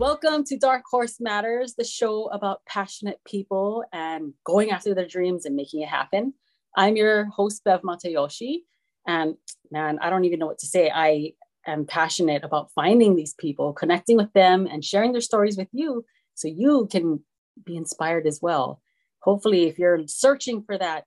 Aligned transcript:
Welcome 0.00 0.44
to 0.44 0.56
Dark 0.56 0.84
Horse 0.90 1.20
Matters, 1.20 1.74
the 1.74 1.84
show 1.84 2.24
about 2.28 2.64
passionate 2.64 3.20
people 3.26 3.84
and 3.92 4.32
going 4.44 4.70
after 4.70 4.94
their 4.94 5.06
dreams 5.06 5.44
and 5.44 5.54
making 5.54 5.82
it 5.82 5.90
happen. 5.90 6.32
I'm 6.74 6.96
your 6.96 7.26
host, 7.26 7.62
Bev 7.64 7.82
Matayoshi. 7.82 8.60
And 9.06 9.34
man, 9.70 9.98
I 10.00 10.08
don't 10.08 10.24
even 10.24 10.38
know 10.38 10.46
what 10.46 10.60
to 10.60 10.66
say. 10.66 10.90
I 10.90 11.32
am 11.66 11.84
passionate 11.84 12.44
about 12.44 12.70
finding 12.74 13.14
these 13.14 13.34
people, 13.34 13.74
connecting 13.74 14.16
with 14.16 14.32
them, 14.32 14.66
and 14.66 14.82
sharing 14.82 15.12
their 15.12 15.20
stories 15.20 15.58
with 15.58 15.68
you 15.70 16.06
so 16.32 16.48
you 16.48 16.88
can 16.90 17.22
be 17.66 17.76
inspired 17.76 18.26
as 18.26 18.38
well. 18.40 18.80
Hopefully, 19.18 19.68
if 19.68 19.78
you're 19.78 20.06
searching 20.06 20.62
for 20.62 20.78
that 20.78 21.04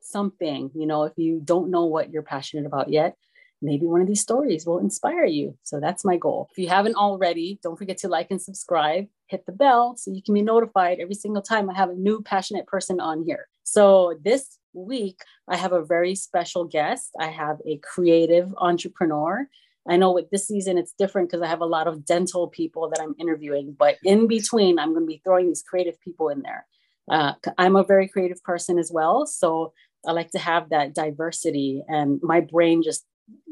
something, 0.00 0.70
you 0.74 0.86
know, 0.86 1.04
if 1.04 1.12
you 1.18 1.42
don't 1.44 1.70
know 1.70 1.84
what 1.84 2.10
you're 2.10 2.22
passionate 2.22 2.64
about 2.64 2.88
yet, 2.88 3.14
maybe 3.62 3.86
one 3.86 4.00
of 4.00 4.06
these 4.06 4.20
stories 4.20 4.66
will 4.66 4.78
inspire 4.78 5.24
you. 5.24 5.56
So 5.62 5.80
that's 5.80 6.04
my 6.04 6.16
goal. 6.16 6.48
If 6.50 6.58
you 6.58 6.68
haven't 6.68 6.96
already, 6.96 7.58
don't 7.62 7.78
forget 7.78 7.98
to 7.98 8.08
like 8.08 8.28
and 8.30 8.42
subscribe, 8.42 9.06
hit 9.26 9.46
the 9.46 9.52
bell 9.52 9.96
so 9.96 10.10
you 10.10 10.22
can 10.22 10.34
be 10.34 10.42
notified 10.42 10.98
every 11.00 11.14
single 11.14 11.42
time 11.42 11.70
I 11.70 11.74
have 11.74 11.90
a 11.90 11.94
new 11.94 12.22
passionate 12.22 12.66
person 12.66 13.00
on 13.00 13.22
here. 13.22 13.48
So 13.62 14.18
this 14.22 14.58
week, 14.74 15.20
I 15.48 15.56
have 15.56 15.72
a 15.72 15.84
very 15.84 16.14
special 16.14 16.64
guest. 16.64 17.10
I 17.18 17.28
have 17.28 17.58
a 17.66 17.78
creative 17.78 18.52
entrepreneur. 18.58 19.48
I 19.88 19.96
know 19.96 20.12
with 20.12 20.30
this 20.30 20.46
season 20.46 20.78
it's 20.78 20.94
different 20.98 21.28
because 21.28 21.42
I 21.42 21.48
have 21.48 21.60
a 21.60 21.66
lot 21.66 21.88
of 21.88 22.04
dental 22.04 22.48
people 22.48 22.88
that 22.90 23.00
I'm 23.02 23.14
interviewing, 23.18 23.74
but 23.76 23.96
in 24.04 24.28
between, 24.28 24.78
I'm 24.78 24.92
going 24.92 25.06
to 25.06 25.10
be 25.10 25.20
throwing 25.24 25.48
these 25.48 25.62
creative 25.62 26.00
people 26.00 26.28
in 26.28 26.42
there. 26.42 26.66
Uh, 27.10 27.32
I'm 27.58 27.74
a 27.74 27.82
very 27.82 28.06
creative 28.06 28.42
person 28.44 28.78
as 28.78 28.92
well. 28.92 29.26
So 29.26 29.72
I 30.06 30.12
like 30.12 30.30
to 30.32 30.38
have 30.38 30.70
that 30.70 30.94
diversity, 30.94 31.82
and 31.88 32.20
my 32.22 32.40
brain 32.40 32.82
just 32.82 33.04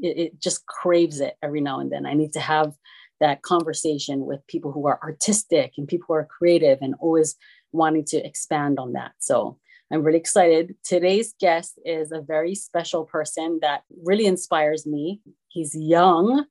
it, 0.02 0.18
it 0.18 0.40
just 0.40 0.66
craves 0.66 1.20
it 1.20 1.36
every 1.42 1.60
now 1.60 1.80
and 1.80 1.90
then. 1.90 2.06
I 2.06 2.14
need 2.14 2.32
to 2.34 2.40
have 2.40 2.74
that 3.20 3.42
conversation 3.42 4.24
with 4.24 4.46
people 4.46 4.72
who 4.72 4.86
are 4.86 4.98
artistic 5.02 5.74
and 5.76 5.86
people 5.86 6.06
who 6.08 6.14
are 6.14 6.24
creative 6.24 6.78
and 6.80 6.94
always 7.00 7.36
wanting 7.72 8.04
to 8.06 8.26
expand 8.26 8.78
on 8.78 8.94
that. 8.94 9.12
So 9.18 9.58
I'm 9.92 10.02
really 10.02 10.18
excited. 10.18 10.74
Today's 10.84 11.34
guest 11.38 11.78
is 11.84 12.12
a 12.12 12.20
very 12.20 12.54
special 12.54 13.04
person 13.04 13.58
that 13.62 13.82
really 14.02 14.26
inspires 14.26 14.86
me. 14.86 15.20
He's 15.48 15.74
young, 15.74 16.44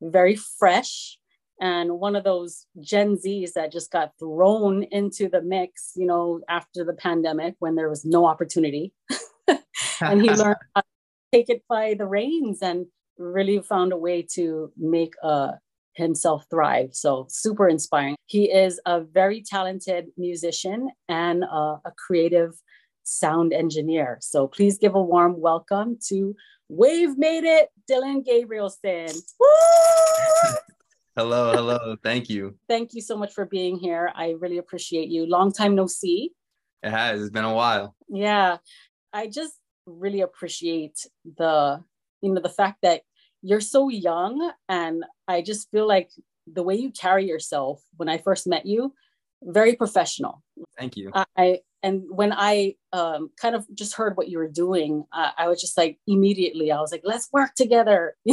very 0.00 0.34
fresh, 0.34 1.18
and 1.60 1.98
one 1.98 2.16
of 2.16 2.24
those 2.24 2.66
Gen 2.80 3.16
Zs 3.16 3.52
that 3.54 3.72
just 3.72 3.90
got 3.90 4.12
thrown 4.18 4.82
into 4.84 5.28
the 5.28 5.40
mix, 5.40 5.92
you 5.96 6.06
know, 6.06 6.40
after 6.48 6.84
the 6.84 6.92
pandemic 6.92 7.54
when 7.60 7.76
there 7.76 7.88
was 7.88 8.04
no 8.04 8.26
opportunity. 8.26 8.92
and 10.00 10.20
he 10.22 10.30
learned 10.30 10.56
how 10.74 10.82
to 10.82 10.86
take 11.32 11.48
it 11.48 11.62
by 11.68 11.94
the 11.94 12.06
reins 12.06 12.62
and 12.62 12.86
really 13.18 13.60
found 13.60 13.92
a 13.92 13.96
way 13.96 14.26
to 14.34 14.72
make 14.76 15.14
uh, 15.22 15.52
himself 15.94 16.44
thrive. 16.50 16.90
So 16.92 17.26
super 17.28 17.68
inspiring. 17.68 18.16
He 18.26 18.50
is 18.50 18.80
a 18.86 19.00
very 19.00 19.42
talented 19.42 20.08
musician 20.16 20.90
and 21.08 21.44
a, 21.44 21.80
a 21.84 21.92
creative 21.96 22.52
sound 23.02 23.52
engineer. 23.52 24.18
So 24.20 24.46
please 24.46 24.78
give 24.78 24.94
a 24.94 25.02
warm 25.02 25.40
welcome 25.40 25.98
to 26.08 26.34
Wave 26.68 27.16
Made 27.16 27.44
It, 27.44 27.68
Dylan 27.90 28.26
Gabrielson. 28.26 29.16
hello, 31.16 31.52
hello. 31.52 31.96
Thank 32.02 32.28
you. 32.28 32.56
Thank 32.68 32.92
you 32.94 33.00
so 33.00 33.16
much 33.16 33.32
for 33.32 33.46
being 33.46 33.76
here. 33.78 34.12
I 34.14 34.34
really 34.38 34.58
appreciate 34.58 35.08
you. 35.08 35.26
Long 35.26 35.52
time 35.52 35.74
no 35.74 35.86
see. 35.86 36.32
It 36.82 36.90
has. 36.90 37.20
It's 37.20 37.30
been 37.30 37.44
a 37.44 37.54
while. 37.54 37.94
Yeah. 38.08 38.58
I 39.12 39.28
just 39.28 39.54
really 39.86 40.20
appreciate 40.20 41.06
the, 41.24 41.82
you 42.20 42.32
know, 42.32 42.40
the 42.40 42.48
fact 42.48 42.78
that 42.82 43.02
you're 43.42 43.60
so 43.60 43.88
young 43.88 44.52
and 44.68 45.04
I 45.28 45.42
just 45.42 45.70
feel 45.70 45.86
like 45.86 46.10
the 46.46 46.62
way 46.62 46.74
you 46.74 46.90
carry 46.90 47.26
yourself 47.26 47.82
when 47.96 48.08
I 48.08 48.18
first 48.18 48.46
met 48.46 48.66
you, 48.66 48.92
very 49.42 49.74
professional. 49.74 50.42
Thank 50.78 50.96
you. 50.96 51.12
I 51.36 51.60
and 51.82 52.04
when 52.08 52.32
I 52.32 52.74
um, 52.92 53.30
kind 53.40 53.54
of 53.54 53.64
just 53.74 53.94
heard 53.94 54.16
what 54.16 54.28
you 54.28 54.38
were 54.38 54.48
doing, 54.48 55.04
uh, 55.12 55.30
I 55.38 55.46
was 55.46 55.60
just 55.60 55.76
like 55.76 55.98
immediately 56.06 56.72
I 56.72 56.80
was 56.80 56.90
like, 56.90 57.02
let's 57.04 57.28
work 57.32 57.54
together. 57.54 58.16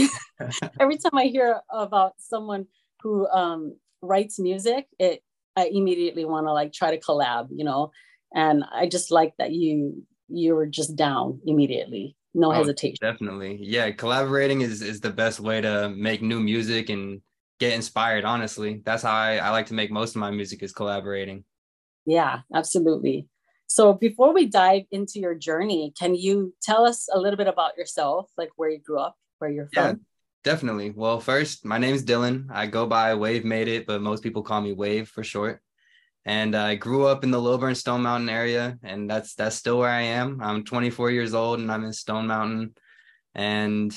Every 0.79 0.97
time 0.97 1.15
I 1.15 1.25
hear 1.25 1.61
about 1.69 2.13
someone 2.17 2.65
who 3.01 3.27
um, 3.27 3.75
writes 4.01 4.39
music, 4.39 4.87
it 4.97 5.21
I 5.55 5.67
immediately 5.67 6.25
want 6.25 6.47
to 6.47 6.53
like 6.53 6.73
try 6.73 6.91
to 6.91 6.99
collab, 6.99 7.49
you 7.51 7.63
know. 7.63 7.91
And 8.33 8.63
I 8.73 8.87
just 8.87 9.11
like 9.11 9.33
that 9.37 9.51
you 9.51 10.03
you 10.27 10.55
were 10.55 10.65
just 10.65 10.95
down 10.95 11.39
immediately, 11.45 12.15
no 12.33 12.49
oh, 12.49 12.51
hesitation. 12.51 12.97
Definitely, 13.01 13.59
yeah. 13.61 13.91
Collaborating 13.91 14.61
is 14.61 14.81
is 14.81 14.99
the 14.99 15.11
best 15.11 15.39
way 15.39 15.61
to 15.61 15.89
make 15.89 16.21
new 16.21 16.39
music 16.39 16.89
and 16.89 17.21
get 17.59 17.73
inspired. 17.73 18.25
Honestly, 18.25 18.81
that's 18.85 19.03
how 19.03 19.13
I, 19.13 19.37
I 19.37 19.49
like 19.49 19.67
to 19.67 19.73
make 19.73 19.91
most 19.91 20.15
of 20.15 20.19
my 20.19 20.31
music 20.31 20.63
is 20.63 20.71
collaborating. 20.71 21.43
Yeah, 22.05 22.39
absolutely. 22.53 23.27
So 23.67 23.93
before 23.93 24.33
we 24.33 24.45
dive 24.45 24.83
into 24.91 25.19
your 25.19 25.35
journey, 25.35 25.93
can 25.97 26.15
you 26.15 26.53
tell 26.61 26.85
us 26.85 27.07
a 27.11 27.19
little 27.19 27.37
bit 27.37 27.47
about 27.47 27.77
yourself, 27.77 28.29
like 28.37 28.49
where 28.55 28.69
you 28.69 28.79
grew 28.79 28.99
up, 28.99 29.15
where 29.39 29.49
you're 29.49 29.69
from? 29.73 29.83
Yeah, 29.83 29.93
definitely. 30.43 30.91
Well, 30.91 31.19
first, 31.19 31.65
my 31.65 31.77
name 31.77 31.95
is 31.95 32.05
Dylan. 32.05 32.47
I 32.51 32.67
go 32.67 32.85
by 32.85 33.15
Wave 33.15 33.45
Made 33.45 33.67
It, 33.67 33.87
but 33.87 34.01
most 34.01 34.21
people 34.21 34.43
call 34.43 34.61
me 34.61 34.73
Wave 34.73 35.09
for 35.09 35.23
short. 35.23 35.61
And 36.25 36.55
I 36.55 36.75
grew 36.75 37.05
up 37.05 37.23
in 37.23 37.31
the 37.31 37.41
Lilburn 37.41 37.75
Stone 37.75 38.01
Mountain 38.01 38.29
area, 38.29 38.77
and 38.81 39.09
that's 39.09 39.35
that's 39.35 39.57
still 39.57 39.79
where 39.79 39.89
I 39.89 40.01
am. 40.01 40.39
I'm 40.41 40.63
24 40.63 41.11
years 41.11 41.33
old, 41.33 41.59
and 41.59 41.71
I'm 41.71 41.83
in 41.83 41.91
Stone 41.91 42.27
Mountain, 42.27 42.75
and 43.35 43.93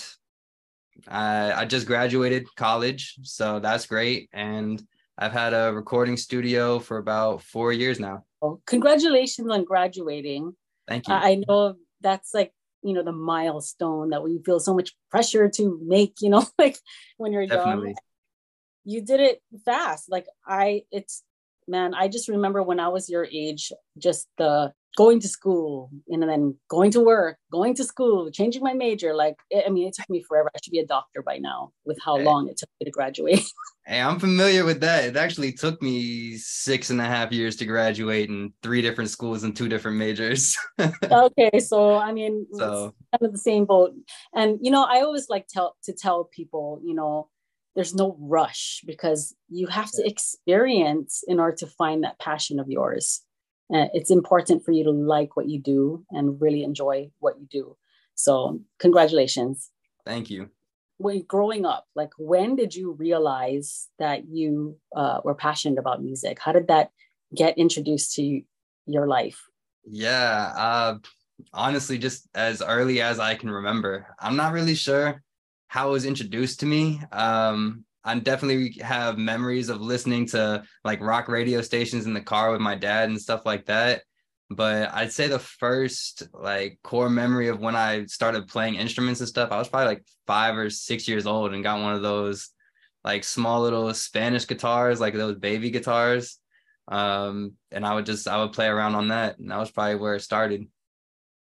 I, 1.08 1.52
I 1.52 1.64
just 1.64 1.86
graduated 1.86 2.46
college, 2.56 3.16
so 3.22 3.60
that's 3.60 3.86
great. 3.86 4.28
And 4.32 4.82
I've 5.18 5.32
had 5.32 5.54
a 5.54 5.72
recording 5.72 6.16
studio 6.16 6.78
for 6.78 6.98
about 6.98 7.42
four 7.42 7.72
years 7.72 8.00
now. 8.00 8.24
Well, 8.40 8.60
congratulations 8.66 9.50
on 9.50 9.64
graduating. 9.64 10.54
Thank 10.88 11.08
you. 11.08 11.14
I 11.14 11.42
know 11.46 11.76
that's 12.00 12.34
like, 12.34 12.52
you 12.82 12.92
know, 12.92 13.02
the 13.02 13.12
milestone 13.12 14.10
that 14.10 14.22
we 14.22 14.40
feel 14.44 14.60
so 14.60 14.74
much 14.74 14.94
pressure 15.10 15.48
to 15.48 15.80
make, 15.84 16.16
you 16.20 16.30
know, 16.30 16.46
like 16.58 16.78
when 17.16 17.32
you're 17.32 17.46
Definitely. 17.46 17.88
young. 17.88 17.96
You 18.84 19.00
did 19.00 19.20
it 19.20 19.42
fast. 19.64 20.10
Like 20.10 20.26
I, 20.46 20.82
it's, 20.92 21.22
man, 21.68 21.94
I 21.94 22.08
just 22.08 22.28
remember 22.28 22.62
when 22.62 22.80
I 22.80 22.88
was 22.88 23.08
your 23.08 23.24
age, 23.24 23.72
just 23.98 24.28
the 24.38 24.72
going 24.96 25.20
to 25.20 25.28
school 25.28 25.90
and 26.08 26.22
then 26.22 26.56
going 26.68 26.90
to 26.90 27.00
work, 27.00 27.36
going 27.52 27.74
to 27.74 27.84
school, 27.84 28.30
changing 28.30 28.62
my 28.62 28.72
major. 28.72 29.14
Like, 29.14 29.36
I 29.54 29.68
mean, 29.68 29.86
it 29.86 29.94
took 29.94 30.08
me 30.08 30.22
forever. 30.22 30.50
I 30.54 30.58
should 30.64 30.72
be 30.72 30.78
a 30.78 30.86
doctor 30.86 31.22
by 31.22 31.36
now 31.36 31.72
with 31.84 31.98
how 32.02 32.16
long 32.16 32.48
it 32.48 32.56
took 32.56 32.70
me 32.80 32.86
to 32.86 32.90
graduate. 32.90 33.44
hey, 33.86 34.00
I'm 34.00 34.18
familiar 34.18 34.64
with 34.64 34.80
that. 34.80 35.04
It 35.04 35.16
actually 35.16 35.52
took 35.52 35.80
me 35.82 36.38
six 36.38 36.88
and 36.88 37.00
a 37.00 37.04
half 37.04 37.30
years 37.30 37.56
to 37.56 37.66
graduate 37.66 38.30
in 38.30 38.54
three 38.62 38.80
different 38.80 39.10
schools 39.10 39.44
and 39.44 39.54
two 39.54 39.68
different 39.68 39.98
majors. 39.98 40.56
okay. 41.04 41.60
So, 41.60 41.96
I 41.96 42.12
mean, 42.12 42.46
so. 42.54 42.94
kind 43.12 43.22
of 43.28 43.32
the 43.32 43.38
same 43.38 43.66
boat. 43.66 43.92
And, 44.34 44.58
you 44.62 44.70
know, 44.70 44.84
I 44.84 45.02
always 45.02 45.28
like 45.28 45.46
tell 45.46 45.76
to 45.84 45.92
tell 45.92 46.24
people, 46.24 46.80
you 46.82 46.94
know, 46.94 47.28
there's 47.76 47.94
no 47.94 48.16
rush 48.18 48.82
because 48.84 49.36
you 49.48 49.68
have 49.68 49.90
to 49.92 50.04
experience 50.04 51.22
in 51.28 51.38
order 51.38 51.54
to 51.54 51.66
find 51.66 52.02
that 52.02 52.18
passion 52.18 52.58
of 52.58 52.68
yours 52.68 53.22
uh, 53.72 53.86
it's 53.92 54.10
important 54.10 54.64
for 54.64 54.70
you 54.72 54.84
to 54.84 54.90
like 54.90 55.36
what 55.36 55.48
you 55.48 55.60
do 55.60 56.04
and 56.10 56.40
really 56.40 56.62
enjoy 56.62 57.10
what 57.18 57.38
you 57.38 57.46
do. 57.50 57.76
So, 58.14 58.60
congratulations. 58.78 59.70
Thank 60.04 60.30
you. 60.30 60.50
When 60.98 61.22
growing 61.22 61.66
up, 61.66 61.86
like 61.94 62.12
when 62.16 62.56
did 62.56 62.74
you 62.74 62.92
realize 62.92 63.88
that 63.98 64.28
you 64.28 64.78
uh, 64.94 65.20
were 65.24 65.34
passionate 65.34 65.78
about 65.78 66.02
music? 66.02 66.38
How 66.40 66.52
did 66.52 66.68
that 66.68 66.90
get 67.34 67.58
introduced 67.58 68.14
to 68.14 68.40
your 68.86 69.06
life? 69.06 69.42
Yeah, 69.84 70.52
uh, 70.56 70.98
honestly, 71.52 71.98
just 71.98 72.28
as 72.34 72.62
early 72.62 73.00
as 73.02 73.18
I 73.18 73.34
can 73.34 73.50
remember. 73.50 74.14
I'm 74.20 74.36
not 74.36 74.52
really 74.52 74.74
sure 74.74 75.22
how 75.68 75.88
it 75.88 75.92
was 75.92 76.04
introduced 76.04 76.60
to 76.60 76.66
me. 76.66 77.00
Um, 77.12 77.84
I 78.04 78.16
definitely 78.18 78.80
have 78.82 79.18
memories 79.18 79.68
of 79.68 79.80
listening 79.80 80.26
to 80.28 80.62
like 80.84 81.00
rock 81.00 81.28
radio 81.28 81.60
stations 81.60 82.06
in 82.06 82.14
the 82.14 82.20
car 82.20 82.52
with 82.52 82.60
my 82.60 82.76
dad 82.76 83.08
and 83.08 83.20
stuff 83.20 83.44
like 83.44 83.66
that. 83.66 84.02
But 84.48 84.94
I'd 84.94 85.12
say 85.12 85.26
the 85.26 85.40
first 85.40 86.22
like 86.32 86.78
core 86.84 87.10
memory 87.10 87.48
of 87.48 87.58
when 87.58 87.74
I 87.74 88.06
started 88.06 88.46
playing 88.46 88.76
instruments 88.76 89.20
and 89.20 89.28
stuff, 89.28 89.50
I 89.50 89.58
was 89.58 89.68
probably 89.68 89.88
like 89.88 90.04
five 90.26 90.56
or 90.56 90.70
six 90.70 91.08
years 91.08 91.26
old 91.26 91.52
and 91.52 91.64
got 91.64 91.82
one 91.82 91.94
of 91.94 92.02
those 92.02 92.50
like 93.02 93.24
small 93.24 93.62
little 93.62 93.92
Spanish 93.92 94.46
guitars, 94.46 95.00
like 95.00 95.14
those 95.14 95.36
baby 95.36 95.70
guitars. 95.70 96.38
Um, 96.86 97.54
and 97.72 97.84
I 97.84 97.94
would 97.94 98.06
just 98.06 98.28
I 98.28 98.36
would 98.38 98.52
play 98.52 98.68
around 98.68 98.94
on 98.94 99.08
that. 99.08 99.38
And 99.40 99.50
that 99.50 99.58
was 99.58 99.72
probably 99.72 99.96
where 99.96 100.14
it 100.14 100.20
started. 100.20 100.68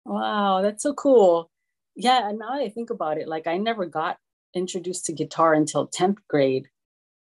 Wow, 0.06 0.62
that's 0.62 0.82
so 0.82 0.94
cool. 0.94 1.50
Yeah, 1.96 2.28
and 2.28 2.38
now 2.38 2.52
I 2.52 2.68
think 2.68 2.90
about 2.90 3.18
it, 3.18 3.28
like 3.28 3.46
I 3.46 3.56
never 3.56 3.86
got 3.86 4.18
introduced 4.54 5.06
to 5.06 5.12
guitar 5.12 5.54
until 5.54 5.88
10th 5.88 6.18
grade. 6.28 6.68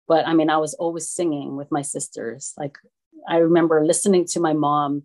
But 0.07 0.27
I 0.27 0.33
mean, 0.33 0.49
I 0.49 0.57
was 0.57 0.73
always 0.73 1.09
singing 1.09 1.57
with 1.57 1.71
my 1.71 1.81
sisters. 1.81 2.53
Like, 2.57 2.77
I 3.27 3.37
remember 3.37 3.85
listening 3.85 4.25
to 4.27 4.39
my 4.39 4.53
mom 4.53 5.03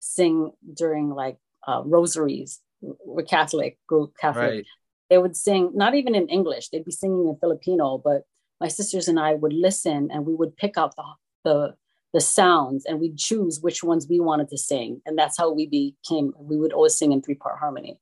sing 0.00 0.52
during 0.72 1.10
like 1.10 1.38
uh, 1.66 1.82
rosaries. 1.84 2.60
We're 2.80 3.24
Catholic, 3.24 3.78
group 3.86 4.12
Catholic. 4.20 4.50
Right. 4.50 4.66
They 5.10 5.18
would 5.18 5.36
sing, 5.36 5.72
not 5.74 5.94
even 5.94 6.14
in 6.14 6.28
English, 6.28 6.68
they'd 6.68 6.84
be 6.84 6.92
singing 6.92 7.28
in 7.28 7.36
Filipino, 7.36 7.98
but 8.02 8.22
my 8.60 8.68
sisters 8.68 9.08
and 9.08 9.18
I 9.18 9.34
would 9.34 9.52
listen 9.52 10.10
and 10.10 10.24
we 10.24 10.34
would 10.34 10.56
pick 10.56 10.78
out 10.78 10.94
the 10.96 11.04
the 11.44 11.74
the 12.12 12.20
sounds 12.20 12.84
and 12.86 13.00
we'd 13.00 13.18
choose 13.18 13.60
which 13.60 13.82
ones 13.82 14.06
we 14.08 14.20
wanted 14.20 14.48
to 14.48 14.56
sing 14.56 15.02
and 15.04 15.18
that's 15.18 15.36
how 15.36 15.52
we 15.52 15.66
became 15.66 16.32
we 16.38 16.56
would 16.56 16.72
always 16.72 16.96
sing 16.96 17.10
in 17.12 17.20
three 17.20 17.34
part 17.34 17.58
harmony 17.58 17.98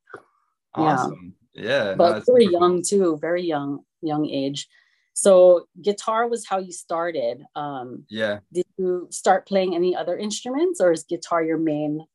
awesome. 0.75 1.35
Yeah, 1.55 1.63
yeah 1.63 1.95
but 1.95 2.19
no, 2.19 2.35
very 2.35 2.47
young 2.47 2.83
too 2.83 3.19
very 3.21 3.43
young 3.43 3.81
young 4.01 4.29
age. 4.29 4.69
So 5.15 5.67
guitar 5.81 6.29
was 6.29 6.47
how 6.47 6.59
you 6.59 6.73
started 6.73 7.45
um 7.55 8.05
yeah. 8.09 8.39
did 8.53 8.67
you 8.79 9.09
start 9.11 9.47
playing 9.47 9.75
any 9.75 9.95
other 9.95 10.17
instruments 10.17 10.81
or 10.81 10.93
is 10.93 11.05
guitar 11.05 11.43
your 11.43 11.59
main 11.59 12.07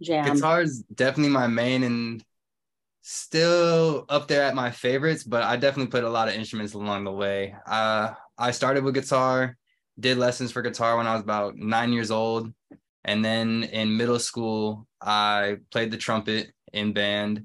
jam? 0.00 0.34
Guitar 0.34 0.62
is 0.62 0.82
definitely 0.94 1.32
my 1.32 1.46
main 1.46 1.82
and 1.82 2.24
still 3.02 4.04
up 4.08 4.26
there 4.26 4.42
at 4.42 4.56
my 4.56 4.68
favorites 4.68 5.22
but 5.22 5.40
i 5.44 5.54
definitely 5.54 5.88
played 5.88 6.02
a 6.02 6.10
lot 6.10 6.26
of 6.26 6.34
instruments 6.34 6.74
along 6.74 7.04
the 7.04 7.12
way. 7.12 7.54
Uh 7.66 8.12
i 8.38 8.50
started 8.50 8.82
with 8.84 8.94
guitar 8.94 9.56
did 9.98 10.18
lessons 10.18 10.52
for 10.52 10.62
guitar 10.62 10.96
when 10.96 11.06
I 11.06 11.14
was 11.14 11.22
about 11.22 11.56
nine 11.56 11.92
years 11.92 12.10
old. 12.10 12.52
And 13.04 13.24
then 13.24 13.64
in 13.64 13.96
middle 13.96 14.18
school, 14.18 14.86
I 15.00 15.58
played 15.70 15.90
the 15.90 15.96
trumpet 15.96 16.52
in 16.72 16.92
band. 16.92 17.44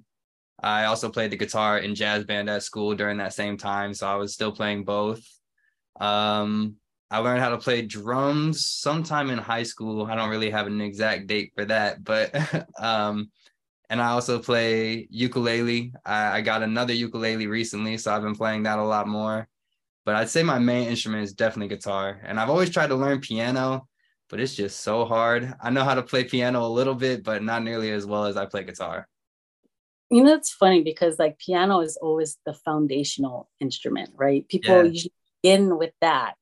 I 0.61 0.85
also 0.85 1.09
played 1.09 1.31
the 1.31 1.37
guitar 1.37 1.79
in 1.79 1.95
jazz 1.95 2.23
band 2.23 2.49
at 2.49 2.63
school 2.63 2.95
during 2.95 3.17
that 3.17 3.33
same 3.33 3.57
time. 3.57 3.93
So 3.93 4.07
I 4.07 4.15
was 4.15 4.33
still 4.33 4.51
playing 4.51 4.83
both. 4.85 5.25
Um, 5.99 6.75
I 7.09 7.17
learned 7.17 7.41
how 7.41 7.49
to 7.49 7.57
play 7.57 7.81
drums 7.81 8.65
sometime 8.65 9.29
in 9.29 9.37
high 9.37 9.63
school. 9.63 10.05
I 10.05 10.15
don't 10.15 10.29
really 10.29 10.49
have 10.49 10.67
an 10.67 10.79
exact 10.79 11.27
date 11.27 11.51
for 11.55 11.65
that, 11.65 12.03
but 12.03 12.33
um, 12.79 13.31
and 13.89 14.01
I 14.01 14.09
also 14.11 14.39
play 14.39 15.07
ukulele. 15.09 15.93
I, 16.05 16.37
I 16.37 16.41
got 16.41 16.63
another 16.63 16.93
ukulele 16.93 17.47
recently, 17.47 17.97
so 17.97 18.13
I've 18.13 18.21
been 18.21 18.35
playing 18.35 18.63
that 18.63 18.79
a 18.79 18.83
lot 18.83 19.07
more 19.07 19.49
but 20.05 20.15
I'd 20.15 20.29
say 20.29 20.43
my 20.43 20.59
main 20.59 20.87
instrument 20.87 21.23
is 21.23 21.33
definitely 21.33 21.75
guitar. 21.75 22.19
And 22.23 22.39
I've 22.39 22.49
always 22.49 22.69
tried 22.69 22.87
to 22.87 22.95
learn 22.95 23.21
piano, 23.21 23.87
but 24.29 24.39
it's 24.39 24.55
just 24.55 24.81
so 24.81 25.05
hard. 25.05 25.53
I 25.61 25.69
know 25.69 25.83
how 25.83 25.95
to 25.95 26.03
play 26.03 26.23
piano 26.23 26.65
a 26.65 26.67
little 26.67 26.95
bit, 26.95 27.23
but 27.23 27.43
not 27.43 27.63
nearly 27.63 27.91
as 27.91 28.05
well 28.05 28.25
as 28.25 28.37
I 28.37 28.45
play 28.45 28.63
guitar. 28.63 29.07
You 30.11 30.23
know, 30.23 30.33
it's 30.33 30.51
funny 30.51 30.83
because 30.83 31.17
like 31.17 31.39
piano 31.39 31.79
is 31.79 31.97
always 31.97 32.37
the 32.45 32.53
foundational 32.53 33.49
instrument, 33.59 34.09
right? 34.15 34.47
People 34.47 34.83
yeah. 34.83 34.91
usually 34.91 35.13
begin 35.41 35.77
with 35.77 35.93
that. 36.01 36.35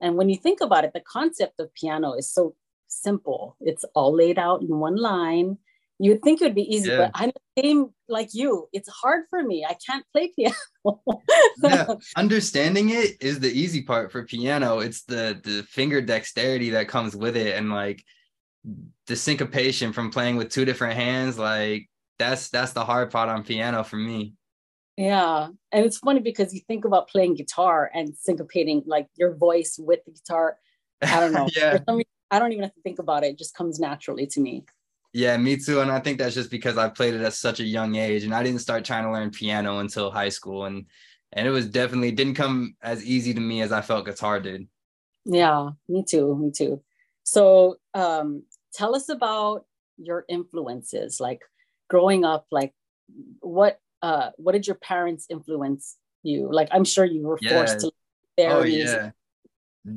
And 0.00 0.16
when 0.16 0.28
you 0.28 0.36
think 0.36 0.60
about 0.60 0.84
it, 0.84 0.92
the 0.94 1.00
concept 1.00 1.60
of 1.60 1.74
piano 1.74 2.14
is 2.14 2.30
so 2.30 2.54
simple. 2.88 3.56
It's 3.60 3.84
all 3.94 4.14
laid 4.14 4.38
out 4.38 4.62
in 4.62 4.78
one 4.78 4.96
line 4.96 5.58
You'd 6.02 6.22
think 6.22 6.40
it 6.40 6.46
would 6.46 6.54
be 6.54 6.74
easy, 6.74 6.88
yeah. 6.88 6.96
but 6.96 7.10
I'm 7.12 7.28
the 7.28 7.62
same 7.62 7.90
like 8.08 8.30
you. 8.32 8.68
It's 8.72 8.88
hard 8.88 9.24
for 9.28 9.42
me. 9.42 9.66
I 9.68 9.76
can't 9.86 10.04
play 10.14 10.32
piano. 10.36 11.02
yeah, 11.62 11.86
understanding 12.16 12.88
it 12.88 13.18
is 13.20 13.38
the 13.38 13.52
easy 13.52 13.82
part 13.82 14.10
for 14.10 14.24
piano. 14.24 14.78
It's 14.78 15.02
the 15.02 15.38
the 15.44 15.62
finger 15.64 16.00
dexterity 16.00 16.70
that 16.70 16.88
comes 16.88 17.14
with 17.14 17.36
it, 17.36 17.54
and 17.54 17.70
like 17.70 18.02
the 19.08 19.14
syncopation 19.14 19.92
from 19.92 20.10
playing 20.10 20.36
with 20.36 20.48
two 20.48 20.64
different 20.64 20.94
hands. 20.94 21.38
Like 21.38 21.90
that's 22.20 22.50
that's 22.50 22.72
the 22.72 22.84
hard 22.84 23.10
part 23.10 23.28
on 23.28 23.42
piano 23.42 23.82
for 23.82 23.96
me. 23.96 24.34
Yeah, 24.96 25.48
and 25.72 25.86
it's 25.86 25.98
funny 25.98 26.20
because 26.20 26.52
you 26.52 26.60
think 26.68 26.84
about 26.84 27.08
playing 27.08 27.34
guitar 27.34 27.90
and 27.94 28.12
syncopating 28.12 28.82
like 28.86 29.08
your 29.16 29.34
voice 29.34 29.78
with 29.78 30.00
the 30.04 30.12
guitar. 30.12 30.58
I 31.02 31.18
don't 31.18 31.32
know. 31.32 31.48
yeah. 31.56 31.78
Reason, 31.88 32.04
I 32.30 32.38
don't 32.38 32.52
even 32.52 32.64
have 32.64 32.74
to 32.74 32.82
think 32.82 32.98
about 32.98 33.24
it. 33.24 33.28
It 33.28 33.38
just 33.38 33.54
comes 33.54 33.80
naturally 33.80 34.26
to 34.28 34.40
me. 34.40 34.64
Yeah, 35.12 35.36
me 35.38 35.56
too. 35.56 35.80
And 35.80 35.90
I 35.90 35.98
think 35.98 36.18
that's 36.18 36.34
just 36.34 36.50
because 36.50 36.76
I 36.76 36.88
played 36.88 37.14
it 37.14 37.22
at 37.22 37.32
such 37.32 37.58
a 37.58 37.64
young 37.64 37.96
age 37.96 38.22
and 38.22 38.34
I 38.34 38.42
didn't 38.42 38.60
start 38.60 38.84
trying 38.84 39.04
to 39.04 39.10
learn 39.10 39.30
piano 39.30 39.78
until 39.78 40.10
high 40.10 40.28
school. 40.28 40.66
And 40.66 40.86
and 41.32 41.48
it 41.48 41.50
was 41.50 41.66
definitely 41.66 42.12
didn't 42.12 42.34
come 42.34 42.76
as 42.82 43.04
easy 43.04 43.32
to 43.34 43.40
me 43.40 43.62
as 43.62 43.72
I 43.72 43.80
felt 43.80 44.04
guitar 44.04 44.38
did. 44.38 44.68
Yeah, 45.24 45.70
me 45.88 46.04
too. 46.06 46.36
Me 46.36 46.50
too. 46.50 46.82
So 47.24 47.76
um 47.94 48.44
tell 48.74 48.94
us 48.94 49.08
about 49.08 49.64
your 49.96 50.24
influences, 50.28 51.20
like 51.20 51.40
growing 51.90 52.24
up, 52.24 52.46
like 52.50 52.72
what 53.40 53.78
uh 54.00 54.30
what 54.36 54.52
did 54.52 54.66
your 54.66 54.76
parents 54.76 55.26
influence 55.28 55.96
you? 56.22 56.48
Like 56.50 56.68
I'm 56.70 56.84
sure 56.84 57.04
you 57.04 57.22
were 57.22 57.38
forced 57.38 57.80
to 57.80 57.90
their 58.36 58.52
oh, 58.52 58.62
music. 58.62 58.98
Yeah. 58.98 59.10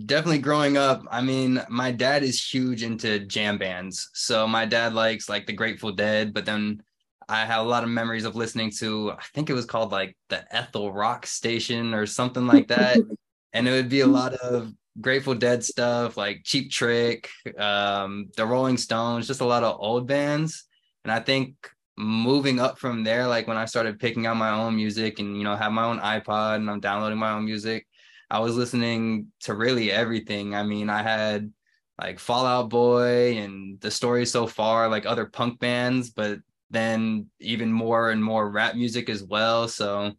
Definitely 0.05 0.39
growing 0.39 0.77
up 0.77 1.03
i 1.11 1.21
mean 1.21 1.61
my 1.69 1.91
dad 1.91 2.23
is 2.23 2.41
huge 2.41 2.83
into 2.83 3.19
jam 3.19 3.57
bands. 3.57 4.09
So 4.13 4.47
my 4.47 4.65
dad 4.65 4.93
likes 4.93 5.29
like 5.29 5.45
the 5.45 5.53
grateful 5.53 5.91
dead 5.91 6.33
but 6.33 6.45
then 6.45 6.81
i 7.29 7.45
have 7.45 7.65
a 7.65 7.69
lot 7.69 7.83
of 7.83 7.89
memories 7.89 8.25
of 8.25 8.35
listening 8.35 8.71
to 8.79 9.11
i 9.11 9.23
think 9.33 9.49
it 9.49 9.53
was 9.53 9.65
called 9.65 9.91
like 9.91 10.17
the 10.29 10.43
ethel 10.55 10.91
rock 10.91 11.25
station 11.25 11.93
or 11.93 12.05
something 12.05 12.47
like 12.47 12.67
that. 12.67 12.97
And 13.55 13.67
it 13.67 13.71
would 13.71 13.89
be 13.89 13.99
a 13.99 14.07
lot 14.07 14.33
of 14.33 14.73
grateful 14.99 15.35
dead 15.35 15.63
stuff 15.63 16.17
like 16.17 16.41
cheap 16.43 16.71
trick 16.71 17.29
um 17.59 18.31
the 18.35 18.45
rolling 18.45 18.77
stones 18.77 19.27
just 19.27 19.41
a 19.41 19.45
lot 19.45 19.63
of 19.63 19.77
old 19.79 20.07
bands. 20.07 20.65
And 21.03 21.11
i 21.11 21.19
think 21.19 21.55
moving 21.95 22.59
up 22.59 22.79
from 22.79 23.03
there 23.03 23.27
like 23.27 23.47
when 23.47 23.57
i 23.57 23.65
started 23.65 23.99
picking 23.99 24.25
out 24.25 24.35
my 24.35 24.49
own 24.49 24.75
music 24.75 25.19
and 25.19 25.37
you 25.37 25.43
know 25.43 25.55
have 25.55 25.71
my 25.71 25.85
own 25.85 25.99
ipod 25.99 26.55
and 26.55 26.69
i'm 26.69 26.79
downloading 26.79 27.19
my 27.19 27.31
own 27.31 27.45
music 27.45 27.85
I 28.33 28.39
was 28.39 28.55
listening 28.55 29.27
to 29.41 29.53
really 29.53 29.91
everything. 29.91 30.55
I 30.55 30.63
mean, 30.63 30.89
I 30.89 31.03
had 31.03 31.53
like 32.01 32.17
Fall 32.17 32.47
Out 32.47 32.67
Boy 32.67 33.37
and 33.37 33.79
The 33.79 33.91
Story 33.91 34.25
So 34.25 34.47
Far, 34.47 34.89
like 34.89 35.05
other 35.05 35.27
punk 35.27 35.59
bands, 35.59 36.09
but 36.09 36.39
then 36.71 37.27
even 37.39 37.71
more 37.71 38.09
and 38.09 38.23
more 38.23 38.49
rap 38.49 38.73
music 38.73 39.07
as 39.07 39.23
well. 39.23 39.67
So 39.67 40.13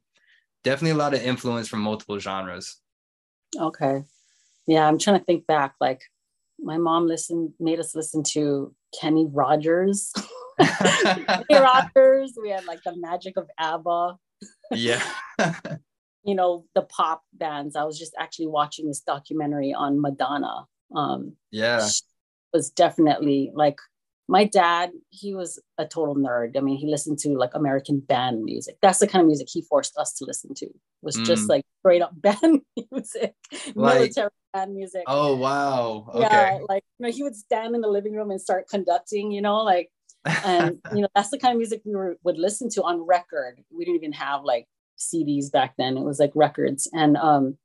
definitely 0.63 0.93
a 0.93 1.03
lot 1.03 1.13
of 1.13 1.23
influence 1.23 1.67
from 1.67 1.81
multiple 1.81 2.21
genres. 2.21 2.81
Okay. 3.59 4.05
Yeah, 4.69 4.87
I'm 4.87 5.01
trying 5.01 5.19
to 5.19 5.25
think 5.25 5.49
back. 5.49 5.75
Like 5.81 6.03
my 6.61 6.79
mom 6.79 7.09
listened, 7.09 7.55
made 7.59 7.81
us 7.81 7.97
listen 7.97 8.23
to 8.35 8.73
Kenny 9.01 9.27
Rogers. 9.27 10.13
Rogers. 11.51 12.33
We 12.41 12.51
had 12.51 12.65
like 12.67 12.83
the 12.85 12.95
magic 12.97 13.37
of 13.37 13.49
ABBA. 13.59 14.19
Yeah. 14.73 15.03
you 16.25 16.35
know 16.35 16.65
the 16.75 16.83
pop 16.83 17.23
bands 17.33 17.77
i 17.77 17.85
was 17.85 17.99
just 17.99 18.15
actually 18.19 18.47
watching 18.47 18.89
this 18.89 19.01
documentary 19.01 19.73
on 19.73 20.01
madonna 20.01 20.67
um 20.97 21.37
yeah 21.51 21.87
was 22.53 22.71
definitely 22.71 23.51
like 23.55 23.77
my 24.27 24.45
dad 24.45 24.91
he 25.11 25.35
was 25.35 25.61
a 25.77 25.85
total 25.87 26.15
nerd 26.15 26.57
i 26.57 26.61
mean 26.61 26.77
he 26.77 26.91
listened 26.91 27.19
to 27.19 27.31
like 27.37 27.55
american 27.55 28.01
band 28.01 28.43
music 28.43 28.77
that's 28.81 28.99
the 28.99 29.07
kind 29.07 29.21
of 29.21 29.27
music 29.27 29.49
he 29.51 29.63
forced 29.63 29.97
us 29.99 30.15
to 30.15 30.25
listen 30.25 30.55
to 30.55 30.67
was 31.03 31.17
mm. 31.17 31.27
just 31.27 31.49
like 31.49 31.65
straight 31.81 32.01
up 32.01 32.13
band 32.21 32.63
music 32.91 33.35
like, 33.75 33.99
military 33.99 34.31
band 34.55 34.75
music 34.75 35.03
oh 35.07 35.37
wow 35.37 36.07
okay. 36.15 36.21
yeah 36.21 36.59
like 36.69 36.85
you 36.99 37.07
know 37.07 37.13
he 37.13 37.23
would 37.23 37.37
stand 37.37 37.75
in 37.75 37.83
the 37.83 37.89
living 37.89 38.15
room 38.15 38.31
and 38.31 38.41
start 38.41 38.67
conducting 38.69 39.31
you 39.31 39.43
know 39.43 39.57
like 39.57 39.91
and 40.25 40.79
you 40.95 41.03
know 41.03 41.09
that's 41.15 41.31
the 41.31 41.39
kind 41.39 41.53
of 41.53 41.59
music 41.59 41.83
we 41.85 41.95
were, 41.95 42.17
would 42.25 42.39
listen 42.39 42.69
to 42.71 42.83
on 42.83 43.07
record 43.07 43.63
we 43.77 43.85
didn't 43.85 43.97
even 43.97 44.13
have 44.13 44.43
like 44.43 44.67
CDs 44.99 45.51
back 45.51 45.75
then. 45.79 45.97
It 45.97 46.05
was 46.05 46.19
like 46.19 46.33
records. 46.35 46.89
And, 46.93 47.17
um, 47.17 47.57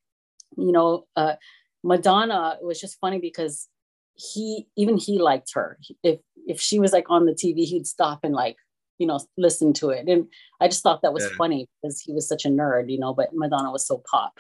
you 0.58 0.72
know, 0.72 1.06
uh, 1.16 1.36
Madonna 1.84 2.58
was 2.62 2.80
just 2.80 3.00
funny 3.00 3.20
because 3.20 3.68
he, 4.16 4.68
even 4.76 4.98
he 4.98 5.20
liked 5.20 5.52
her. 5.54 5.78
If, 6.04 6.20
if 6.48 6.60
she 6.60 6.80
was 6.80 6.92
like 6.92 7.10
on 7.10 7.26
the 7.26 7.34
TV, 7.34 7.66
he'd 7.66 7.88
stop 7.88 8.20
and 8.24 8.34
like, 8.34 8.58
you 8.98 9.08
know, 9.08 9.20
listen 9.38 9.72
to 9.74 9.92
it. 9.92 10.08
And 10.10 10.28
I 10.60 10.68
just 10.68 10.84
thought 10.84 11.02
that 11.04 11.14
was 11.14 11.24
yeah. 11.24 11.38
funny 11.38 11.68
because 11.82 12.02
he 12.02 12.12
was 12.12 12.28
such 12.28 12.46
a 12.46 12.50
nerd, 12.50 12.90
you 12.90 13.00
know, 13.00 13.14
but 13.14 13.30
Madonna 13.34 13.72
was 13.72 13.88
so 13.88 14.04
pop. 14.10 14.38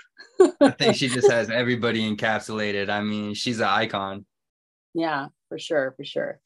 I 0.59 0.71
think 0.77 0.95
she 0.95 1.07
just 1.07 1.31
has 1.31 1.49
everybody 1.49 2.13
encapsulated. 2.13 2.89
I 2.89 3.01
mean, 3.01 3.35
she's 3.35 3.59
an 3.59 3.67
icon. 3.67 4.25
Yeah, 4.93 5.27
for 5.47 5.57
sure, 5.57 5.93
for 5.95 6.03
sure. 6.03 6.41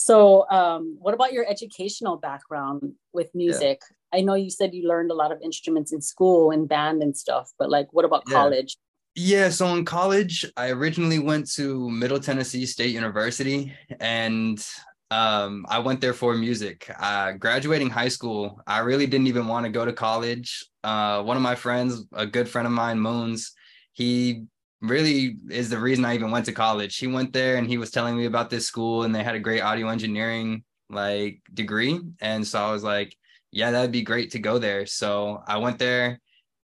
So, 0.00 0.48
um, 0.48 0.96
what 1.00 1.12
about 1.12 1.32
your 1.32 1.44
educational 1.50 2.18
background 2.18 2.92
with 3.12 3.34
music? 3.34 3.80
I 4.14 4.20
know 4.20 4.34
you 4.34 4.48
said 4.48 4.72
you 4.72 4.86
learned 4.86 5.10
a 5.10 5.14
lot 5.14 5.32
of 5.32 5.42
instruments 5.42 5.92
in 5.92 6.00
school 6.00 6.52
and 6.52 6.68
band 6.68 7.02
and 7.02 7.16
stuff, 7.16 7.50
but 7.58 7.68
like, 7.68 7.92
what 7.92 8.04
about 8.04 8.22
yeah. 8.28 8.34
college? 8.34 8.76
Yeah, 9.16 9.48
so 9.48 9.66
in 9.74 9.84
college, 9.84 10.46
I 10.56 10.70
originally 10.70 11.18
went 11.18 11.50
to 11.54 11.90
Middle 11.90 12.20
Tennessee 12.20 12.64
State 12.64 12.94
University, 12.94 13.74
and 13.98 14.64
um, 15.10 15.66
I 15.68 15.80
went 15.80 16.00
there 16.00 16.14
for 16.14 16.32
music. 16.32 16.88
Uh, 17.00 17.32
graduating 17.32 17.90
high 17.90 18.08
school, 18.08 18.60
I 18.68 18.78
really 18.78 19.08
didn't 19.08 19.26
even 19.26 19.48
want 19.48 19.66
to 19.66 19.72
go 19.72 19.84
to 19.84 19.92
college. 19.92 20.64
Uh, 20.84 21.24
one 21.24 21.36
of 21.36 21.42
my 21.42 21.56
friends, 21.56 22.04
a 22.12 22.24
good 22.24 22.48
friend 22.48 22.66
of 22.66 22.72
mine, 22.72 23.00
Moons, 23.00 23.52
he 23.94 24.44
really 24.80 25.36
is 25.50 25.70
the 25.70 25.78
reason 25.78 26.04
I 26.04 26.14
even 26.14 26.30
went 26.30 26.46
to 26.46 26.52
college. 26.52 26.96
He 26.96 27.06
went 27.06 27.32
there 27.32 27.56
and 27.56 27.66
he 27.66 27.78
was 27.78 27.90
telling 27.90 28.16
me 28.16 28.26
about 28.26 28.50
this 28.50 28.66
school, 28.66 29.02
and 29.02 29.14
they 29.14 29.24
had 29.24 29.34
a 29.34 29.40
great 29.40 29.60
audio 29.60 29.88
engineering 29.88 30.64
like 30.90 31.40
degree, 31.52 32.00
and 32.20 32.46
so 32.46 32.60
I 32.60 32.72
was 32.72 32.82
like, 32.82 33.14
yeah, 33.50 33.70
that'd 33.70 33.92
be 33.92 34.02
great 34.02 34.32
to 34.32 34.38
go 34.38 34.58
there. 34.58 34.86
So 34.86 35.42
I 35.46 35.58
went 35.58 35.78
there 35.78 36.20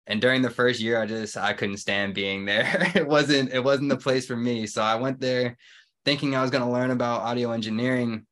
and 0.07 0.21
during 0.21 0.43
the 0.43 0.51
first 0.51 0.81
year 0.81 1.01
I 1.01 1.07
just 1.07 1.37
I 1.37 1.53
couldn't 1.53 1.79
stand 1.79 2.15
being 2.15 2.45
there. 2.45 2.91
it 2.95 3.07
wasn't 3.07 3.53
it 3.53 3.63
wasn't 3.63 3.89
the 3.89 3.97
place 3.97 4.27
for 4.27 4.37
me. 4.37 4.67
So 4.67 4.83
I 4.83 4.97
went 4.97 5.21
there 5.21 5.57
thinking 6.05 6.35
I 6.35 6.43
was 6.43 6.51
going 6.51 6.65
to 6.65 6.71
learn 6.71 6.91
about 6.91 7.23
audio 7.23 7.53
engineering, 7.53 8.27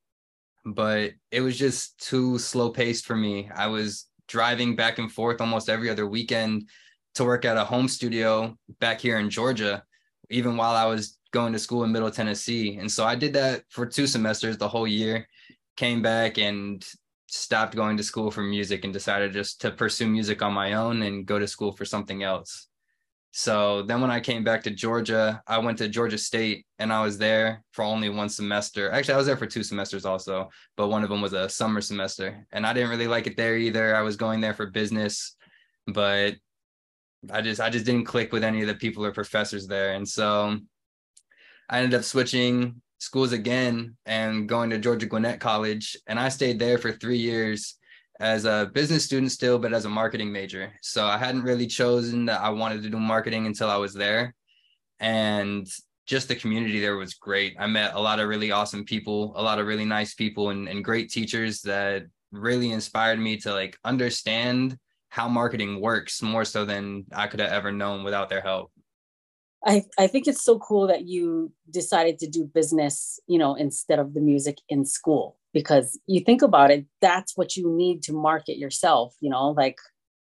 but 0.65 1.13
it 1.31 1.41
was 1.41 1.59
just 1.59 1.99
too 1.99 2.39
slow 2.39 2.71
paced 2.71 3.07
for 3.07 3.17
me. 3.17 3.51
I 3.55 3.69
was 3.69 4.07
driving 4.29 4.77
back 4.77 4.99
and 4.99 5.11
forth 5.11 5.41
almost 5.41 5.71
every 5.71 5.89
other 5.89 6.07
weekend 6.07 6.69
to 7.15 7.25
work 7.25 7.45
at 7.45 7.57
a 7.57 7.65
home 7.65 7.89
studio 7.89 8.57
back 8.81 9.01
here 9.01 9.19
in 9.19 9.31
Georgia. 9.31 9.85
even 10.33 10.57
while 10.57 10.75
I 10.75 10.87
was 10.87 11.19
going 11.33 11.53
to 11.53 11.59
school 11.59 11.85
in 11.85 11.93
Middle 11.93 12.11
Tennessee. 12.11 12.77
And 12.77 12.91
so 12.91 13.05
I 13.05 13.15
did 13.15 13.35
that 13.35 13.63
for 13.69 13.87
two 13.87 14.07
semesters, 14.07 14.59
the 14.59 14.69
whole 14.69 14.87
year, 14.87 15.29
came 15.77 16.03
back 16.03 16.39
and 16.39 16.85
stopped 17.29 17.77
going 17.77 17.97
to 17.97 18.03
school 18.03 18.31
for 18.31 18.43
music 18.43 18.85
and 18.85 18.93
decided 18.93 19.33
just 19.33 19.61
to 19.63 19.71
pursue 19.71 20.07
music 20.07 20.43
on 20.43 20.53
my 20.53 20.75
own 20.75 21.03
and 21.03 21.27
go 21.27 21.39
to 21.39 21.47
school 21.47 21.73
for 21.73 21.85
something 21.85 22.23
else. 22.23 22.69
So 23.35 23.83
then 23.83 24.03
when 24.03 24.11
I 24.11 24.21
came 24.21 24.45
back 24.45 24.63
to 24.65 24.71
Georgia, 24.71 25.43
I 25.47 25.57
went 25.57 25.79
to 25.79 25.89
Georgia 25.89 26.19
State 26.19 26.67
and 26.79 26.93
I 26.93 27.03
was 27.03 27.17
there 27.17 27.65
for 27.73 27.83
only 27.83 28.11
one 28.11 28.29
semester. 28.29 28.91
Actually, 28.91 29.15
I 29.15 29.17
was 29.17 29.27
there 29.27 29.39
for 29.39 29.47
two 29.47 29.63
semesters 29.63 30.05
also, 30.05 30.51
but 30.77 30.89
one 30.89 31.03
of 31.03 31.09
them 31.09 31.23
was 31.23 31.33
a 31.33 31.49
summer 31.49 31.81
semester. 31.81 32.47
And 32.53 32.67
I 32.67 32.75
didn't 32.75 32.91
really 32.91 33.07
like 33.07 33.27
it 33.27 33.39
there 33.39 33.57
either. 33.57 33.97
I 33.97 34.03
was 34.03 34.17
going 34.17 34.43
there 34.43 34.53
for 34.53 34.67
business, 34.67 35.35
but 35.87 36.35
I 37.31 37.41
just 37.41 37.61
I 37.61 37.71
just 37.71 37.87
didn't 37.87 38.07
click 38.07 38.33
with 38.33 38.45
any 38.45 38.63
of 38.63 38.69
the 38.69 38.75
people 38.75 39.05
or 39.05 39.13
professors 39.13 39.67
there. 39.67 39.93
And 39.93 40.09
so 40.09 40.59
I 41.69 41.79
ended 41.79 41.99
up 41.99 42.05
switching 42.05 42.83
schools 42.99 43.33
again 43.33 43.97
and 44.07 44.49
going 44.49 44.71
to 44.71 44.79
Georgia 44.79 45.07
Gwinnett 45.07 45.41
College. 45.41 45.97
And 46.07 46.19
I 46.19 46.29
stayed 46.29 46.59
there 46.59 46.79
for 46.79 46.93
three 46.93 47.19
years 47.19 47.77
as 48.21 48.45
a 48.45 48.71
business 48.73 49.05
student 49.05 49.33
still, 49.33 49.59
but 49.59 49.73
as 49.73 49.85
a 49.85 49.89
marketing 49.89 50.33
major. 50.33 50.73
So 50.83 51.05
I 51.07 51.19
hadn't 51.19 51.43
really 51.43 51.67
chosen 51.67 52.27
that 52.27 52.41
I 52.41 52.51
wanted 52.51 52.83
to 52.83 52.91
do 52.91 52.99
marketing 52.99 53.47
until 53.47 53.71
I 53.71 53.77
was 53.77 53.95
there. 53.95 54.35
And 55.01 55.67
just 56.07 56.29
the 56.29 56.37
community 56.37 56.81
there 56.81 56.97
was 56.97 57.15
great. 57.15 57.57
I 57.59 57.67
met 57.67 57.95
a 57.95 58.01
lot 58.01 58.21
of 58.21 58.29
really 58.29 58.53
awesome 58.53 58.85
people, 58.85 59.33
a 59.37 59.43
lot 59.43 59.59
of 59.59 59.67
really 59.67 59.85
nice 59.85 60.15
people 60.15 60.51
and, 60.51 60.69
and 60.69 60.85
great 60.85 61.11
teachers 61.11 61.63
that 61.63 62.05
really 62.31 62.73
inspired 62.73 63.19
me 63.19 63.37
to 63.39 63.53
like 63.53 63.77
understand 63.85 64.79
how 65.13 65.29
marketing 65.29 65.79
works 65.79 66.23
more 66.23 66.43
so 66.43 66.65
than 66.65 67.05
I 67.13 67.27
could 67.27 67.41
have 67.41 67.53
ever 67.53 67.71
known 67.71 68.03
without 68.03 68.31
their 68.31 68.41
help. 68.41 68.73
I, 69.63 69.85
I 69.99 70.07
think 70.07 70.27
it's 70.27 70.43
so 70.43 70.59
cool 70.59 70.87
that 70.87 71.07
you 71.07 71.53
decided 71.69 72.19
to 72.21 72.27
do 72.27 72.45
business, 72.45 73.21
you 73.27 73.39
know, 73.39 73.55
instead 73.55 73.99
of 73.99 74.15
the 74.15 74.23
music 74.23 74.57
in 74.71 74.87
school 74.87 75.37
because 75.53 76.01
you 76.07 76.21
think 76.21 76.41
about 76.41 76.71
it, 76.71 76.87
that's 77.03 77.37
what 77.37 77.59
you 77.59 77.71
need 77.71 78.03
to 78.05 78.15
market 78.15 78.57
yourself, 78.57 79.15
you 79.21 79.29
know, 79.29 79.51
like 79.51 79.77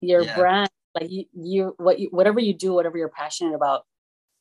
your 0.02 0.24
yeah. 0.24 0.36
brand, 0.36 0.70
like 0.94 1.10
you, 1.10 1.24
you 1.32 1.74
what 1.78 2.00
you 2.00 2.10
whatever 2.12 2.42
you 2.42 2.54
do, 2.54 2.74
whatever 2.74 2.98
you're 2.98 3.08
passionate 3.08 3.56
about, 3.56 3.84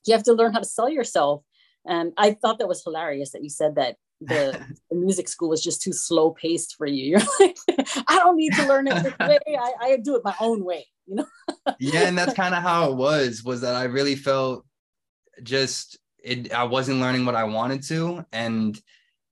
you 0.05 0.15
have 0.15 0.25
to 0.25 0.33
learn 0.33 0.53
how 0.53 0.59
to 0.59 0.65
sell 0.65 0.89
yourself. 0.89 1.45
And 1.87 2.13
I 2.17 2.33
thought 2.33 2.59
that 2.59 2.67
was 2.67 2.83
hilarious 2.83 3.31
that 3.31 3.45
you 3.45 3.51
said 3.51 3.77
that 3.77 3.99
the, 4.21 4.61
the 4.91 4.97
music 4.97 5.29
school 5.29 5.49
was 5.49 5.63
just 5.63 5.83
too 5.83 5.93
slow 5.93 6.31
paced 6.31 6.77
for 6.77 6.87
you. 6.87 7.05
You're 7.19 7.21
like, 7.41 7.57
I 8.09 8.19
don't 8.19 8.37
need 8.37 8.55
to 8.55 8.67
learn 8.67 8.89
it 8.89 9.03
this 9.03 9.15
way. 9.19 9.39
I, 9.49 9.73
I 9.81 9.97
do 9.97 10.17
it 10.17 10.23
my 10.25 10.35
own 10.41 10.65
way, 10.65 10.87
you 11.07 11.17
know? 11.17 11.27
yeah, 11.79 12.07
and 12.07 12.17
that's 12.17 12.35
kind 12.37 12.55
of 12.55 12.63
how 12.63 12.91
it 12.91 12.97
was, 12.97 13.43
was 13.45 13.61
that 13.63 13.75
I 13.75 13.85
really 13.85 14.17
felt 14.17 14.65
just 15.43 15.99
it 16.23 16.53
I 16.53 16.65
wasn't 16.65 17.01
learning 17.01 17.27
what 17.27 17.35
I 17.35 17.45
wanted 17.45 17.83
to. 17.89 18.25
And 18.33 18.81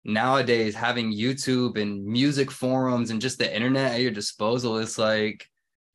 nowadays 0.05 0.75
having 0.75 1.13
YouTube 1.13 1.81
and 1.81 2.05
music 2.05 2.51
forums 2.51 3.11
and 3.11 3.21
just 3.21 3.39
the 3.39 3.55
internet 3.55 3.93
at 3.93 4.01
your 4.01 4.11
disposal, 4.11 4.79
it's 4.79 4.99
like 4.99 5.49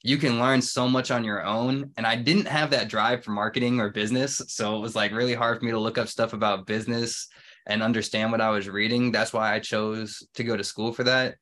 you 0.03 0.17
can 0.17 0.39
learn 0.39 0.61
so 0.61 0.87
much 0.87 1.11
on 1.11 1.23
your 1.23 1.43
own. 1.43 1.91
And 1.97 2.07
I 2.07 2.15
didn't 2.15 2.47
have 2.47 2.71
that 2.71 2.87
drive 2.87 3.23
for 3.23 3.31
marketing 3.31 3.79
or 3.79 3.89
business. 3.89 4.41
So 4.47 4.75
it 4.75 4.79
was 4.79 4.95
like 4.95 5.11
really 5.11 5.33
hard 5.33 5.59
for 5.59 5.65
me 5.65 5.71
to 5.71 5.79
look 5.79 5.97
up 5.97 6.07
stuff 6.07 6.33
about 6.33 6.65
business 6.65 7.27
and 7.67 7.83
understand 7.83 8.31
what 8.31 8.41
I 8.41 8.49
was 8.49 8.67
reading. 8.67 9.11
That's 9.11 9.33
why 9.33 9.53
I 9.53 9.59
chose 9.59 10.25
to 10.35 10.43
go 10.43 10.57
to 10.57 10.63
school 10.63 10.91
for 10.93 11.03
that. 11.03 11.35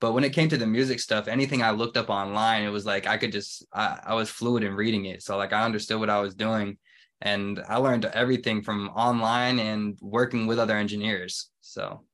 But 0.00 0.12
when 0.12 0.24
it 0.24 0.32
came 0.32 0.48
to 0.48 0.58
the 0.58 0.66
music 0.66 1.00
stuff, 1.00 1.28
anything 1.28 1.62
I 1.62 1.70
looked 1.70 1.96
up 1.96 2.10
online, 2.10 2.64
it 2.64 2.70
was 2.70 2.84
like 2.84 3.06
I 3.06 3.16
could 3.16 3.32
just 3.32 3.64
I, 3.72 4.00
I 4.06 4.14
was 4.14 4.28
fluid 4.28 4.64
in 4.64 4.74
reading 4.74 5.06
it. 5.06 5.22
So 5.22 5.36
like 5.36 5.52
I 5.52 5.64
understood 5.64 6.00
what 6.00 6.10
I 6.10 6.20
was 6.20 6.34
doing 6.34 6.78
and 7.20 7.62
I 7.68 7.76
learned 7.76 8.04
everything 8.04 8.62
from 8.62 8.88
online 8.90 9.58
and 9.58 9.96
working 10.00 10.46
with 10.46 10.58
other 10.58 10.76
engineers. 10.76 11.50
So, 11.60 12.04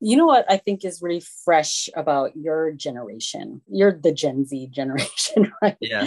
you 0.00 0.16
know 0.16 0.26
what 0.26 0.44
I 0.48 0.56
think 0.56 0.84
is 0.84 1.02
really 1.02 1.22
fresh 1.44 1.88
about 1.94 2.36
your 2.36 2.72
generation? 2.72 3.62
You're 3.68 3.98
the 3.98 4.12
Gen 4.12 4.44
Z 4.46 4.68
generation, 4.68 5.52
right? 5.62 5.76
Yeah, 5.80 6.06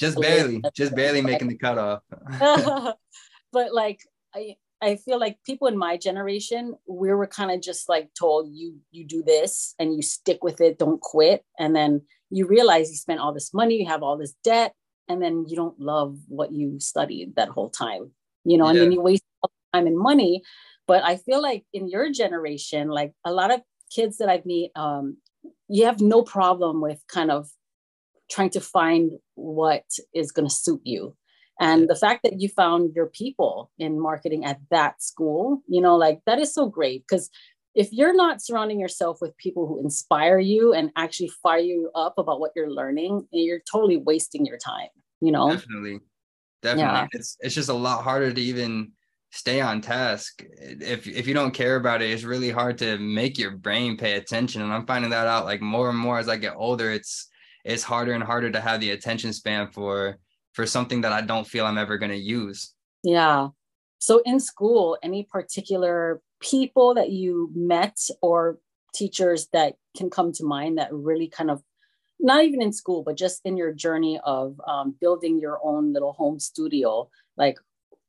just 0.00 0.20
barely, 0.20 0.62
just 0.74 0.94
barely 0.94 1.20
making 1.20 1.48
the 1.48 1.56
cutoff. 1.56 2.00
but 3.52 3.74
like, 3.74 4.00
I 4.34 4.56
I 4.82 4.96
feel 4.96 5.20
like 5.20 5.38
people 5.46 5.68
in 5.68 5.78
my 5.78 5.96
generation, 5.96 6.74
we 6.86 7.12
were 7.12 7.26
kind 7.26 7.50
of 7.52 7.60
just 7.60 7.88
like 7.88 8.10
told 8.18 8.48
you 8.50 8.80
you 8.90 9.06
do 9.06 9.22
this 9.22 9.74
and 9.78 9.94
you 9.94 10.02
stick 10.02 10.42
with 10.42 10.60
it, 10.60 10.78
don't 10.78 11.00
quit, 11.00 11.44
and 11.58 11.74
then 11.74 12.02
you 12.30 12.46
realize 12.46 12.90
you 12.90 12.96
spent 12.96 13.20
all 13.20 13.32
this 13.32 13.54
money, 13.54 13.76
you 13.76 13.86
have 13.86 14.02
all 14.02 14.18
this 14.18 14.34
debt, 14.42 14.74
and 15.08 15.22
then 15.22 15.44
you 15.48 15.54
don't 15.54 15.78
love 15.78 16.18
what 16.28 16.52
you 16.52 16.80
studied 16.80 17.36
that 17.36 17.48
whole 17.48 17.70
time 17.70 18.10
you 18.44 18.58
know? 18.58 18.64
Yeah. 18.64 18.70
and 18.70 18.80
then 18.80 18.92
you 18.92 19.00
waste 19.00 19.24
time 19.72 19.86
and 19.86 19.98
money 19.98 20.42
but 20.86 21.02
i 21.04 21.16
feel 21.16 21.40
like 21.40 21.64
in 21.72 21.88
your 21.88 22.10
generation 22.10 22.88
like 22.88 23.12
a 23.24 23.32
lot 23.32 23.52
of 23.52 23.60
kids 23.94 24.18
that 24.18 24.28
i've 24.28 24.46
met 24.46 24.70
um, 24.76 25.16
you 25.68 25.86
have 25.86 26.00
no 26.00 26.22
problem 26.22 26.80
with 26.80 27.02
kind 27.08 27.30
of 27.30 27.48
trying 28.30 28.50
to 28.50 28.60
find 28.60 29.12
what 29.34 29.84
is 30.14 30.32
going 30.32 30.48
to 30.48 30.54
suit 30.54 30.80
you 30.84 31.16
and 31.62 31.88
the 31.88 31.96
fact 31.96 32.22
that 32.24 32.40
you 32.40 32.48
found 32.48 32.94
your 32.94 33.06
people 33.06 33.70
in 33.78 33.98
marketing 33.98 34.44
at 34.44 34.60
that 34.70 35.02
school 35.02 35.62
you 35.68 35.80
know 35.80 35.96
like 35.96 36.20
that 36.26 36.38
is 36.38 36.52
so 36.52 36.66
great 36.66 37.04
because 37.08 37.30
if 37.74 37.92
you're 37.92 38.14
not 38.14 38.42
surrounding 38.42 38.78
yourself 38.78 39.18
with 39.20 39.36
people 39.38 39.66
who 39.66 39.80
inspire 39.80 40.38
you 40.38 40.74
and 40.74 40.90
actually 40.96 41.30
fire 41.42 41.58
you 41.58 41.90
up 41.94 42.18
about 42.18 42.40
what 42.40 42.52
you're 42.54 42.70
learning, 42.70 43.26
you're 43.30 43.62
totally 43.70 43.96
wasting 43.96 44.44
your 44.44 44.58
time, 44.58 44.88
you 45.20 45.32
know? 45.32 45.50
Definitely. 45.50 46.00
Definitely. 46.60 46.92
Yeah. 46.92 47.06
It's 47.12 47.36
it's 47.40 47.54
just 47.54 47.70
a 47.70 47.74
lot 47.74 48.04
harder 48.04 48.32
to 48.32 48.40
even 48.40 48.92
stay 49.30 49.60
on 49.60 49.80
task. 49.80 50.44
If 50.60 51.08
if 51.08 51.26
you 51.26 51.34
don't 51.34 51.50
care 51.52 51.76
about 51.76 52.02
it, 52.02 52.10
it's 52.10 52.22
really 52.22 52.50
hard 52.50 52.78
to 52.78 52.98
make 52.98 53.36
your 53.36 53.52
brain 53.52 53.96
pay 53.96 54.12
attention. 54.14 54.62
And 54.62 54.72
I'm 54.72 54.86
finding 54.86 55.10
that 55.10 55.26
out 55.26 55.44
like 55.44 55.60
more 55.60 55.88
and 55.88 55.98
more 55.98 56.18
as 56.18 56.28
I 56.28 56.36
get 56.36 56.54
older. 56.56 56.90
It's 56.92 57.28
it's 57.64 57.82
harder 57.82 58.12
and 58.12 58.22
harder 58.22 58.50
to 58.50 58.60
have 58.60 58.80
the 58.80 58.90
attention 58.90 59.32
span 59.32 59.70
for 59.72 60.18
for 60.52 60.66
something 60.66 61.00
that 61.02 61.12
I 61.12 61.20
don't 61.22 61.46
feel 61.46 61.66
I'm 61.66 61.78
ever 61.78 61.98
gonna 61.98 62.14
use. 62.14 62.74
Yeah. 63.02 63.48
So 63.98 64.20
in 64.24 64.40
school, 64.40 64.98
any 65.02 65.26
particular 65.30 66.20
people 66.40 66.94
that 66.94 67.10
you 67.10 67.50
met 67.54 67.96
or 68.20 68.58
teachers 68.94 69.48
that 69.52 69.74
can 69.96 70.10
come 70.10 70.32
to 70.32 70.44
mind 70.44 70.78
that 70.78 70.92
really 70.92 71.28
kind 71.28 71.50
of 71.50 71.62
not 72.20 72.44
even 72.44 72.60
in 72.62 72.72
school 72.72 73.02
but 73.02 73.16
just 73.16 73.40
in 73.44 73.56
your 73.56 73.72
journey 73.72 74.20
of 74.24 74.60
um, 74.66 74.94
building 75.00 75.40
your 75.40 75.58
own 75.62 75.92
little 75.92 76.12
home 76.12 76.38
studio 76.38 77.08
like 77.36 77.58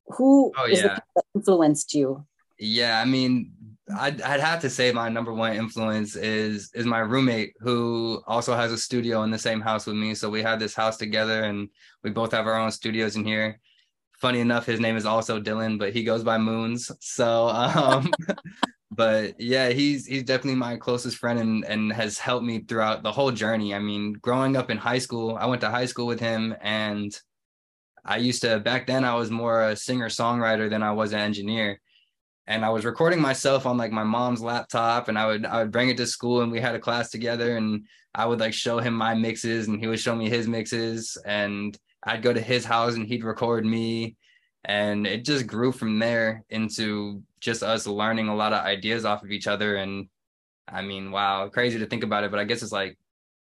who 0.08 0.52
oh, 0.58 0.66
yeah. 0.66 1.00
influenced 1.36 1.94
you 1.94 2.26
yeah 2.60 3.00
i 3.00 3.06
mean 3.06 3.52
I'd, 3.98 4.22
I'd 4.22 4.40
have 4.40 4.62
to 4.62 4.70
say 4.70 4.92
my 4.92 5.10
number 5.10 5.34
one 5.34 5.56
influence 5.56 6.16
is 6.16 6.72
is 6.74 6.86
my 6.86 7.00
roommate 7.00 7.54
who 7.60 8.22
also 8.28 8.56
has 8.56 8.72
a 8.72 8.78
studio 8.78 9.24
in 9.24 9.32
the 9.32 9.38
same 9.38 9.60
house 9.60 9.86
with 9.86 9.98
me 9.98 10.16
so 10.16 10.30
we 10.30 10.42
have 10.42 10.58
this 10.58 10.74
house 10.74 10.96
together 10.96 11.44
and 11.44 11.68
we 12.02 12.10
both 12.10 12.32
have 12.32 12.48
our 12.48 12.58
own 12.58 12.72
studios 12.72 13.18
in 13.18 13.26
here 13.26 13.60
funny 14.24 14.40
enough, 14.40 14.66
his 14.66 14.80
name 14.80 14.96
is 14.96 15.06
also 15.06 15.38
Dylan, 15.38 15.78
but 15.78 15.92
he 15.92 16.02
goes 16.02 16.24
by 16.24 16.38
Moons. 16.38 16.90
So, 17.02 17.50
um, 17.50 18.10
but 18.92 19.38
yeah, 19.38 19.68
he's 19.68 20.06
he's 20.08 20.24
definitely 20.24 20.56
my 20.56 20.78
closest 20.78 21.18
friend 21.18 21.40
and 21.40 21.66
and 21.66 21.92
has 21.92 22.18
helped 22.18 22.46
me 22.46 22.60
throughout 22.60 23.04
the 23.04 23.12
whole 23.12 23.32
journey. 23.32 23.76
I 23.76 23.80
mean, 23.80 24.14
growing 24.14 24.56
up 24.56 24.72
in 24.72 24.78
high 24.78 25.00
school, 25.00 25.36
I 25.38 25.46
went 25.46 25.60
to 25.62 25.70
high 25.70 25.88
school 25.88 26.08
with 26.08 26.22
him, 26.22 26.56
and 26.62 27.14
I 28.06 28.16
used 28.16 28.42
to 28.44 28.62
back 28.62 28.88
then 28.88 29.04
I 29.04 29.16
was 29.16 29.30
more 29.30 29.68
a 29.68 29.76
singer 29.76 30.08
songwriter 30.08 30.70
than 30.70 30.84
I 30.84 30.94
was 30.94 31.12
an 31.12 31.20
engineer. 31.20 31.82
And 32.46 32.66
I 32.66 32.70
was 32.70 32.86
recording 32.86 33.22
myself 33.22 33.66
on 33.66 33.78
like 33.78 33.92
my 33.92 34.04
mom's 34.04 34.42
laptop, 34.42 35.08
and 35.08 35.18
I 35.18 35.28
would 35.28 35.46
I 35.46 35.60
would 35.60 35.72
bring 35.72 35.90
it 35.90 35.98
to 35.98 36.08
school, 36.08 36.42
and 36.42 36.52
we 36.52 36.60
had 36.60 36.76
a 36.76 36.80
class 36.80 37.10
together, 37.10 37.58
and 37.58 37.86
I 38.14 38.26
would 38.26 38.40
like 38.40 38.54
show 38.54 38.80
him 38.80 38.94
my 38.94 39.14
mixes, 39.14 39.68
and 39.68 39.80
he 39.80 39.88
would 39.88 40.00
show 40.00 40.16
me 40.16 40.30
his 40.30 40.48
mixes, 40.48 41.18
and 41.26 41.78
I'd 42.06 42.22
go 42.22 42.34
to 42.34 42.42
his 42.42 42.66
house 42.66 42.96
and 42.96 43.08
he'd 43.08 43.24
record 43.24 43.66
me. 43.66 44.16
And 44.66 45.06
it 45.06 45.26
just 45.26 45.48
grew 45.48 45.72
from 45.72 46.00
there 46.00 46.44
into 46.50 47.22
just 47.40 47.64
us 47.64 47.88
learning 47.88 48.30
a 48.30 48.36
lot 48.36 48.54
of 48.54 48.64
ideas 48.64 49.04
off 49.04 49.24
of 49.24 49.32
each 49.32 49.48
other. 49.48 49.76
And 49.76 50.08
I 50.68 50.82
mean, 50.82 51.12
wow, 51.12 51.50
crazy 51.50 51.80
to 51.80 51.86
think 51.86 52.04
about 52.04 52.24
it, 52.24 52.32
but 52.32 52.40
I 52.40 52.46
guess 52.46 52.64
it's 52.64 52.72
like 52.72 52.98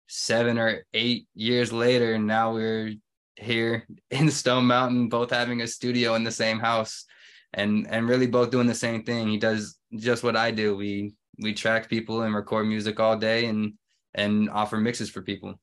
seven 0.08 0.58
or 0.58 0.86
eight 0.93 1.27
years 1.36 1.72
later, 1.72 2.13
and 2.13 2.27
now 2.27 2.53
we're 2.53 2.93
here 3.36 3.88
in 4.12 4.31
Stone 4.31 4.65
Mountain, 4.65 5.10
both 5.10 5.31
having 5.31 5.62
a 5.62 5.67
studio 5.67 6.15
in 6.15 6.24
the 6.24 6.31
same 6.31 6.60
house 6.60 7.05
and 7.53 7.88
and 7.88 8.08
really 8.08 8.27
both 8.27 8.51
doing 8.51 8.67
the 8.67 8.75
same 8.75 9.03
thing. 9.03 9.27
He 9.27 9.38
does 9.38 9.77
just 9.96 10.24
what 10.24 10.36
I 10.36 10.51
do. 10.51 10.75
We 10.75 11.13
we 11.39 11.53
track 11.53 11.89
people 11.89 12.22
and 12.22 12.34
record 12.34 12.65
music 12.65 13.00
all 13.00 13.17
day 13.17 13.46
and 13.46 13.74
and 14.13 14.50
offer 14.50 14.77
mixes 14.77 15.10
for 15.10 15.22
people. 15.22 15.60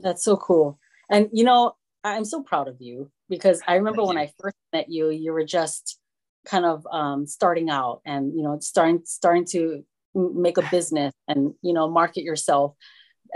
That's 0.00 0.24
so 0.24 0.36
cool. 0.36 0.78
And 1.10 1.28
you 1.32 1.44
know, 1.44 1.72
I'm 2.02 2.24
so 2.24 2.42
proud 2.42 2.68
of 2.68 2.76
you 2.80 3.10
because 3.28 3.60
I 3.66 3.76
remember 3.76 4.02
Thank 4.02 4.08
when 4.08 4.16
you. 4.16 4.22
I 4.24 4.32
first 4.40 4.56
met 4.72 4.90
you, 4.90 5.10
you 5.10 5.32
were 5.32 5.44
just 5.44 5.98
kind 6.44 6.66
of 6.66 6.86
um, 6.90 7.26
starting 7.26 7.70
out 7.70 8.00
and 8.04 8.34
you 8.34 8.42
know 8.42 8.58
starting 8.60 9.02
starting 9.04 9.46
to 9.50 9.84
make 10.14 10.58
a 10.58 10.62
business 10.70 11.12
and 11.28 11.54
you 11.62 11.72
know 11.72 11.90
market 11.90 12.22
yourself. 12.22 12.74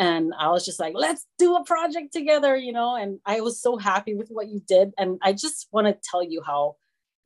And 0.00 0.32
I 0.38 0.50
was 0.50 0.64
just 0.64 0.78
like, 0.78 0.94
let's 0.94 1.26
do 1.38 1.56
a 1.56 1.64
project 1.64 2.12
together, 2.12 2.56
you 2.56 2.72
know. 2.72 2.94
And 2.94 3.18
I 3.26 3.40
was 3.40 3.60
so 3.60 3.76
happy 3.76 4.14
with 4.14 4.28
what 4.28 4.46
you 4.46 4.60
did. 4.64 4.92
And 4.96 5.18
I 5.22 5.32
just 5.32 5.66
want 5.72 5.88
to 5.88 5.96
tell 6.08 6.22
you 6.22 6.40
how 6.46 6.76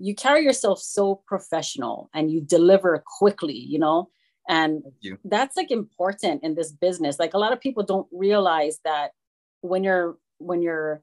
you 0.02 0.16
carry 0.16 0.42
yourself 0.42 0.80
so 0.80 1.22
professional 1.26 2.10
and 2.12 2.28
you 2.28 2.40
deliver 2.40 3.04
quickly, 3.18 3.56
you 3.56 3.78
know, 3.78 4.08
and 4.48 4.82
that's 5.24 5.56
like 5.56 5.70
important 5.70 6.42
in 6.42 6.56
this 6.56 6.72
business. 6.72 7.20
Like 7.20 7.34
a 7.34 7.38
lot 7.38 7.52
of 7.52 7.60
people 7.60 7.84
don't 7.84 8.08
realize 8.10 8.80
that 8.84 9.12
when 9.60 9.84
you're 9.84 10.18
when 10.38 10.60
you're 10.60 11.02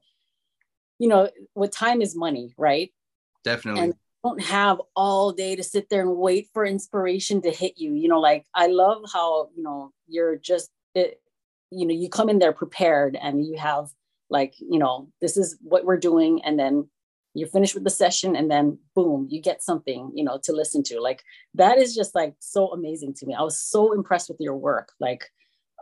you 0.98 1.08
know 1.08 1.30
what 1.54 1.72
time 1.72 2.02
is 2.02 2.14
money 2.14 2.52
right? 2.58 2.92
Definitely. 3.42 3.80
And 3.80 3.94
don't 4.22 4.42
have 4.42 4.82
all 4.94 5.32
day 5.32 5.56
to 5.56 5.62
sit 5.62 5.88
there 5.88 6.02
and 6.02 6.18
wait 6.18 6.48
for 6.52 6.66
inspiration 6.66 7.40
to 7.40 7.50
hit 7.50 7.78
you. 7.78 7.94
You 7.94 8.08
know 8.08 8.20
like 8.20 8.44
i 8.54 8.66
love 8.66 9.02
how 9.10 9.48
you 9.56 9.62
know 9.62 9.92
you're 10.08 10.36
just 10.36 10.68
it, 10.94 11.22
you 11.70 11.86
know 11.86 11.94
you 11.94 12.10
come 12.10 12.28
in 12.28 12.38
there 12.38 12.52
prepared 12.52 13.16
and 13.16 13.46
you 13.46 13.56
have 13.56 13.88
like 14.28 14.52
you 14.58 14.78
know 14.78 15.08
this 15.22 15.38
is 15.38 15.56
what 15.62 15.86
we're 15.86 15.96
doing 15.96 16.44
and 16.44 16.58
then 16.58 16.86
you're 17.34 17.48
finished 17.48 17.74
with 17.74 17.84
the 17.84 17.90
session 17.90 18.34
and 18.34 18.50
then 18.50 18.78
boom 18.94 19.26
you 19.30 19.40
get 19.40 19.62
something 19.62 20.10
you 20.14 20.24
know 20.24 20.38
to 20.42 20.52
listen 20.52 20.82
to 20.82 21.00
like 21.00 21.22
that 21.54 21.78
is 21.78 21.94
just 21.94 22.14
like 22.14 22.34
so 22.40 22.68
amazing 22.72 23.14
to 23.14 23.26
me 23.26 23.34
i 23.38 23.42
was 23.42 23.60
so 23.60 23.92
impressed 23.92 24.28
with 24.28 24.38
your 24.40 24.56
work 24.56 24.92
like 25.00 25.24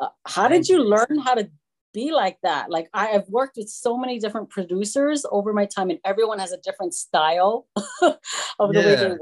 uh, 0.01 0.09
how 0.27 0.47
did 0.47 0.69
you 0.69 0.83
learn 0.85 1.19
how 1.25 1.35
to 1.35 1.49
be 1.93 2.13
like 2.13 2.39
that. 2.43 2.71
Like 2.71 2.89
I 2.95 3.07
have 3.07 3.29
worked 3.29 3.57
with 3.57 3.69
so 3.69 3.97
many 3.97 4.19
different 4.19 4.51
producers 4.51 5.25
over 5.31 5.53
my 5.53 5.67
time, 5.67 5.91
and 5.91 5.99
everyone 6.05 6.39
has 6.39 6.53
a 6.53 6.59
different 6.59 6.95
style 6.95 7.67
of 8.03 8.73
the 8.73 8.81
yeah. 8.81 8.87
way 8.87 8.95
they 8.95 9.09
work. 9.09 9.21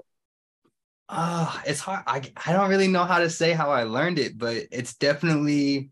Ah, 1.09 1.63
it's 1.65 1.81
hard. 1.81 2.03
I, 2.07 2.23
I 2.45 2.53
don't 2.53 2.69
really 2.69 2.89
know 2.89 3.05
how 3.05 3.21
to 3.21 3.31
say 3.31 3.53
how 3.53 3.71
I 3.71 3.85
learned 3.85 4.19
it, 4.19 4.37
but 4.37 4.57
it's 4.73 4.95
definitely 4.97 5.91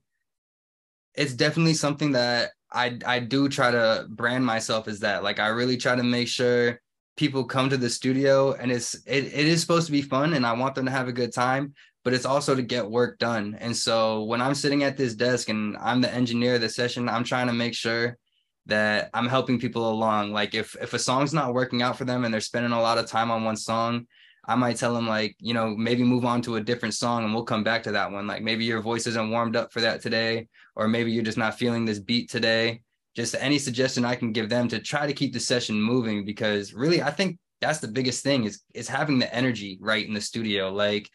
it's 1.15 1.35
definitely 1.35 1.75
something 1.75 2.13
that 2.13 2.51
I 2.75 2.99
I 3.07 3.21
do 3.21 3.49
try 3.49 3.71
to 3.71 4.07
brand 4.09 4.45
myself 4.45 4.89
as 4.89 5.01
that. 5.01 5.23
Like 5.23 5.39
I 5.39 5.49
really 5.49 5.77
try 5.77 5.95
to 5.95 6.03
make 6.03 6.29
sure 6.29 6.81
people 7.17 7.45
come 7.45 7.71
to 7.71 7.77
the 7.77 7.89
studio 7.89 8.53
and 8.55 8.73
it's 8.73 8.95
it, 9.07 9.25
it 9.27 9.47
is 9.47 9.61
supposed 9.61 9.87
to 9.87 9.93
be 9.93 10.03
fun 10.03 10.35
and 10.35 10.45
I 10.45 10.53
want 10.53 10.75
them 10.75 10.87
to 10.87 10.91
have 10.91 11.09
a 11.09 11.13
good 11.13 11.33
time, 11.33 11.75
but 12.03 12.13
it's 12.13 12.27
also 12.27 12.55
to 12.55 12.63
get 12.63 12.91
work 12.91 13.19
done. 13.19 13.57
And 13.61 13.77
so 13.77 14.25
when 14.25 14.43
I'm 14.43 14.55
sitting 14.55 14.83
at 14.83 14.97
this 14.97 15.15
desk 15.15 15.49
and 15.49 15.77
I'm 15.79 16.01
the 16.01 16.13
engineer 16.13 16.57
of 16.57 16.61
the 16.61 16.69
session, 16.69 17.09
I'm 17.09 17.25
trying 17.25 17.47
to 17.47 17.53
make 17.53 17.75
sure 17.75 18.19
that 18.67 19.11
I'm 19.15 19.29
helping 19.29 19.61
people 19.61 19.91
along. 19.91 20.33
Like 20.33 20.55
if 20.55 20.77
if 20.81 20.93
a 20.95 20.99
song's 20.99 21.33
not 21.33 21.55
working 21.55 21.83
out 21.83 21.97
for 21.97 22.05
them 22.05 22.25
and 22.25 22.35
they're 22.35 22.41
spending 22.41 22.73
a 22.73 22.81
lot 22.81 22.99
of 22.99 23.07
time 23.07 23.31
on 23.31 23.45
one 23.45 23.57
song, 23.57 24.07
I 24.47 24.55
might 24.55 24.77
tell 24.77 24.95
them 24.95 25.09
like, 25.09 25.37
you 25.39 25.55
know, 25.55 25.75
maybe 25.75 26.03
move 26.03 26.25
on 26.25 26.43
to 26.43 26.57
a 26.57 26.61
different 26.61 26.95
song 26.95 27.25
and 27.25 27.33
we'll 27.33 27.45
come 27.45 27.65
back 27.65 27.83
to 27.85 27.93
that 27.93 28.11
one. 28.11 28.27
Like 28.27 28.43
maybe 28.43 28.65
your 28.65 28.81
voice 28.81 29.07
isn't 29.07 29.31
warmed 29.31 29.57
up 29.57 29.73
for 29.73 29.81
that 29.81 30.03
today, 30.03 30.49
or 30.77 30.87
maybe 30.89 31.13
you're 31.13 31.25
just 31.25 31.39
not 31.39 31.59
feeling 31.59 31.85
this 31.85 31.99
beat 31.99 32.31
today. 32.31 32.83
Just 33.17 33.35
any 33.39 33.59
suggestion 33.59 34.05
I 34.05 34.17
can 34.17 34.33
give 34.33 34.49
them 34.49 34.69
to 34.69 34.81
try 34.81 35.07
to 35.07 35.13
keep 35.13 35.33
the 35.33 35.41
session 35.41 35.81
moving 35.81 36.25
because 36.25 36.75
really 36.75 37.03
I 37.03 37.11
think 37.11 37.39
that's 37.61 37.79
the 37.79 37.89
biggest 37.89 38.23
thing 38.23 38.45
is 38.45 38.63
is 38.75 38.89
having 38.89 39.19
the 39.19 39.35
energy 39.35 39.79
right 39.81 40.07
in 40.07 40.15
the 40.15 40.21
studio. 40.21 40.71
Like 40.71 41.09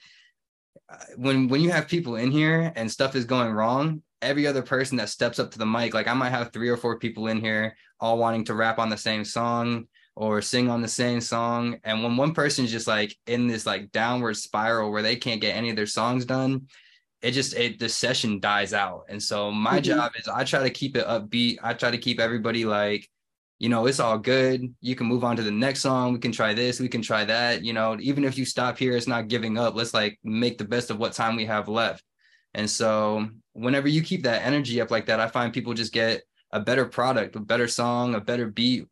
uh, 0.89 0.97
when 1.17 1.49
when 1.49 1.61
you 1.61 1.69
have 1.71 1.87
people 1.87 2.15
in 2.15 2.31
here 2.31 2.71
and 2.75 2.89
stuff 2.89 3.15
is 3.15 3.25
going 3.25 3.51
wrong, 3.51 4.01
every 4.21 4.47
other 4.47 4.61
person 4.61 4.97
that 4.97 5.09
steps 5.09 5.39
up 5.39 5.51
to 5.51 5.59
the 5.59 5.65
mic, 5.65 5.93
like 5.93 6.07
I 6.07 6.13
might 6.13 6.31
have 6.31 6.51
three 6.51 6.69
or 6.69 6.77
four 6.77 6.97
people 6.97 7.27
in 7.27 7.41
here 7.41 7.75
all 7.99 8.17
wanting 8.17 8.45
to 8.45 8.55
rap 8.55 8.79
on 8.79 8.89
the 8.89 8.97
same 8.97 9.25
song 9.25 9.87
or 10.15 10.41
sing 10.41 10.69
on 10.69 10.81
the 10.81 10.87
same 10.87 11.21
song. 11.21 11.79
And 11.83 12.03
when 12.03 12.17
one 12.17 12.33
person's 12.33 12.71
just 12.71 12.87
like 12.87 13.15
in 13.27 13.47
this 13.47 13.65
like 13.65 13.91
downward 13.91 14.35
spiral 14.35 14.91
where 14.91 15.01
they 15.01 15.15
can't 15.15 15.41
get 15.41 15.55
any 15.55 15.69
of 15.69 15.75
their 15.75 15.85
songs 15.85 16.25
done, 16.25 16.67
it 17.21 17.31
just 17.31 17.53
it 17.55 17.79
the 17.79 17.89
session 17.89 18.39
dies 18.39 18.73
out. 18.73 19.05
And 19.09 19.21
so 19.21 19.51
my 19.51 19.79
mm-hmm. 19.79 19.83
job 19.83 20.11
is 20.17 20.27
I 20.27 20.43
try 20.43 20.63
to 20.63 20.69
keep 20.69 20.95
it 20.97 21.05
upbeat. 21.05 21.57
I 21.63 21.73
try 21.73 21.91
to 21.91 21.97
keep 21.97 22.19
everybody 22.19 22.65
like 22.65 23.09
you 23.59 23.67
know, 23.67 23.87
it's 23.87 23.99
all 23.99 24.17
good. 24.17 24.73
You 24.79 24.95
can 24.95 25.05
move 25.05 25.25
on 25.25 25.35
to 25.35 25.43
the 25.43 25.51
next 25.51 25.81
song. 25.81 26.13
We 26.13 26.19
can 26.19 26.31
try 26.31 26.53
this, 26.53 26.79
we 26.79 26.87
can 26.87 27.01
try 27.01 27.25
that. 27.25 27.63
You 27.63 27.73
know, 27.73 27.97
even 27.99 28.23
if 28.23 28.37
you 28.37 28.45
stop 28.45 28.77
here, 28.77 28.95
it's 28.95 29.07
not 29.07 29.27
giving 29.27 29.57
up. 29.57 29.75
Let's 29.75 29.93
like 29.93 30.17
make 30.23 30.57
the 30.57 30.63
best 30.63 30.89
of 30.89 30.97
what 30.97 31.11
time 31.11 31.35
we 31.35 31.45
have 31.45 31.67
left. 31.67 32.03
And 32.53 32.69
so, 32.69 33.27
whenever 33.53 33.87
you 33.87 34.01
keep 34.01 34.23
that 34.23 34.43
energy 34.43 34.81
up 34.81 34.91
like 34.91 35.07
that, 35.07 35.19
I 35.19 35.27
find 35.27 35.53
people 35.53 35.73
just 35.73 35.93
get 35.93 36.23
a 36.51 36.59
better 36.59 36.85
product, 36.85 37.35
a 37.35 37.39
better 37.39 37.67
song, 37.67 38.15
a 38.15 38.21
better 38.21 38.47
beat, 38.47 38.87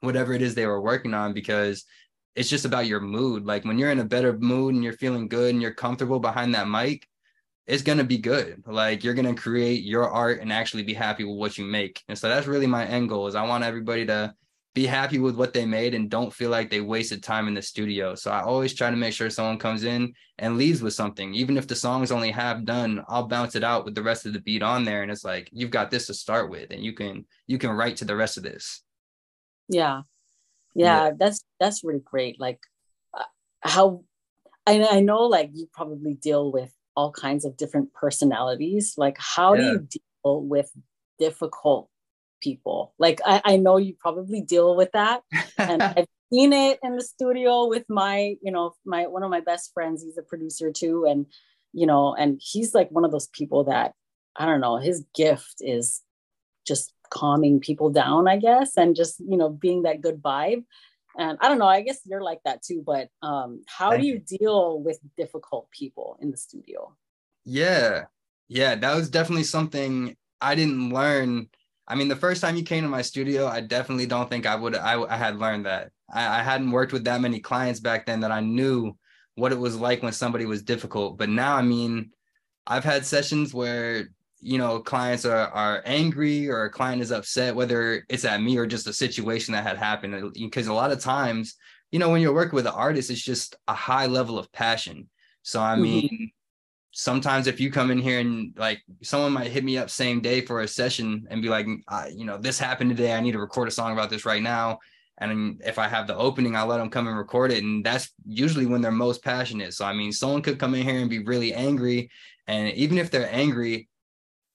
whatever 0.00 0.32
it 0.32 0.42
is 0.42 0.54
they 0.54 0.66
were 0.66 0.80
working 0.80 1.14
on, 1.14 1.32
because 1.32 1.84
it's 2.34 2.48
just 2.48 2.64
about 2.64 2.86
your 2.86 3.00
mood. 3.00 3.44
Like 3.44 3.64
when 3.64 3.78
you're 3.78 3.90
in 3.90 3.98
a 3.98 4.04
better 4.04 4.38
mood 4.38 4.74
and 4.74 4.84
you're 4.84 4.92
feeling 4.92 5.28
good 5.28 5.52
and 5.52 5.60
you're 5.60 5.74
comfortable 5.74 6.20
behind 6.20 6.54
that 6.54 6.68
mic, 6.68 7.06
it's 7.66 7.82
going 7.82 7.98
to 7.98 8.04
be 8.04 8.18
good. 8.18 8.62
Like 8.66 9.04
you're 9.04 9.14
going 9.14 9.34
to 9.34 9.40
create 9.40 9.82
your 9.82 10.08
art 10.08 10.40
and 10.40 10.52
actually 10.52 10.84
be 10.84 10.94
happy 10.94 11.24
with 11.24 11.36
what 11.36 11.58
you 11.58 11.64
make. 11.64 12.02
And 12.08 12.16
so 12.16 12.28
that's 12.28 12.46
really 12.46 12.66
my 12.66 12.86
end 12.86 13.08
goal 13.08 13.26
is 13.26 13.34
I 13.34 13.46
want 13.46 13.64
everybody 13.64 14.06
to 14.06 14.34
be 14.74 14.86
happy 14.86 15.18
with 15.18 15.34
what 15.34 15.52
they 15.52 15.66
made 15.66 15.94
and 15.94 16.08
don't 16.08 16.32
feel 16.32 16.50
like 16.50 16.70
they 16.70 16.80
wasted 16.80 17.22
time 17.22 17.48
in 17.48 17.54
the 17.54 17.60
studio. 17.60 18.14
So 18.14 18.30
I 18.30 18.42
always 18.42 18.72
try 18.72 18.90
to 18.90 18.96
make 18.96 19.12
sure 19.12 19.28
someone 19.28 19.58
comes 19.58 19.82
in 19.82 20.14
and 20.38 20.56
leaves 20.56 20.80
with 20.80 20.94
something. 20.94 21.34
Even 21.34 21.56
if 21.56 21.66
the 21.66 21.74
song's 21.74 22.12
only 22.12 22.30
half 22.30 22.62
done, 22.64 23.02
I'll 23.08 23.26
bounce 23.26 23.56
it 23.56 23.64
out 23.64 23.84
with 23.84 23.96
the 23.96 24.02
rest 24.02 24.24
of 24.24 24.32
the 24.32 24.40
beat 24.40 24.62
on 24.62 24.84
there 24.84 25.02
and 25.02 25.10
it's 25.10 25.24
like 25.24 25.50
you've 25.52 25.72
got 25.72 25.90
this 25.90 26.06
to 26.06 26.14
start 26.14 26.50
with 26.50 26.70
and 26.70 26.84
you 26.84 26.92
can 26.92 27.26
you 27.48 27.58
can 27.58 27.70
write 27.70 27.96
to 27.96 28.04
the 28.04 28.16
rest 28.16 28.36
of 28.36 28.44
this. 28.44 28.82
Yeah. 29.68 30.02
Yeah, 30.74 31.06
yeah. 31.06 31.10
that's 31.18 31.44
that's 31.58 31.82
really 31.82 32.02
great. 32.04 32.38
Like 32.38 32.60
uh, 33.16 33.24
how 33.62 34.04
I 34.66 34.86
I 34.90 35.00
know 35.00 35.22
like 35.22 35.50
you 35.54 35.68
probably 35.72 36.14
deal 36.14 36.52
with 36.52 36.72
all 36.98 37.12
kinds 37.12 37.44
of 37.44 37.56
different 37.56 37.94
personalities. 37.94 38.94
Like, 38.96 39.16
how 39.20 39.54
yeah. 39.54 39.60
do 39.60 39.66
you 39.66 39.88
deal 40.24 40.42
with 40.42 40.68
difficult 41.20 41.88
people? 42.42 42.92
Like, 42.98 43.20
I, 43.24 43.40
I 43.44 43.56
know 43.56 43.76
you 43.76 43.94
probably 43.98 44.40
deal 44.40 44.74
with 44.74 44.90
that. 44.92 45.22
And 45.56 45.80
I've 45.96 46.06
seen 46.32 46.52
it 46.52 46.80
in 46.82 46.96
the 46.96 47.02
studio 47.02 47.68
with 47.68 47.84
my, 47.88 48.34
you 48.42 48.50
know, 48.50 48.74
my 48.84 49.06
one 49.06 49.22
of 49.22 49.30
my 49.30 49.40
best 49.40 49.70
friends. 49.72 50.02
He's 50.02 50.18
a 50.18 50.22
producer 50.22 50.72
too. 50.72 51.06
And, 51.08 51.26
you 51.72 51.86
know, 51.86 52.16
and 52.16 52.40
he's 52.42 52.74
like 52.74 52.90
one 52.90 53.04
of 53.04 53.12
those 53.12 53.28
people 53.28 53.62
that 53.64 53.92
I 54.36 54.44
don't 54.44 54.60
know, 54.60 54.78
his 54.78 55.04
gift 55.14 55.56
is 55.60 56.02
just 56.66 56.92
calming 57.10 57.60
people 57.60 57.90
down, 57.90 58.28
I 58.28 58.36
guess, 58.36 58.76
and 58.76 58.96
just, 58.96 59.20
you 59.20 59.36
know, 59.36 59.48
being 59.48 59.82
that 59.82 60.00
good 60.00 60.22
vibe. 60.22 60.64
And 61.18 61.36
i 61.40 61.48
don't 61.48 61.58
know 61.58 61.66
i 61.66 61.80
guess 61.80 62.00
you're 62.04 62.22
like 62.22 62.38
that 62.44 62.62
too 62.62 62.82
but 62.86 63.08
um 63.22 63.62
how 63.66 63.90
Thank 63.90 64.02
do 64.02 64.08
you, 64.08 64.18
deal 64.20 64.80
with 64.80 65.00
difficult 65.16 65.68
people 65.70 66.16
in 66.22 66.30
the 66.30 66.36
studio? 66.36 66.94
Yeah. 67.44 68.04
Yeah 68.48 68.76
that 68.76 68.94
was 68.94 69.10
definitely 69.10 69.44
something 69.44 70.16
i 70.40 70.54
didn't 70.54 70.90
learn. 70.90 71.48
I 71.88 71.94
mean 71.96 72.08
the 72.08 72.16
first 72.16 72.40
time 72.40 72.56
you 72.56 72.62
came 72.62 72.84
to 72.84 72.88
my 72.88 73.02
studio 73.02 73.46
i 73.46 73.60
definitely 73.60 74.06
don't 74.06 74.30
think 74.30 74.46
i 74.46 74.54
would 74.54 74.76
i, 74.76 75.00
I 75.02 75.16
had 75.16 75.38
learned 75.38 75.66
that. 75.66 75.90
I, 76.12 76.40
I 76.40 76.42
hadn't 76.42 76.70
worked 76.70 76.92
with 76.92 77.04
that 77.04 77.20
many 77.20 77.40
clients 77.40 77.80
back 77.80 78.06
then 78.06 78.20
that 78.20 78.30
i 78.30 78.40
knew 78.40 78.96
what 79.34 79.52
it 79.52 79.58
was 79.58 79.76
like 79.76 80.02
when 80.02 80.12
somebody 80.12 80.46
was 80.46 80.62
difficult. 80.62 81.18
But 81.18 81.30
now 81.30 81.56
i 81.56 81.62
mean 81.62 82.10
i've 82.66 82.84
had 82.84 83.04
sessions 83.04 83.52
where 83.52 84.08
you 84.40 84.58
know 84.58 84.78
clients 84.78 85.24
are 85.24 85.48
are 85.48 85.82
angry 85.84 86.48
or 86.48 86.64
a 86.64 86.70
client 86.70 87.02
is 87.02 87.10
upset 87.10 87.54
whether 87.54 88.04
it's 88.08 88.24
at 88.24 88.40
me 88.40 88.56
or 88.56 88.66
just 88.66 88.86
a 88.86 88.92
situation 88.92 89.52
that 89.52 89.64
had 89.64 89.76
happened 89.76 90.32
because 90.34 90.68
a 90.68 90.72
lot 90.72 90.92
of 90.92 91.00
times 91.00 91.56
you 91.90 91.98
know 91.98 92.10
when 92.10 92.20
you're 92.20 92.34
working 92.34 92.54
with 92.54 92.66
an 92.66 92.72
artist 92.72 93.10
it's 93.10 93.22
just 93.22 93.56
a 93.66 93.74
high 93.74 94.06
level 94.06 94.38
of 94.38 94.50
passion 94.52 95.08
so 95.42 95.60
i 95.60 95.72
mm-hmm. 95.72 95.82
mean 95.82 96.04
mm-hmm. 96.04 96.24
sometimes 96.92 97.46
if 97.46 97.60
you 97.60 97.70
come 97.70 97.90
in 97.90 97.98
here 97.98 98.20
and 98.20 98.54
like 98.56 98.80
someone 99.02 99.32
might 99.32 99.50
hit 99.50 99.64
me 99.64 99.76
up 99.76 99.90
same 99.90 100.20
day 100.20 100.40
for 100.40 100.60
a 100.60 100.68
session 100.68 101.26
and 101.30 101.42
be 101.42 101.48
like 101.48 101.66
you 102.14 102.24
know 102.24 102.38
this 102.38 102.58
happened 102.58 102.90
today 102.90 103.14
i 103.14 103.20
need 103.20 103.32
to 103.32 103.40
record 103.40 103.66
a 103.66 103.72
song 103.72 103.92
about 103.92 104.10
this 104.10 104.24
right 104.24 104.42
now 104.42 104.78
and 105.20 105.60
if 105.66 105.78
i 105.80 105.88
have 105.88 106.06
the 106.06 106.16
opening 106.16 106.54
i 106.54 106.62
let 106.62 106.78
them 106.78 106.90
come 106.90 107.08
and 107.08 107.18
record 107.18 107.50
it 107.50 107.64
and 107.64 107.84
that's 107.84 108.12
usually 108.24 108.66
when 108.66 108.80
they're 108.80 108.92
most 108.92 109.24
passionate 109.24 109.74
so 109.74 109.84
i 109.84 109.92
mean 109.92 110.12
someone 110.12 110.42
could 110.42 110.60
come 110.60 110.74
in 110.74 110.82
here 110.84 111.00
and 111.00 111.10
be 111.10 111.24
really 111.24 111.52
angry 111.52 112.08
and 112.46 112.72
even 112.74 112.98
if 112.98 113.10
they're 113.10 113.32
angry 113.32 113.87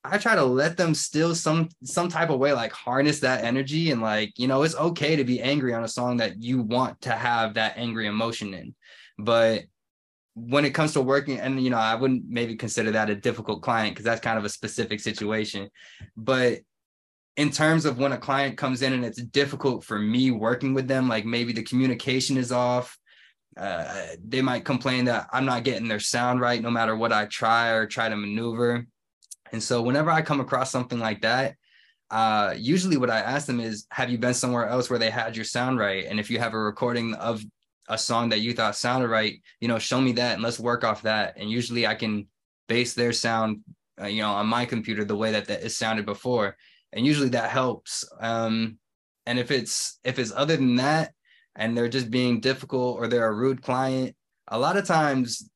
I 0.05 0.17
try 0.17 0.35
to 0.35 0.43
let 0.43 0.75
them 0.75 0.93
still 0.93 1.33
some 1.33 1.69
some 1.83 2.09
type 2.09 2.29
of 2.29 2.39
way 2.39 2.51
like 2.51 2.73
harness 2.73 3.21
that 3.21 3.43
energy 3.43 3.91
and 3.91 4.01
like 4.01 4.37
you 4.37 4.47
know 4.47 4.63
it's 4.63 4.75
okay 4.75 5.15
to 5.15 5.23
be 5.23 5.41
angry 5.41 5.73
on 5.73 5.83
a 5.83 5.87
song 5.87 6.17
that 6.17 6.41
you 6.41 6.61
want 6.61 6.99
to 7.01 7.11
have 7.11 7.53
that 7.53 7.77
angry 7.77 8.07
emotion 8.07 8.53
in. 8.53 8.75
But 9.17 9.63
when 10.35 10.65
it 10.65 10.73
comes 10.73 10.93
to 10.93 11.01
working 11.01 11.39
and 11.39 11.63
you 11.63 11.69
know 11.69 11.77
I 11.77 11.95
wouldn't 11.95 12.25
maybe 12.27 12.55
consider 12.55 12.91
that 12.91 13.09
a 13.09 13.15
difficult 13.15 13.61
client 13.61 13.95
because 13.95 14.03
that's 14.05 14.21
kind 14.21 14.37
of 14.37 14.43
a 14.43 14.49
specific 14.49 14.99
situation. 14.99 15.69
But 16.17 16.59
in 17.37 17.49
terms 17.49 17.85
of 17.85 17.97
when 17.97 18.11
a 18.11 18.17
client 18.17 18.57
comes 18.57 18.81
in 18.81 18.93
and 18.93 19.05
it's 19.05 19.21
difficult 19.21 19.83
for 19.83 19.97
me 19.97 20.31
working 20.31 20.73
with 20.73 20.87
them 20.87 21.07
like 21.07 21.25
maybe 21.25 21.53
the 21.53 21.63
communication 21.63 22.37
is 22.37 22.51
off 22.51 22.97
uh, 23.55 24.07
they 24.27 24.41
might 24.41 24.65
complain 24.65 25.05
that 25.05 25.27
I'm 25.31 25.45
not 25.45 25.63
getting 25.63 25.87
their 25.87 25.99
sound 25.99 26.41
right 26.41 26.61
no 26.61 26.71
matter 26.71 26.95
what 26.95 27.13
I 27.13 27.25
try 27.25 27.69
or 27.69 27.85
try 27.85 28.09
to 28.09 28.15
maneuver 28.15 28.85
and 29.53 29.61
so 29.61 29.81
whenever 29.83 30.09
I 30.09 30.23
come 30.23 30.41
across 30.41 30.71
something 30.71 30.99
like 30.99 31.21
that, 31.21 31.55
uh, 32.09 32.53
usually 32.57 32.97
what 32.97 33.11
I 33.11 33.19
ask 33.19 33.45
them 33.45 33.59
is, 33.59 33.85
have 33.91 34.09
you 34.09 34.17
been 34.17 34.33
somewhere 34.33 34.67
else 34.67 34.89
where 34.89 34.99
they 34.99 35.11
had 35.11 35.35
your 35.35 35.45
sound 35.45 35.79
right? 35.79 36.05
And 36.05 36.19
if 36.19 36.29
you 36.29 36.39
have 36.39 36.53
a 36.53 36.59
recording 36.59 37.13
of 37.15 37.43
a 37.87 37.97
song 37.97 38.29
that 38.29 38.41
you 38.41 38.53
thought 38.53 38.75
sounded 38.75 39.09
right, 39.09 39.35
you 39.61 39.67
know, 39.67 39.77
show 39.79 40.01
me 40.01 40.11
that 40.13 40.33
and 40.33 40.41
let's 40.41 40.59
work 40.59 40.83
off 40.83 41.03
that. 41.03 41.35
And 41.37 41.49
usually 41.49 41.85
I 41.85 41.95
can 41.95 42.27
base 42.67 42.95
their 42.95 43.13
sound, 43.13 43.59
uh, 44.01 44.07
you 44.07 44.21
know, 44.21 44.31
on 44.31 44.47
my 44.47 44.65
computer 44.65 45.05
the 45.05 45.15
way 45.15 45.31
that, 45.31 45.45
that 45.45 45.63
it 45.63 45.69
sounded 45.69 46.05
before. 46.05 46.57
And 46.91 47.05
usually 47.05 47.29
that 47.29 47.51
helps. 47.51 48.03
Um, 48.19 48.79
and 49.25 49.37
if 49.37 49.51
it's 49.51 49.99
if 50.03 50.19
it's 50.19 50.33
other 50.35 50.57
than 50.57 50.75
that, 50.77 51.13
and 51.55 51.77
they're 51.77 51.89
just 51.89 52.09
being 52.09 52.39
difficult 52.39 52.97
or 52.97 53.07
they're 53.07 53.27
a 53.27 53.33
rude 53.33 53.61
client, 53.61 54.15
a 54.47 54.57
lot 54.57 54.77
of 54.77 54.85
times 54.85 55.49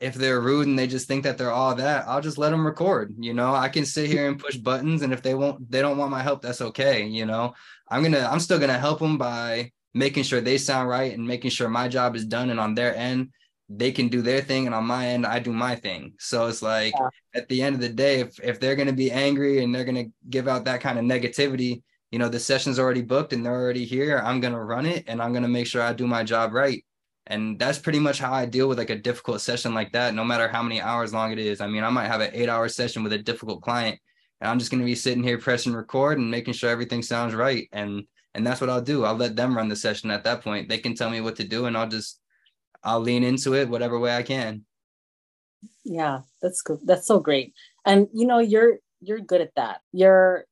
if 0.00 0.14
they're 0.14 0.40
rude 0.40 0.66
and 0.66 0.78
they 0.78 0.86
just 0.86 1.08
think 1.08 1.24
that 1.24 1.38
they're 1.38 1.52
all 1.52 1.74
that, 1.74 2.06
I'll 2.06 2.20
just 2.20 2.38
let 2.38 2.50
them 2.50 2.66
record. 2.66 3.14
You 3.18 3.32
know, 3.32 3.54
I 3.54 3.68
can 3.68 3.86
sit 3.86 4.10
here 4.10 4.28
and 4.28 4.38
push 4.38 4.56
buttons, 4.56 5.02
and 5.02 5.12
if 5.12 5.22
they 5.22 5.34
won't, 5.34 5.70
they 5.70 5.80
don't 5.80 5.96
want 5.96 6.10
my 6.10 6.22
help, 6.22 6.42
that's 6.42 6.60
okay. 6.60 7.06
You 7.06 7.26
know, 7.26 7.54
I'm 7.88 8.02
gonna, 8.02 8.28
I'm 8.30 8.40
still 8.40 8.58
gonna 8.58 8.78
help 8.78 8.98
them 8.98 9.16
by 9.16 9.72
making 9.94 10.24
sure 10.24 10.40
they 10.40 10.58
sound 10.58 10.88
right 10.88 11.14
and 11.14 11.26
making 11.26 11.50
sure 11.50 11.68
my 11.68 11.88
job 11.88 12.14
is 12.14 12.26
done. 12.26 12.50
And 12.50 12.60
on 12.60 12.74
their 12.74 12.94
end, 12.94 13.30
they 13.70 13.90
can 13.90 14.08
do 14.08 14.20
their 14.20 14.42
thing, 14.42 14.66
and 14.66 14.74
on 14.74 14.84
my 14.84 15.08
end, 15.08 15.24
I 15.26 15.38
do 15.38 15.52
my 15.52 15.74
thing. 15.74 16.12
So 16.18 16.46
it's 16.46 16.62
like 16.62 16.92
yeah. 16.94 17.08
at 17.34 17.48
the 17.48 17.62
end 17.62 17.74
of 17.74 17.80
the 17.80 17.88
day, 17.88 18.20
if 18.20 18.38
if 18.40 18.60
they're 18.60 18.76
gonna 18.76 18.92
be 18.92 19.10
angry 19.10 19.64
and 19.64 19.74
they're 19.74 19.84
gonna 19.84 20.06
give 20.28 20.46
out 20.46 20.66
that 20.66 20.82
kind 20.82 20.98
of 20.98 21.04
negativity, 21.06 21.82
you 22.10 22.18
know, 22.18 22.28
the 22.28 22.38
session's 22.38 22.78
already 22.78 23.02
booked 23.02 23.32
and 23.32 23.44
they're 23.44 23.52
already 23.52 23.86
here. 23.86 24.18
I'm 24.18 24.40
gonna 24.40 24.62
run 24.62 24.84
it, 24.84 25.04
and 25.06 25.22
I'm 25.22 25.32
gonna 25.32 25.48
make 25.48 25.66
sure 25.66 25.82
I 25.82 25.94
do 25.94 26.06
my 26.06 26.22
job 26.22 26.52
right 26.52 26.84
and 27.26 27.58
that's 27.58 27.78
pretty 27.78 27.98
much 27.98 28.18
how 28.18 28.32
I 28.32 28.46
deal 28.46 28.68
with 28.68 28.78
like 28.78 28.90
a 28.90 28.96
difficult 28.96 29.40
session 29.40 29.74
like 29.74 29.92
that, 29.92 30.14
no 30.14 30.24
matter 30.24 30.48
how 30.48 30.62
many 30.62 30.80
hours 30.80 31.12
long 31.12 31.32
it 31.32 31.38
is. 31.38 31.60
I 31.60 31.66
mean, 31.66 31.82
I 31.82 31.90
might 31.90 32.06
have 32.06 32.20
an 32.20 32.30
eight 32.32 32.48
hour 32.48 32.68
session 32.68 33.02
with 33.02 33.12
a 33.12 33.18
difficult 33.18 33.62
client, 33.62 33.98
and 34.40 34.48
I'm 34.48 34.58
just 34.58 34.70
going 34.70 34.80
to 34.80 34.86
be 34.86 34.94
sitting 34.94 35.24
here 35.24 35.38
pressing 35.38 35.74
record 35.74 36.18
and 36.18 36.30
making 36.30 36.54
sure 36.54 36.70
everything 36.70 37.02
sounds 37.02 37.34
right. 37.34 37.68
And 37.72 38.04
and 38.34 38.46
that's 38.46 38.60
what 38.60 38.70
I'll 38.70 38.82
do. 38.82 39.04
I'll 39.04 39.16
let 39.16 39.34
them 39.34 39.56
run 39.56 39.68
the 39.68 39.76
session 39.76 40.10
at 40.10 40.24
that 40.24 40.42
point. 40.42 40.68
They 40.68 40.78
can 40.78 40.94
tell 40.94 41.10
me 41.10 41.20
what 41.20 41.36
to 41.36 41.44
do, 41.44 41.66
and 41.66 41.76
I'll 41.76 41.88
just 41.88 42.20
I'll 42.84 43.00
lean 43.00 43.24
into 43.24 43.54
it 43.54 43.68
whatever 43.68 43.98
way 43.98 44.14
I 44.14 44.22
can. 44.22 44.64
Yeah, 45.84 46.20
that's 46.40 46.62
good. 46.62 46.78
That's 46.84 47.06
so 47.06 47.18
great. 47.18 47.54
And 47.84 48.08
you 48.12 48.26
know, 48.26 48.38
you're 48.38 48.78
you're 49.00 49.20
good 49.20 49.40
at 49.40 49.54
that. 49.56 49.80
You're 49.92 50.44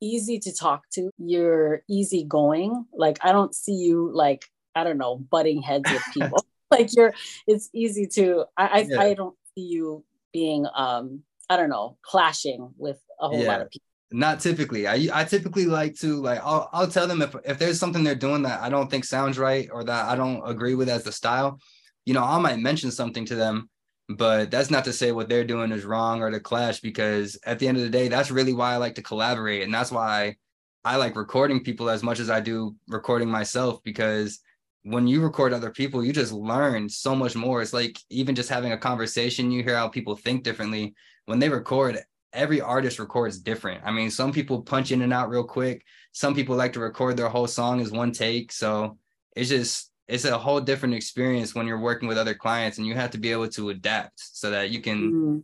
easy 0.00 0.38
to 0.38 0.54
talk 0.54 0.84
to. 0.94 1.10
You're 1.18 1.82
easygoing. 1.88 2.86
Like 2.94 3.18
I 3.22 3.32
don't 3.32 3.54
see 3.54 3.74
you 3.74 4.10
like 4.12 4.46
I 4.74 4.84
don't 4.84 4.98
know, 4.98 5.16
butting 5.16 5.62
heads 5.62 5.90
with 5.90 6.02
people. 6.14 6.44
like 6.70 6.94
you're, 6.94 7.14
it's 7.46 7.70
easy 7.72 8.06
to, 8.14 8.46
I, 8.56 8.66
I, 8.66 8.78
yeah. 8.88 9.00
I, 9.00 9.14
don't 9.14 9.36
see 9.54 9.64
you 9.64 10.04
being, 10.32 10.66
um, 10.74 11.22
I 11.48 11.56
don't 11.56 11.70
know, 11.70 11.98
clashing 12.02 12.72
with 12.76 12.98
a 13.20 13.28
whole 13.28 13.40
yeah. 13.40 13.48
lot 13.48 13.60
of 13.60 13.70
people. 13.70 13.86
Not 14.12 14.40
typically. 14.40 14.86
I, 14.86 15.08
I 15.12 15.24
typically 15.24 15.66
like 15.66 15.96
to 15.96 16.22
like 16.22 16.38
I'll 16.44 16.68
I'll 16.72 16.86
tell 16.86 17.08
them 17.08 17.20
if 17.20 17.34
if 17.44 17.58
there's 17.58 17.80
something 17.80 18.04
they're 18.04 18.14
doing 18.14 18.42
that 18.42 18.60
I 18.60 18.68
don't 18.68 18.88
think 18.88 19.04
sounds 19.04 19.38
right 19.38 19.68
or 19.72 19.82
that 19.82 20.04
I 20.04 20.14
don't 20.14 20.48
agree 20.48 20.76
with 20.76 20.88
as 20.88 21.02
the 21.02 21.10
style, 21.10 21.58
you 22.04 22.14
know, 22.14 22.22
I 22.22 22.38
might 22.38 22.60
mention 22.60 22.92
something 22.92 23.24
to 23.26 23.34
them, 23.34 23.68
but 24.08 24.50
that's 24.50 24.70
not 24.70 24.84
to 24.84 24.92
say 24.92 25.12
what 25.12 25.28
they're 25.28 25.44
doing 25.44 25.72
is 25.72 25.84
wrong 25.84 26.22
or 26.22 26.30
to 26.30 26.40
clash 26.40 26.80
because 26.80 27.38
at 27.44 27.58
the 27.58 27.66
end 27.66 27.76
of 27.76 27.82
the 27.82 27.90
day, 27.90 28.08
that's 28.08 28.30
really 28.30 28.52
why 28.52 28.74
I 28.74 28.76
like 28.76 28.94
to 28.96 29.02
collaborate. 29.02 29.62
And 29.62 29.72
that's 29.72 29.90
why 29.90 30.36
I 30.84 30.96
like 30.96 31.16
recording 31.16 31.64
people 31.64 31.88
as 31.88 32.02
much 32.02 32.20
as 32.20 32.28
I 32.28 32.40
do 32.40 32.76
recording 32.88 33.30
myself 33.30 33.82
because 33.82 34.40
when 34.84 35.06
you 35.06 35.22
record 35.22 35.52
other 35.52 35.70
people, 35.70 36.04
you 36.04 36.12
just 36.12 36.32
learn 36.32 36.88
so 36.88 37.14
much 37.14 37.34
more. 37.34 37.62
It's 37.62 37.72
like 37.72 37.98
even 38.10 38.34
just 38.34 38.50
having 38.50 38.72
a 38.72 38.78
conversation, 38.78 39.50
you 39.50 39.62
hear 39.62 39.76
how 39.76 39.88
people 39.88 40.14
think 40.14 40.44
differently. 40.44 40.94
When 41.24 41.38
they 41.38 41.48
record, 41.48 41.98
every 42.34 42.60
artist 42.60 42.98
records 42.98 43.38
different. 43.38 43.82
I 43.84 43.90
mean, 43.90 44.10
some 44.10 44.30
people 44.30 44.62
punch 44.62 44.92
in 44.92 45.00
and 45.00 45.12
out 45.12 45.30
real 45.30 45.44
quick. 45.44 45.82
Some 46.12 46.34
people 46.34 46.54
like 46.54 46.74
to 46.74 46.80
record 46.80 47.16
their 47.16 47.30
whole 47.30 47.46
song 47.46 47.80
as 47.80 47.90
one 47.90 48.12
take. 48.12 48.52
So 48.52 48.98
it's 49.34 49.48
just 49.48 49.90
it's 50.06 50.26
a 50.26 50.36
whole 50.36 50.60
different 50.60 50.94
experience 50.94 51.54
when 51.54 51.66
you're 51.66 51.80
working 51.80 52.06
with 52.06 52.18
other 52.18 52.34
clients 52.34 52.76
and 52.76 52.86
you 52.86 52.94
have 52.94 53.10
to 53.12 53.18
be 53.18 53.32
able 53.32 53.48
to 53.48 53.70
adapt 53.70 54.12
so 54.16 54.50
that 54.50 54.68
you 54.68 54.82
can 54.82 55.12
mm. 55.12 55.42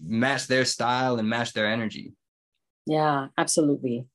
match 0.00 0.46
their 0.46 0.64
style 0.64 1.18
and 1.18 1.28
match 1.28 1.52
their 1.54 1.66
energy. 1.66 2.12
Yeah, 2.86 3.26
absolutely 3.36 4.06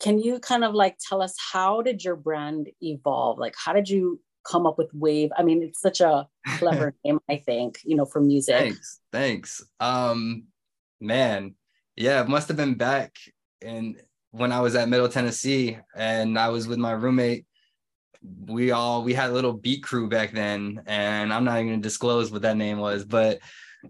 can 0.00 0.18
you 0.18 0.40
kind 0.40 0.64
of 0.64 0.74
like 0.74 0.96
tell 0.98 1.22
us 1.22 1.34
how 1.52 1.82
did 1.82 2.02
your 2.02 2.16
brand 2.16 2.70
evolve? 2.82 3.38
Like 3.38 3.54
how 3.56 3.72
did 3.72 3.88
you 3.88 4.20
come 4.44 4.66
up 4.66 4.78
with 4.78 4.88
wave? 4.94 5.30
I 5.36 5.42
mean 5.42 5.62
it's 5.62 5.80
such 5.80 6.00
a 6.00 6.26
clever 6.58 6.94
name 7.04 7.20
i 7.28 7.36
think 7.36 7.78
you 7.84 7.96
know 7.96 8.06
for 8.06 8.20
music. 8.20 8.58
Thanks 8.58 9.00
thanks. 9.12 9.62
Um 9.78 10.44
man 11.00 11.54
yeah 11.96 12.22
it 12.22 12.28
must 12.28 12.48
have 12.48 12.56
been 12.56 12.74
back 12.74 13.16
in 13.62 13.96
when 14.32 14.52
i 14.52 14.60
was 14.60 14.74
at 14.74 14.88
middle 14.88 15.08
tennessee 15.08 15.78
and 15.96 16.38
i 16.38 16.48
was 16.48 16.66
with 16.66 16.78
my 16.78 16.92
roommate. 16.92 17.46
We 18.46 18.70
all 18.70 19.02
we 19.02 19.14
had 19.14 19.30
a 19.30 19.32
little 19.32 19.54
beat 19.54 19.82
crew 19.82 20.08
back 20.08 20.32
then 20.32 20.82
and 20.86 21.32
i'm 21.32 21.44
not 21.44 21.56
even 21.56 21.68
gonna 21.68 21.82
disclose 21.82 22.30
what 22.30 22.42
that 22.42 22.58
name 22.58 22.78
was 22.78 23.04
but 23.04 23.40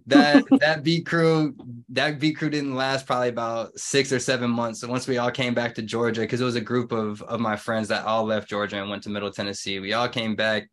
that 0.07 0.45
that 0.61 0.83
beat 0.83 1.07
crew 1.07 1.55
that 1.89 2.19
beat 2.19 2.37
crew 2.37 2.51
didn't 2.51 2.75
last 2.75 3.07
probably 3.07 3.29
about 3.29 3.77
six 3.79 4.13
or 4.13 4.19
seven 4.19 4.51
months. 4.51 4.81
So 4.81 4.89
once 4.89 5.07
we 5.07 5.19
all 5.19 5.31
came 5.31 5.55
back 5.55 5.75
to 5.75 5.83
Georgia, 5.83 6.23
because 6.23 6.41
it 6.41 6.45
was 6.45 6.57
a 6.57 6.61
group 6.61 6.93
of 6.93 7.23
of 7.23 7.41
my 7.41 7.57
friends 7.57 7.89
that 7.89 8.05
all 8.05 8.25
left 8.25 8.49
Georgia 8.49 8.81
and 8.81 8.91
went 8.91 9.03
to 9.05 9.11
Middle 9.11 9.33
Tennessee, 9.33 9.79
we 9.79 9.93
all 9.93 10.09
came 10.09 10.37
back, 10.37 10.69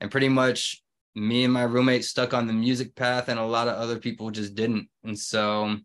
and 0.00 0.10
pretty 0.10 0.28
much 0.28 0.82
me 1.14 1.44
and 1.44 1.52
my 1.52 1.62
roommate 1.62 2.04
stuck 2.04 2.34
on 2.34 2.46
the 2.46 2.52
music 2.52 2.94
path, 2.94 3.28
and 3.28 3.38
a 3.38 3.44
lot 3.44 3.68
of 3.68 3.74
other 3.74 3.98
people 3.98 4.30
just 4.30 4.54
didn't. 4.54 4.88
And 5.04 5.18
so 5.18 5.76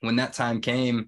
when 0.00 0.16
that 0.16 0.34
time 0.34 0.60
came, 0.60 1.06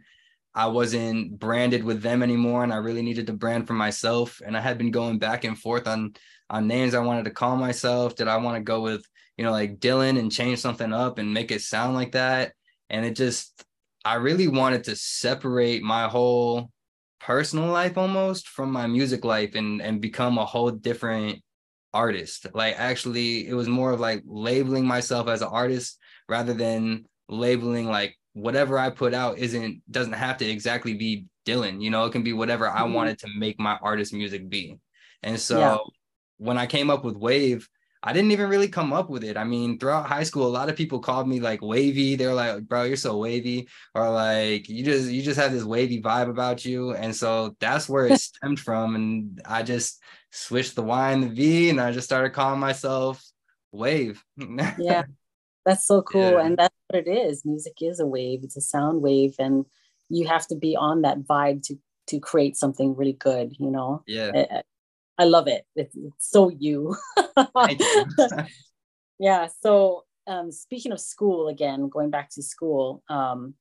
I 0.54 0.66
wasn't 0.66 1.38
branded 1.38 1.84
with 1.84 2.02
them 2.02 2.22
anymore, 2.22 2.64
and 2.64 2.72
I 2.72 2.76
really 2.76 3.02
needed 3.02 3.26
to 3.26 3.32
brand 3.32 3.66
for 3.66 3.74
myself. 3.74 4.40
And 4.44 4.56
I 4.56 4.60
had 4.60 4.78
been 4.78 4.90
going 4.90 5.18
back 5.18 5.44
and 5.44 5.58
forth 5.58 5.86
on 5.86 6.14
on 6.48 6.66
names 6.66 6.94
I 6.94 7.00
wanted 7.00 7.26
to 7.26 7.30
call 7.30 7.56
myself. 7.56 8.16
Did 8.16 8.26
I 8.26 8.38
want 8.38 8.56
to 8.56 8.62
go 8.62 8.80
with 8.80 9.04
you 9.40 9.46
know, 9.46 9.52
like 9.52 9.78
Dylan 9.78 10.18
and 10.18 10.30
change 10.30 10.58
something 10.58 10.92
up 10.92 11.16
and 11.16 11.32
make 11.32 11.50
it 11.50 11.62
sound 11.62 11.94
like 11.94 12.12
that. 12.12 12.52
And 12.90 13.06
it 13.06 13.16
just, 13.16 13.64
I 14.04 14.16
really 14.16 14.48
wanted 14.48 14.84
to 14.84 14.96
separate 14.96 15.82
my 15.82 16.08
whole 16.08 16.70
personal 17.20 17.68
life 17.68 17.96
almost 17.96 18.48
from 18.48 18.70
my 18.70 18.86
music 18.86 19.24
life 19.24 19.54
and 19.54 19.80
and 19.80 19.98
become 19.98 20.36
a 20.36 20.44
whole 20.44 20.70
different 20.70 21.42
artist. 21.94 22.48
Like 22.52 22.74
actually 22.78 23.48
it 23.48 23.54
was 23.54 23.66
more 23.66 23.92
of 23.92 23.98
like 24.00 24.22
labeling 24.26 24.86
myself 24.86 25.26
as 25.26 25.40
an 25.40 25.48
artist 25.48 25.98
rather 26.28 26.52
than 26.52 27.06
labeling 27.30 27.86
like 27.86 28.18
whatever 28.34 28.78
I 28.78 28.90
put 28.90 29.14
out 29.14 29.38
isn't 29.38 29.80
doesn't 29.90 30.12
have 30.12 30.36
to 30.38 30.46
exactly 30.46 30.92
be 30.92 31.24
Dylan, 31.46 31.80
you 31.80 31.88
know, 31.88 32.04
it 32.04 32.12
can 32.12 32.22
be 32.22 32.34
whatever 32.34 32.68
I 32.68 32.80
mm-hmm. 32.80 32.92
wanted 32.92 33.18
to 33.20 33.28
make 33.38 33.58
my 33.58 33.78
artist 33.80 34.12
music 34.12 34.50
be. 34.50 34.76
And 35.22 35.40
so 35.40 35.58
yeah. 35.58 35.78
when 36.36 36.58
I 36.58 36.66
came 36.66 36.90
up 36.90 37.04
with 37.04 37.16
Wave, 37.16 37.66
I 38.02 38.12
didn't 38.12 38.30
even 38.32 38.48
really 38.48 38.68
come 38.68 38.92
up 38.92 39.10
with 39.10 39.24
it. 39.24 39.36
I 39.36 39.44
mean, 39.44 39.78
throughout 39.78 40.06
high 40.06 40.22
school, 40.22 40.46
a 40.46 40.48
lot 40.48 40.68
of 40.70 40.76
people 40.76 41.00
called 41.00 41.28
me 41.28 41.38
like 41.38 41.60
wavy. 41.60 42.16
They're 42.16 42.34
like, 42.34 42.66
bro, 42.66 42.84
you're 42.84 42.96
so 42.96 43.18
wavy, 43.18 43.68
or 43.94 44.08
like 44.10 44.68
you 44.68 44.84
just 44.84 45.10
you 45.10 45.22
just 45.22 45.38
have 45.38 45.52
this 45.52 45.64
wavy 45.64 46.00
vibe 46.00 46.30
about 46.30 46.64
you. 46.64 46.94
And 46.94 47.14
so 47.14 47.56
that's 47.60 47.88
where 47.88 48.06
it 48.06 48.20
stemmed 48.20 48.60
from. 48.60 48.94
And 48.94 49.42
I 49.44 49.62
just 49.62 50.02
switched 50.30 50.76
the 50.76 50.82
Y 50.82 51.12
and 51.12 51.22
the 51.24 51.28
V 51.28 51.70
and 51.70 51.80
I 51.80 51.92
just 51.92 52.06
started 52.06 52.30
calling 52.30 52.60
myself 52.60 53.22
wave. 53.72 54.24
yeah. 54.78 55.02
That's 55.66 55.86
so 55.86 56.00
cool. 56.00 56.22
Yeah. 56.22 56.40
And 56.40 56.56
that's 56.56 56.74
what 56.88 57.06
it 57.06 57.10
is. 57.10 57.44
Music 57.44 57.74
is 57.82 58.00
a 58.00 58.06
wave, 58.06 58.40
it's 58.42 58.56
a 58.56 58.62
sound 58.62 59.02
wave. 59.02 59.34
And 59.38 59.66
you 60.08 60.26
have 60.26 60.46
to 60.46 60.56
be 60.56 60.74
on 60.74 61.02
that 61.02 61.20
vibe 61.20 61.62
to 61.66 61.76
to 62.08 62.18
create 62.18 62.56
something 62.56 62.96
really 62.96 63.12
good, 63.12 63.54
you 63.58 63.70
know? 63.70 64.02
Yeah. 64.06 64.30
Eh, 64.34 64.46
eh, 64.50 64.62
I 65.20 65.24
love 65.24 65.48
it. 65.48 65.66
It's, 65.76 65.94
it's 65.94 66.30
so 66.30 66.48
you. 66.48 66.96
yeah. 69.18 69.48
So 69.62 70.04
um, 70.26 70.50
speaking 70.50 70.92
of 70.92 71.00
school 71.00 71.48
again, 71.48 71.90
going 71.90 72.08
back 72.08 72.30
to 72.30 72.42
school, 72.42 73.02
um, 73.10 73.52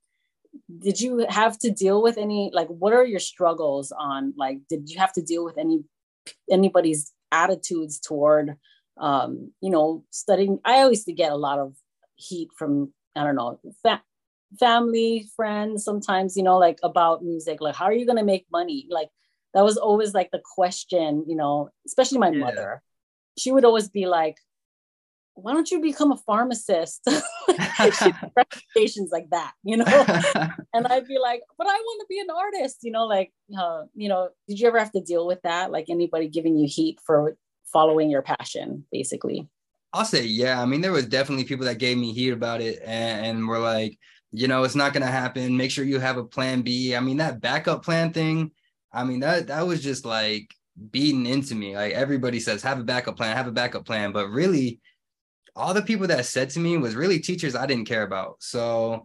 did 0.80 1.02
you 1.02 1.26
have 1.28 1.60
to 1.60 1.69
deal 1.69 2.02
with 2.02 2.17
any 2.17 2.50
like 2.54 2.67
what 2.69 2.93
are 2.93 3.06
your 3.06 3.19
struggles 3.19 3.91
on 3.91 4.34
like 4.38 4.60
did 4.69 4.89
you 4.89 4.98
have 4.98 5.13
to 5.13 5.22
deal 5.22 5.45
with 5.45 5.58
any 5.58 5.84
anybody's 6.50 7.13
attitudes 7.32 8.00
toward 8.00 8.56
um 9.00 9.52
you 9.62 9.69
know 9.69 10.04
studying 10.10 10.60
i 10.65 10.80
always 10.80 11.06
get 11.15 11.32
a 11.32 11.36
lot 11.36 11.60
of 11.60 11.76
heat 12.15 12.50
from 12.58 12.91
i 13.15 13.24
don't 13.24 13.36
know 13.36 13.60
fa- 13.84 14.02
family 14.60 15.30
friends 15.36 15.84
sometimes 15.84 16.36
you 16.36 16.41
know 16.41 16.58
like 16.58 16.80
about 16.82 17.24
music 17.24 17.62
like 17.62 17.76
how 17.76 17.86
are 17.86 17.93
you 17.93 18.06
going 18.06 18.17
to 18.17 18.24
make 18.24 18.48
money 18.52 18.88
like 18.89 19.10
that 19.53 19.63
was 19.63 19.77
always 19.77 20.13
like 20.13 20.31
the 20.31 20.41
question, 20.55 21.25
you 21.27 21.35
know, 21.35 21.69
especially 21.85 22.19
my 22.19 22.29
yeah. 22.29 22.39
mother. 22.39 22.81
She 23.38 23.51
would 23.51 23.65
always 23.65 23.89
be 23.89 24.05
like, 24.05 24.35
why 25.33 25.53
don't 25.53 25.71
you 25.71 25.81
become 25.81 26.12
a 26.12 26.17
pharmacist? 26.17 27.07
recommendations 28.35 29.12
like 29.12 29.29
that, 29.31 29.53
you 29.63 29.77
know? 29.77 29.85
and 30.73 30.88
I'd 30.88 31.07
be 31.07 31.17
like, 31.17 31.41
but 31.57 31.67
I 31.67 31.73
want 31.73 32.01
to 32.01 32.05
be 32.09 32.19
an 32.19 32.29
artist, 32.29 32.79
you 32.81 32.91
know, 32.91 33.05
like, 33.05 33.31
uh, 33.57 33.83
you 33.95 34.09
know, 34.09 34.29
did 34.47 34.59
you 34.59 34.67
ever 34.67 34.79
have 34.79 34.91
to 34.91 35.01
deal 35.01 35.25
with 35.25 35.41
that? 35.43 35.71
Like 35.71 35.85
anybody 35.89 36.27
giving 36.27 36.57
you 36.57 36.67
heat 36.67 36.99
for 37.05 37.38
following 37.71 38.09
your 38.09 38.21
passion, 38.21 38.85
basically? 38.91 39.47
I'll 39.93 40.05
say, 40.05 40.23
yeah. 40.23 40.62
I 40.62 40.65
mean, 40.65 40.81
there 40.81 40.91
was 40.91 41.07
definitely 41.07 41.45
people 41.45 41.65
that 41.65 41.79
gave 41.79 41.97
me 41.97 42.13
heat 42.13 42.31
about 42.31 42.62
it 42.62 42.81
and, 42.85 43.25
and 43.25 43.47
were 43.47 43.59
like, 43.59 43.97
you 44.31 44.47
know, 44.47 44.63
it's 44.63 44.75
not 44.75 44.93
going 44.93 45.05
to 45.05 45.12
happen. 45.12 45.57
Make 45.57 45.71
sure 45.71 45.83
you 45.83 45.99
have 45.99 46.17
a 46.17 46.23
plan 46.23 46.62
B. 46.62 46.95
I 46.95 46.99
mean, 46.99 47.17
that 47.17 47.41
backup 47.41 47.83
plan 47.83 48.13
thing, 48.13 48.51
I 48.91 49.04
mean, 49.04 49.19
that 49.21 49.47
that 49.47 49.67
was 49.67 49.82
just 49.82 50.06
like 50.06 50.54
beaten 50.91 51.25
into 51.25 51.56
me. 51.56 51.75
Like 51.75 51.93
everybody 51.93 52.39
says, 52.39 52.63
have 52.63 52.80
a 52.80 52.84
backup 52.84 53.17
plan, 53.17 53.36
have 53.36 53.47
a 53.47 53.52
backup 53.52 53.86
plan. 53.86 54.12
But 54.12 54.30
really, 54.30 54.80
all 55.56 55.73
the 55.73 55.82
people 55.82 56.08
that 56.08 56.25
said 56.25 56.49
to 56.52 56.60
me 56.60 56.78
was 56.78 56.95
really 56.95 57.19
teachers 57.19 57.56
I 57.56 57.65
didn't 57.65 57.88
care 57.88 58.04
about. 58.04 58.38
So 58.39 59.04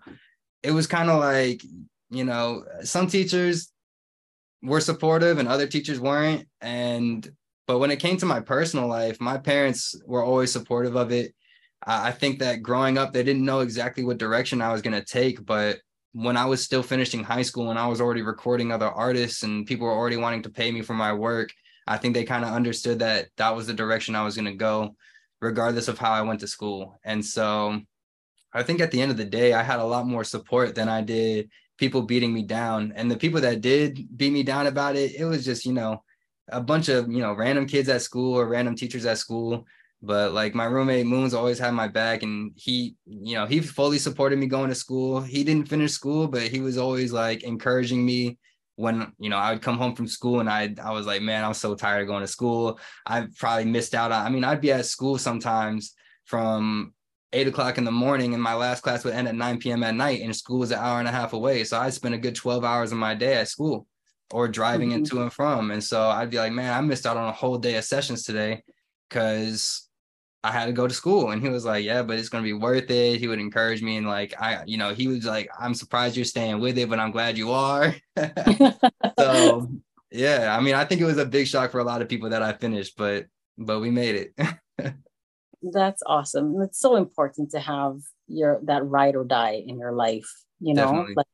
it 0.63 0.71
was 0.71 0.87
kind 0.87 1.11
of 1.11 1.21
like, 1.21 1.63
you 2.11 2.25
know, 2.25 2.65
some 2.83 3.07
teachers 3.07 3.71
were 4.63 4.81
supportive 4.81 5.39
and 5.39 5.49
other 5.49 5.67
teachers 5.67 6.01
weren't. 6.01 6.49
And 6.61 7.29
but 7.67 7.79
when 7.79 7.91
it 7.91 8.01
came 8.01 8.17
to 8.19 8.27
my 8.27 8.41
personal 8.41 8.89
life, 8.89 9.21
my 9.21 9.39
parents 9.39 9.95
were 10.07 10.23
always 10.23 10.53
supportive 10.53 10.97
of 10.97 11.13
it. 11.13 11.35
I 11.87 12.13
think 12.13 12.39
that 12.39 12.63
growing 12.63 12.97
up, 12.97 13.13
they 13.13 13.23
didn't 13.23 13.45
know 13.45 13.61
exactly 13.61 14.05
what 14.05 14.17
direction 14.17 14.63
I 14.63 14.73
was 14.73 14.81
going 14.81 14.99
to 14.99 15.05
take. 15.05 15.45
But 15.45 15.81
when 16.15 16.37
I 16.37 16.47
was 16.47 16.63
still 16.63 16.83
finishing 16.83 17.25
high 17.25 17.43
school 17.43 17.71
and 17.71 17.79
I 17.79 17.89
was 17.89 18.01
already 18.01 18.23
recording 18.23 18.71
other 18.71 18.89
artists 18.89 19.43
and 19.43 19.67
people 19.67 19.87
were 19.87 19.93
already 19.93 20.17
wanting 20.17 20.43
to 20.43 20.51
pay 20.51 20.71
me 20.71 20.81
for 20.81 20.95
my 20.95 21.13
work, 21.13 21.53
I 21.89 21.99
think 21.99 22.15
they 22.15 22.25
kind 22.25 22.45
of 22.45 22.53
understood 22.53 23.01
that 23.01 23.29
that 23.37 23.55
was 23.55 23.67
the 23.67 23.75
direction 23.75 24.15
I 24.15 24.23
was 24.23 24.37
going 24.37 24.45
to 24.47 24.55
go, 24.55 24.95
regardless 25.41 25.89
of 25.89 25.99
how 25.99 26.13
I 26.13 26.23
went 26.23 26.39
to 26.41 26.47
school. 26.47 27.01
And 27.05 27.23
so 27.25 27.81
I 28.53 28.63
think 28.63 28.81
at 28.81 28.93
the 28.93 29.03
end 29.03 29.11
of 29.11 29.17
the 29.17 29.25
day, 29.25 29.55
I 29.55 29.65
had 29.65 29.81
a 29.81 29.85
lot 29.85 30.07
more 30.07 30.23
support 30.23 30.77
than 30.77 30.89
I 30.89 31.03
did 31.03 31.51
people 31.79 32.03
beating 32.03 32.33
me 32.33 32.45
down. 32.45 32.93
And 32.95 33.11
the 33.11 33.17
people 33.17 33.41
that 33.41 33.61
did 33.61 33.99
beat 34.17 34.33
me 34.33 34.45
down 34.45 34.69
about 34.69 34.95
it, 34.95 35.17
it 35.17 35.25
was 35.25 35.45
just, 35.45 35.67
you 35.67 35.73
know, 35.73 36.05
a 36.49 36.61
bunch 36.61 36.89
of, 36.89 37.11
you 37.11 37.19
know, 37.19 37.33
random 37.33 37.67
kids 37.67 37.89
at 37.89 38.03
school 38.03 38.39
or 38.39 38.47
random 38.47 38.77
teachers 38.77 39.05
at 39.05 39.19
school. 39.19 39.67
But 40.05 40.33
like 40.33 40.55
my 40.55 40.67
roommate 40.67 41.07
Moons 41.07 41.35
always 41.35 41.59
had 41.59 41.73
my 41.73 41.89
back 41.89 42.23
and 42.23 42.53
he, 42.57 42.97
you 43.07 43.35
know, 43.35 43.47
he 43.47 43.61
fully 43.61 43.99
supported 43.99 44.39
me 44.39 44.47
going 44.47 44.69
to 44.69 44.75
school. 44.75 45.21
He 45.21 45.45
didn't 45.45 45.69
finish 45.69 45.93
school, 45.93 46.29
but 46.29 46.43
he 46.43 46.61
was 46.61 46.77
always 46.77 47.13
like 47.13 47.43
encouraging 47.43 48.05
me 48.05 48.39
when 48.77 49.13
you 49.19 49.31
know 49.31 49.37
I 49.37 49.53
would 49.53 49.63
come 49.63 49.79
home 49.79 49.95
from 49.95 50.09
school 50.09 50.41
and 50.41 50.51
I 50.51 50.75
I 50.83 50.91
was 50.91 51.07
like, 51.07 51.23
man, 51.23 51.45
I'm 51.45 51.55
so 51.55 51.75
tired 51.75 52.03
of 52.03 52.09
going 52.09 52.23
to 52.23 52.27
school. 52.27 52.79
I 53.07 53.27
probably 53.39 53.65
missed 53.67 53.95
out 53.95 54.13
on. 54.13 54.27
I 54.27 54.31
mean, 54.31 54.45
I'd 54.45 54.61
be 54.61 54.73
at 54.73 54.87
school 54.87 55.17
sometimes 55.17 55.95
from 56.25 56.93
eight 57.33 57.49
o'clock 57.49 57.79
in 57.79 57.85
the 57.85 57.93
morning, 57.93 58.35
and 58.35 58.43
my 58.43 58.55
last 58.55 58.83
class 58.83 59.05
would 59.05 59.15
end 59.15 59.29
at 59.29 59.35
9 59.35 59.59
p.m. 59.59 59.83
at 59.83 59.95
night, 59.95 60.23
and 60.23 60.35
school 60.35 60.61
was 60.61 60.71
an 60.71 60.79
hour 60.79 60.99
and 60.99 61.09
a 61.09 61.13
half 61.13 61.33
away. 61.33 61.65
So 61.65 61.79
I 61.79 61.91
spent 61.91 62.15
a 62.15 62.19
good 62.19 62.35
12 62.35 62.65
hours 62.65 62.93
of 62.93 62.99
my 62.99 63.15
day 63.15 63.35
at 63.35 63.49
school 63.49 63.87
or 64.31 64.49
driving 64.49 64.91
mm-hmm. 64.91 64.99
into 64.99 65.23
and 65.23 65.33
from. 65.33 65.71
And 65.71 65.83
so 65.83 66.09
I'd 66.09 66.31
be 66.31 66.39
like, 66.39 66.53
man, 66.53 66.73
I 66.73 66.81
missed 66.81 67.07
out 67.07 67.17
on 67.17 67.29
a 67.29 67.33
whole 67.33 67.59
day 67.59 67.77
of 67.77 67.85
sessions 67.85 68.23
today 68.25 68.63
because 69.09 69.84
I 70.45 70.53
had 70.53 70.67
to 70.67 70.73
go 70.73 70.87
to 70.87 70.93
school. 70.93 71.31
And 71.31 71.43
he 71.43 71.49
was 71.49 71.65
like, 71.65 71.87
yeah, 71.87 72.03
but 72.03 72.19
it's 72.19 72.29
going 72.29 72.45
to 72.45 72.47
be 72.47 72.53
worth 72.53 72.91
it. 72.91 73.19
He 73.19 73.27
would 73.27 73.39
encourage 73.39 73.81
me. 73.81 73.97
And 73.97 74.07
like, 74.07 74.35
I, 74.39 74.63
you 74.67 74.77
know, 74.77 74.93
he 74.93 75.09
was 75.09 75.25
like, 75.25 75.49
I'm 75.59 75.73
surprised 75.73 76.17
you're 76.17 76.27
staying 76.27 76.61
with 76.61 76.77
it, 76.77 76.91
but 76.91 77.01
I'm 77.01 77.13
glad 77.13 77.39
you 77.39 77.51
are. 77.53 77.95
so 79.19 79.71
yeah, 80.11 80.55
I 80.55 80.61
mean, 80.61 80.75
I 80.75 80.85
think 80.85 81.01
it 81.01 81.07
was 81.07 81.17
a 81.17 81.25
big 81.25 81.47
shock 81.47 81.71
for 81.71 81.81
a 81.81 81.85
lot 81.85 82.03
of 82.03 82.11
people 82.11 82.29
that 82.29 82.43
I 82.43 82.53
finished, 82.53 82.95
but, 82.99 83.25
but 83.57 83.81
we 83.81 83.91
made 83.91 84.17
it. 84.37 84.95
That's 85.63 86.03
awesome. 86.05 86.61
It's 86.61 86.79
so 86.79 86.97
important 86.97 87.53
to 87.53 87.61
have 87.61 88.01
your, 88.29 88.61
that 88.65 88.85
ride 88.85 89.17
or 89.17 89.25
die 89.25 89.63
in 89.67 89.79
your 89.79 89.93
life, 89.93 90.29
you 90.61 90.75
know, 90.75 91.07
like, 91.17 91.27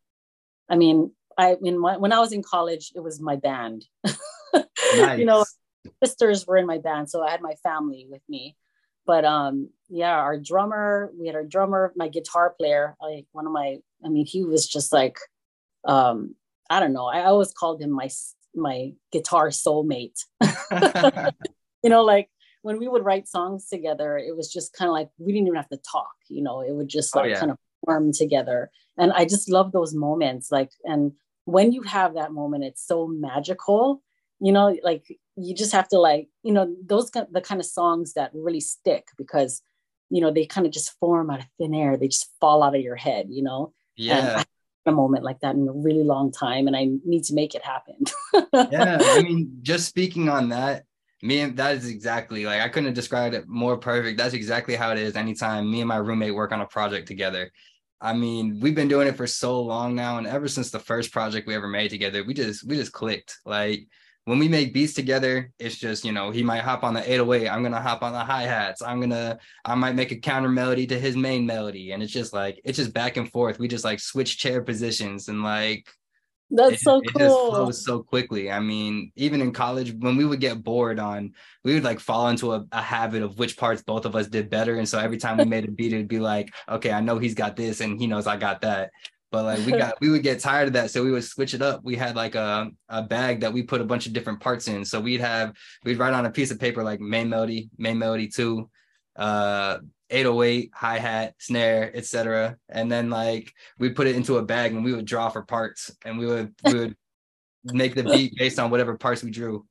I 0.69 0.77
mean, 0.77 1.11
I 1.37 1.57
mean, 1.61 1.83
when 1.83 2.13
I 2.13 2.21
was 2.21 2.31
in 2.31 2.45
college, 2.45 2.93
it 2.95 3.01
was 3.01 3.21
my 3.21 3.35
band. 3.35 3.85
nice. 4.05 5.19
You 5.19 5.25
know, 5.25 5.45
sisters 6.03 6.47
were 6.47 6.57
in 6.57 6.67
my 6.67 6.79
band, 6.79 7.09
so 7.11 7.23
I 7.23 7.31
had 7.31 7.41
my 7.43 7.55
family 7.63 8.07
with 8.11 8.23
me 8.29 8.57
but 9.11 9.25
um 9.25 9.69
yeah 9.89 10.15
our 10.15 10.39
drummer 10.39 11.11
we 11.19 11.27
had 11.27 11.35
our 11.35 11.43
drummer 11.45 11.93
my 11.97 12.07
guitar 12.07 12.55
player 12.57 12.97
like 13.03 13.27
one 13.33 13.45
of 13.45 13.51
my 13.51 13.79
i 14.05 14.09
mean 14.09 14.25
he 14.25 14.45
was 14.45 14.69
just 14.69 14.93
like 14.93 15.17
um 15.85 16.37
i 16.71 16.79
don't 16.79 16.93
know. 16.93 17.07
I 17.07 17.25
always 17.25 17.53
called 17.53 17.83
him 17.83 17.91
my 17.91 18.09
my 18.55 18.93
guitar 19.11 19.49
soulmate. 19.49 20.19
You 21.83 21.89
know 21.89 22.05
like 22.05 22.29
when 22.61 22.79
we 22.79 22.89
would 22.89 23.07
write 23.07 23.27
songs 23.27 23.67
together 23.69 24.19
it 24.19 24.37
was 24.37 24.53
just 24.53 24.75
kind 24.75 24.91
of 24.91 24.93
like 24.93 25.09
we 25.17 25.33
didn't 25.33 25.47
even 25.49 25.57
have 25.57 25.71
to 25.71 25.81
talk 25.91 26.15
you 26.29 26.43
know 26.43 26.61
it 26.61 26.73
would 26.77 26.89
just 26.89 27.17
like 27.17 27.25
oh, 27.25 27.29
yeah. 27.29 27.41
kind 27.41 27.51
of 27.51 27.59
form 27.85 28.13
together. 28.13 28.71
And 28.99 29.11
i 29.21 29.25
just 29.25 29.51
love 29.57 29.73
those 29.73 29.95
moments 29.95 30.53
like 30.53 30.73
and 30.85 31.13
when 31.47 31.73
you 31.73 31.83
have 31.83 32.15
that 32.15 32.33
moment 32.33 32.65
it's 32.65 32.87
so 32.87 33.09
magical 33.09 34.03
you 34.41 34.53
know 34.53 34.77
like 34.83 35.05
you 35.37 35.55
just 35.55 35.73
have 35.73 35.89
to 35.89 35.99
like 35.99 36.29
you 36.43 36.53
know 36.53 36.75
those 36.85 37.11
the 37.11 37.43
kind 37.43 37.61
of 37.61 37.67
songs 37.67 38.15
that 38.15 38.31
really 38.35 38.61
stick 38.61 39.09
because 39.17 39.63
you 40.09 40.21
know 40.21 40.31
they 40.31 40.47
kind 40.47 40.67
of 40.67 40.73
just 40.73 40.99
form 40.99 41.31
out 41.31 41.41
of 41.41 41.47
thin 41.59 41.75
air. 41.75 41.97
They 41.97 42.09
just 42.09 42.31
fall 42.41 42.63
out 42.63 42.75
of 42.75 42.81
your 42.81 42.97
head 42.97 43.27
you 43.31 43.43
know? 43.43 43.73
Yeah. 43.97 44.43
A 44.87 44.93
moment 44.93 45.25
like 45.25 45.41
that 45.41 45.55
in 45.55 45.69
a 45.69 45.73
really 45.73 46.03
long 46.03 46.33
time 46.33 46.67
and 46.67 46.75
i 46.75 46.89
need 47.05 47.23
to 47.25 47.35
make 47.35 47.55
it 47.55 47.63
happen. 47.65 47.97
Yeah 48.73 48.99
i 49.01 49.23
mean 49.23 49.59
just 49.63 49.87
speaking 49.87 50.29
on 50.29 50.49
that 50.49 50.85
me 51.23 51.41
and 51.41 51.57
that 51.59 51.77
is 51.77 51.89
exactly 51.89 52.45
like 52.47 52.61
i 52.61 52.69
couldn't 52.69 52.87
have 52.87 52.95
described 52.95 53.35
it 53.35 53.47
more 53.47 53.77
perfect. 53.77 54.19
That's 54.19 54.35
exactly 54.35 54.75
how 54.75 54.91
it 54.91 54.99
is 54.99 55.17
anytime 55.17 55.71
me 55.71 55.81
and 55.81 55.89
my 55.89 55.99
roommate 55.99 56.35
work 56.35 56.51
on 56.51 56.63
a 56.63 56.67
project 56.67 57.07
together. 57.07 57.53
I 58.01 58.15
mean, 58.15 58.59
we've 58.61 58.75
been 58.75 58.89
doing 58.89 59.07
it 59.07 59.17
for 59.17 59.27
so 59.27 59.61
long 59.61 59.95
now, 59.95 60.17
and 60.17 60.27
ever 60.27 60.49
since 60.49 60.71
the 60.71 60.79
first 60.79 61.13
project 61.13 61.47
we 61.47 61.55
ever 61.55 61.69
made 61.69 61.91
together, 61.91 62.25
we 62.25 62.33
just 62.33 62.67
we 62.67 62.77
just 62.77 62.93
clicked. 62.93 63.37
Like 63.45 63.87
when 64.25 64.39
we 64.39 64.49
make 64.49 64.75
beats 64.75 64.95
together, 64.95 65.51
it's 65.59 65.77
just, 65.77 66.05
you 66.05 66.13
know, 66.13 66.31
he 66.31 66.43
might 66.43 66.63
hop 66.63 66.85
on 66.85 66.95
the 66.95 67.01
808. 67.01 67.49
I'm 67.49 67.63
going 67.63 67.73
to 67.73 67.81
hop 67.81 68.03
on 68.03 68.13
the 68.13 68.21
hi 68.21 68.43
hats. 68.43 68.83
I'm 68.83 68.99
going 68.99 69.11
to, 69.11 69.39
I 69.65 69.75
might 69.75 69.95
make 69.95 70.13
a 70.13 70.17
counter 70.17 70.49
melody 70.49 70.87
to 70.89 70.99
his 70.99 71.17
main 71.17 71.47
melody. 71.47 71.93
And 71.93 72.03
it's 72.03 72.13
just 72.13 72.33
like, 72.33 72.61
it's 72.65 72.77
just 72.77 72.93
back 72.93 73.17
and 73.17 73.31
forth. 73.31 73.59
We 73.59 73.67
just 73.67 73.85
like 73.85 73.99
switch 73.99 74.39
chair 74.39 74.63
positions 74.63 75.29
and 75.29 75.43
like, 75.43 75.89
that's 76.51 76.75
it, 76.75 76.81
so 76.81 77.01
cool. 77.01 77.23
It 77.23 77.25
just 77.25 77.39
flows 77.39 77.85
so 77.85 78.03
quickly. 78.03 78.51
I 78.51 78.61
mean, 78.61 79.13
even 79.17 79.41
in 79.41 79.53
college, 79.53 79.95
when 79.95 80.17
we 80.17 80.25
would 80.25 80.41
get 80.41 80.63
bored 80.63 80.99
on, 80.99 81.33
we 81.65 81.75
would 81.75 81.85
like 81.85 82.01
fall 82.01 82.29
into 82.29 82.53
a, 82.53 82.67
a 82.73 82.83
habit 82.83 83.23
of 83.23 83.39
which 83.39 83.57
parts 83.57 83.83
both 83.83 84.05
of 84.05 84.17
us 84.17 84.27
did 84.27 84.51
better. 84.51 84.77
And 84.77 84.89
so 84.89 84.99
every 84.99 85.17
time 85.17 85.39
we 85.39 85.45
made 85.45 85.65
a 85.65 85.71
beat, 85.71 85.93
it'd 85.93 86.09
be 86.09 86.19
like, 86.19 86.53
okay, 86.69 86.91
I 86.91 87.01
know 87.01 87.19
he's 87.19 87.35
got 87.35 87.57
this 87.57 87.81
and 87.81 88.01
he 88.01 88.07
knows 88.07 88.27
I 88.27 88.37
got 88.37 88.61
that 88.63 88.91
but 89.31 89.45
like 89.45 89.65
we 89.65 89.73
got 89.73 89.95
we 90.01 90.11
would 90.11 90.23
get 90.23 90.41
tired 90.41 90.69
of 90.69 90.73
that 90.75 90.91
so 90.91 91.05
we 91.05 91.13
would 91.13 91.25
switch 91.25 91.55
it 91.55 91.63
up. 91.63 91.83
We 91.85 91.97
had 91.97 92.17
like 92.17 92.35
a, 92.35 92.71
a 92.89 93.03
bag 93.03 93.41
that 93.41 93.53
we 93.53 93.63
put 93.63 93.81
a 93.81 93.85
bunch 93.85 94.07
of 94.07 94.13
different 94.13 94.41
parts 94.41 94.69
in. 94.69 94.85
So 94.85 95.01
we'd 95.01 95.21
have 95.21 95.55
we'd 95.85 95.99
write 95.99 96.15
on 96.15 96.27
a 96.27 96.31
piece 96.31 96.51
of 96.51 96.59
paper 96.59 96.83
like 96.83 97.01
main 97.01 97.29
melody 97.29 97.71
main 97.79 97.99
melody 97.99 98.29
two 98.29 98.69
uh 99.17 99.79
808 100.11 100.71
hi-hat 100.75 101.35
snare 101.39 101.91
etc 101.95 102.57
and 102.69 102.91
then 102.91 103.11
like 103.11 103.53
we 103.79 103.91
put 103.91 104.07
it 104.07 104.17
into 104.17 104.39
a 104.39 104.43
bag 104.43 104.73
and 104.73 104.85
we 104.85 104.93
would 104.93 105.05
draw 105.05 105.29
for 105.29 105.43
parts 105.43 105.91
and 106.05 106.19
we 106.19 106.27
would 106.27 106.55
we 106.65 106.75
would 106.75 106.97
make 107.65 107.95
the 107.95 108.05
beat 108.05 108.35
based 108.37 108.59
on 108.59 108.71
whatever 108.71 108.97
parts 108.97 109.23
we 109.23 109.31
drew. 109.31 109.67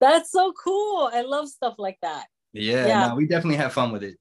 That's 0.00 0.32
so 0.32 0.52
cool. 0.52 1.08
I 1.12 1.20
love 1.22 1.48
stuff 1.48 1.74
like 1.78 1.98
that. 2.02 2.26
Yeah, 2.52 2.86
yeah. 2.86 3.08
no 3.08 3.14
we 3.14 3.26
definitely 3.26 3.56
have 3.56 3.72
fun 3.72 3.92
with 3.92 4.02
it. 4.02 4.18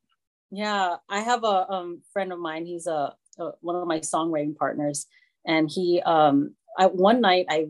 Yeah 0.52 0.98
i 1.10 1.22
have 1.22 1.44
a 1.44 1.72
um, 1.72 2.02
friend 2.12 2.34
of 2.34 2.40
mine 2.40 2.66
he's 2.66 2.86
a 2.86 3.14
uh, 3.40 3.52
one 3.62 3.76
of 3.76 3.88
my 3.88 4.00
songwriting 4.00 4.56
partners, 4.56 5.06
and 5.46 5.70
he 5.70 6.02
um 6.06 6.56
I, 6.78 6.86
one 6.88 7.22
night 7.22 7.46
I 7.50 7.68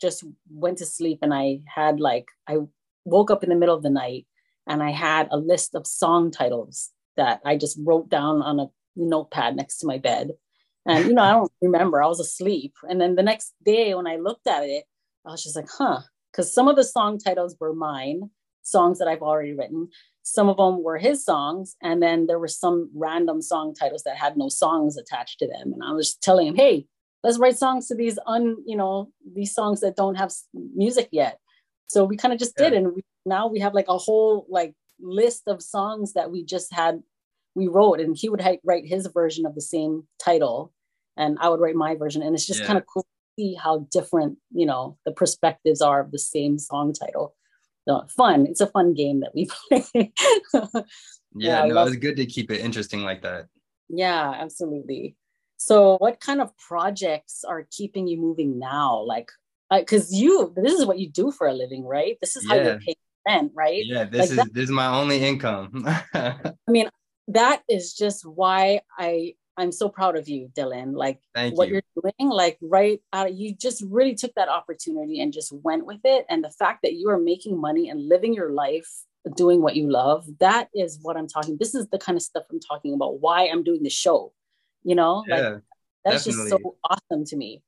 just 0.00 0.24
went 0.50 0.78
to 0.78 0.86
sleep 0.86 1.20
and 1.22 1.32
I 1.32 1.60
had 1.66 2.00
like 2.00 2.26
I 2.46 2.58
woke 3.04 3.30
up 3.30 3.42
in 3.42 3.50
the 3.50 3.56
middle 3.56 3.74
of 3.74 3.82
the 3.82 3.90
night 3.90 4.26
and 4.66 4.82
I 4.82 4.90
had 4.90 5.28
a 5.30 5.36
list 5.36 5.74
of 5.74 5.86
song 5.86 6.30
titles 6.30 6.90
that 7.16 7.40
I 7.44 7.56
just 7.56 7.78
wrote 7.80 8.08
down 8.10 8.42
on 8.42 8.60
a 8.60 8.66
notepad 8.96 9.56
next 9.56 9.78
to 9.78 9.86
my 9.86 9.98
bed. 9.98 10.32
And 10.84 11.06
you 11.06 11.14
know, 11.14 11.22
I 11.22 11.32
don't 11.32 11.52
remember, 11.62 12.02
I 12.02 12.06
was 12.06 12.20
asleep. 12.20 12.74
And 12.88 13.00
then 13.00 13.14
the 13.14 13.22
next 13.22 13.54
day 13.64 13.94
when 13.94 14.06
I 14.06 14.16
looked 14.16 14.46
at 14.46 14.64
it, 14.64 14.84
I 15.24 15.30
was 15.30 15.42
just 15.42 15.56
like, 15.56 15.68
huh, 15.68 16.00
because 16.30 16.52
some 16.52 16.68
of 16.68 16.76
the 16.76 16.84
song 16.84 17.18
titles 17.18 17.56
were 17.58 17.74
mine, 17.74 18.30
songs 18.62 18.98
that 18.98 19.08
I've 19.08 19.22
already 19.22 19.54
written 19.54 19.88
some 20.28 20.48
of 20.48 20.56
them 20.56 20.82
were 20.82 20.98
his 20.98 21.24
songs 21.24 21.76
and 21.80 22.02
then 22.02 22.26
there 22.26 22.40
were 22.40 22.48
some 22.48 22.90
random 22.96 23.40
song 23.40 23.72
titles 23.72 24.02
that 24.02 24.16
had 24.16 24.36
no 24.36 24.48
songs 24.48 24.96
attached 24.96 25.38
to 25.38 25.46
them 25.46 25.72
and 25.72 25.82
i 25.84 25.92
was 25.92 26.16
telling 26.16 26.48
him 26.48 26.56
hey 26.56 26.84
let's 27.22 27.38
write 27.38 27.56
songs 27.56 27.86
to 27.86 27.94
these 27.94 28.18
un 28.26 28.56
you 28.66 28.76
know 28.76 29.08
these 29.34 29.54
songs 29.54 29.80
that 29.80 29.94
don't 29.94 30.16
have 30.16 30.32
music 30.74 31.08
yet 31.12 31.38
so 31.86 32.04
we 32.04 32.16
kind 32.16 32.34
of 32.34 32.40
just 32.40 32.54
yeah. 32.58 32.70
did 32.70 32.76
and 32.76 32.94
we, 32.96 33.02
now 33.24 33.46
we 33.46 33.60
have 33.60 33.72
like 33.72 33.86
a 33.88 33.96
whole 33.96 34.46
like 34.50 34.74
list 34.98 35.44
of 35.46 35.62
songs 35.62 36.14
that 36.14 36.32
we 36.32 36.44
just 36.44 36.74
had 36.74 37.00
we 37.54 37.68
wrote 37.68 38.00
and 38.00 38.16
he 38.16 38.28
would 38.28 38.42
write 38.64 38.84
his 38.84 39.06
version 39.06 39.46
of 39.46 39.54
the 39.54 39.60
same 39.60 40.02
title 40.18 40.72
and 41.16 41.38
i 41.40 41.48
would 41.48 41.60
write 41.60 41.76
my 41.76 41.94
version 41.94 42.20
and 42.20 42.34
it's 42.34 42.46
just 42.46 42.60
yeah. 42.60 42.66
kind 42.66 42.78
of 42.78 42.84
cool 42.92 43.04
to 43.04 43.42
see 43.42 43.54
how 43.54 43.86
different 43.92 44.38
you 44.50 44.66
know 44.66 44.98
the 45.04 45.12
perspectives 45.12 45.80
are 45.80 46.00
of 46.00 46.10
the 46.10 46.18
same 46.18 46.58
song 46.58 46.92
title 46.92 47.36
fun. 48.16 48.46
It's 48.46 48.60
a 48.60 48.66
fun 48.66 48.94
game 48.94 49.20
that 49.20 49.34
we 49.34 49.48
play. 49.68 50.12
yeah, 50.52 50.82
yeah, 51.34 51.64
no, 51.66 51.74
love- 51.74 51.88
it's 51.88 51.96
good 51.96 52.16
to 52.16 52.26
keep 52.26 52.50
it 52.50 52.60
interesting 52.60 53.02
like 53.02 53.22
that. 53.22 53.46
Yeah, 53.88 54.34
absolutely. 54.36 55.16
So, 55.58 55.96
what 55.98 56.20
kind 56.20 56.40
of 56.40 56.56
projects 56.58 57.44
are 57.44 57.66
keeping 57.70 58.06
you 58.06 58.18
moving 58.18 58.58
now? 58.58 59.02
Like, 59.02 59.30
because 59.70 60.12
uh, 60.12 60.16
you, 60.16 60.52
this 60.56 60.74
is 60.74 60.84
what 60.84 60.98
you 60.98 61.08
do 61.08 61.30
for 61.30 61.46
a 61.46 61.54
living, 61.54 61.84
right? 61.84 62.18
This 62.20 62.36
is 62.36 62.46
how 62.46 62.56
yeah. 62.56 62.64
you're 62.64 62.78
paying 62.80 62.96
rent, 63.26 63.52
right? 63.54 63.84
Yeah, 63.84 64.04
this 64.04 64.20
like 64.20 64.30
is 64.30 64.36
that, 64.36 64.54
this 64.54 64.64
is 64.64 64.70
my 64.70 64.86
only 64.86 65.22
income. 65.22 65.84
I 66.14 66.52
mean, 66.68 66.88
that 67.28 67.62
is 67.68 67.94
just 67.94 68.24
why 68.24 68.80
I 68.98 69.34
I'm 69.56 69.72
so 69.72 69.88
proud 69.88 70.16
of 70.16 70.28
you, 70.28 70.50
Dylan. 70.54 70.94
Like 70.94 71.20
Thank 71.34 71.56
what 71.56 71.68
you. 71.68 71.78
are 71.78 72.02
doing, 72.02 72.30
like 72.30 72.58
right 72.60 73.00
out, 73.12 73.34
you 73.34 73.54
just 73.54 73.82
really 73.88 74.14
took 74.14 74.34
that 74.34 74.48
opportunity 74.48 75.20
and 75.20 75.32
just 75.32 75.52
went 75.52 75.86
with 75.86 76.00
it. 76.04 76.26
And 76.28 76.44
the 76.44 76.50
fact 76.50 76.80
that 76.82 76.94
you 76.94 77.08
are 77.10 77.18
making 77.18 77.60
money 77.60 77.88
and 77.88 78.08
living 78.08 78.34
your 78.34 78.50
life 78.50 78.88
doing 79.34 79.62
what 79.62 79.76
you 79.76 79.90
love, 79.90 80.26
that 80.40 80.68
is 80.74 80.98
what 81.02 81.16
I'm 81.16 81.26
talking. 81.26 81.56
This 81.58 81.74
is 81.74 81.88
the 81.88 81.98
kind 81.98 82.16
of 82.16 82.22
stuff 82.22 82.44
I'm 82.50 82.60
talking 82.60 82.94
about. 82.94 83.20
Why 83.20 83.48
I'm 83.48 83.64
doing 83.64 83.82
the 83.82 83.90
show, 83.90 84.32
you 84.84 84.94
know, 84.94 85.24
yeah, 85.26 85.36
like 85.36 85.62
that's 86.04 86.24
definitely. 86.24 86.50
just 86.50 86.62
so 86.62 86.76
awesome 86.84 87.24
to 87.24 87.36
me. 87.36 87.62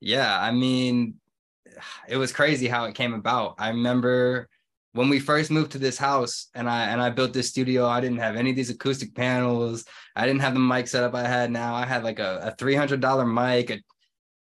Yeah, 0.00 0.38
I 0.38 0.50
mean, 0.50 1.14
it 2.08 2.16
was 2.16 2.32
crazy 2.32 2.68
how 2.68 2.84
it 2.84 2.94
came 2.94 3.14
about. 3.14 3.54
I 3.58 3.68
remember 3.68 4.48
when 4.94 5.08
we 5.08 5.18
first 5.18 5.50
moved 5.50 5.72
to 5.72 5.78
this 5.78 5.98
house 5.98 6.48
and 6.54 6.70
I 6.70 6.84
and 6.84 7.02
I 7.02 7.10
built 7.10 7.32
this 7.32 7.48
studio, 7.48 7.86
I 7.86 8.00
didn't 8.00 8.18
have 8.18 8.36
any 8.36 8.50
of 8.50 8.56
these 8.56 8.70
acoustic 8.70 9.14
panels. 9.14 9.84
I 10.14 10.24
didn't 10.24 10.42
have 10.42 10.54
the 10.54 10.60
mic 10.60 10.86
setup 10.86 11.14
I 11.14 11.26
had 11.26 11.50
now. 11.50 11.74
I 11.74 11.84
had 11.84 12.04
like 12.04 12.20
a, 12.20 12.54
a 12.58 12.62
$300 12.62 12.98
mic, 13.26 13.70
a 13.70 13.80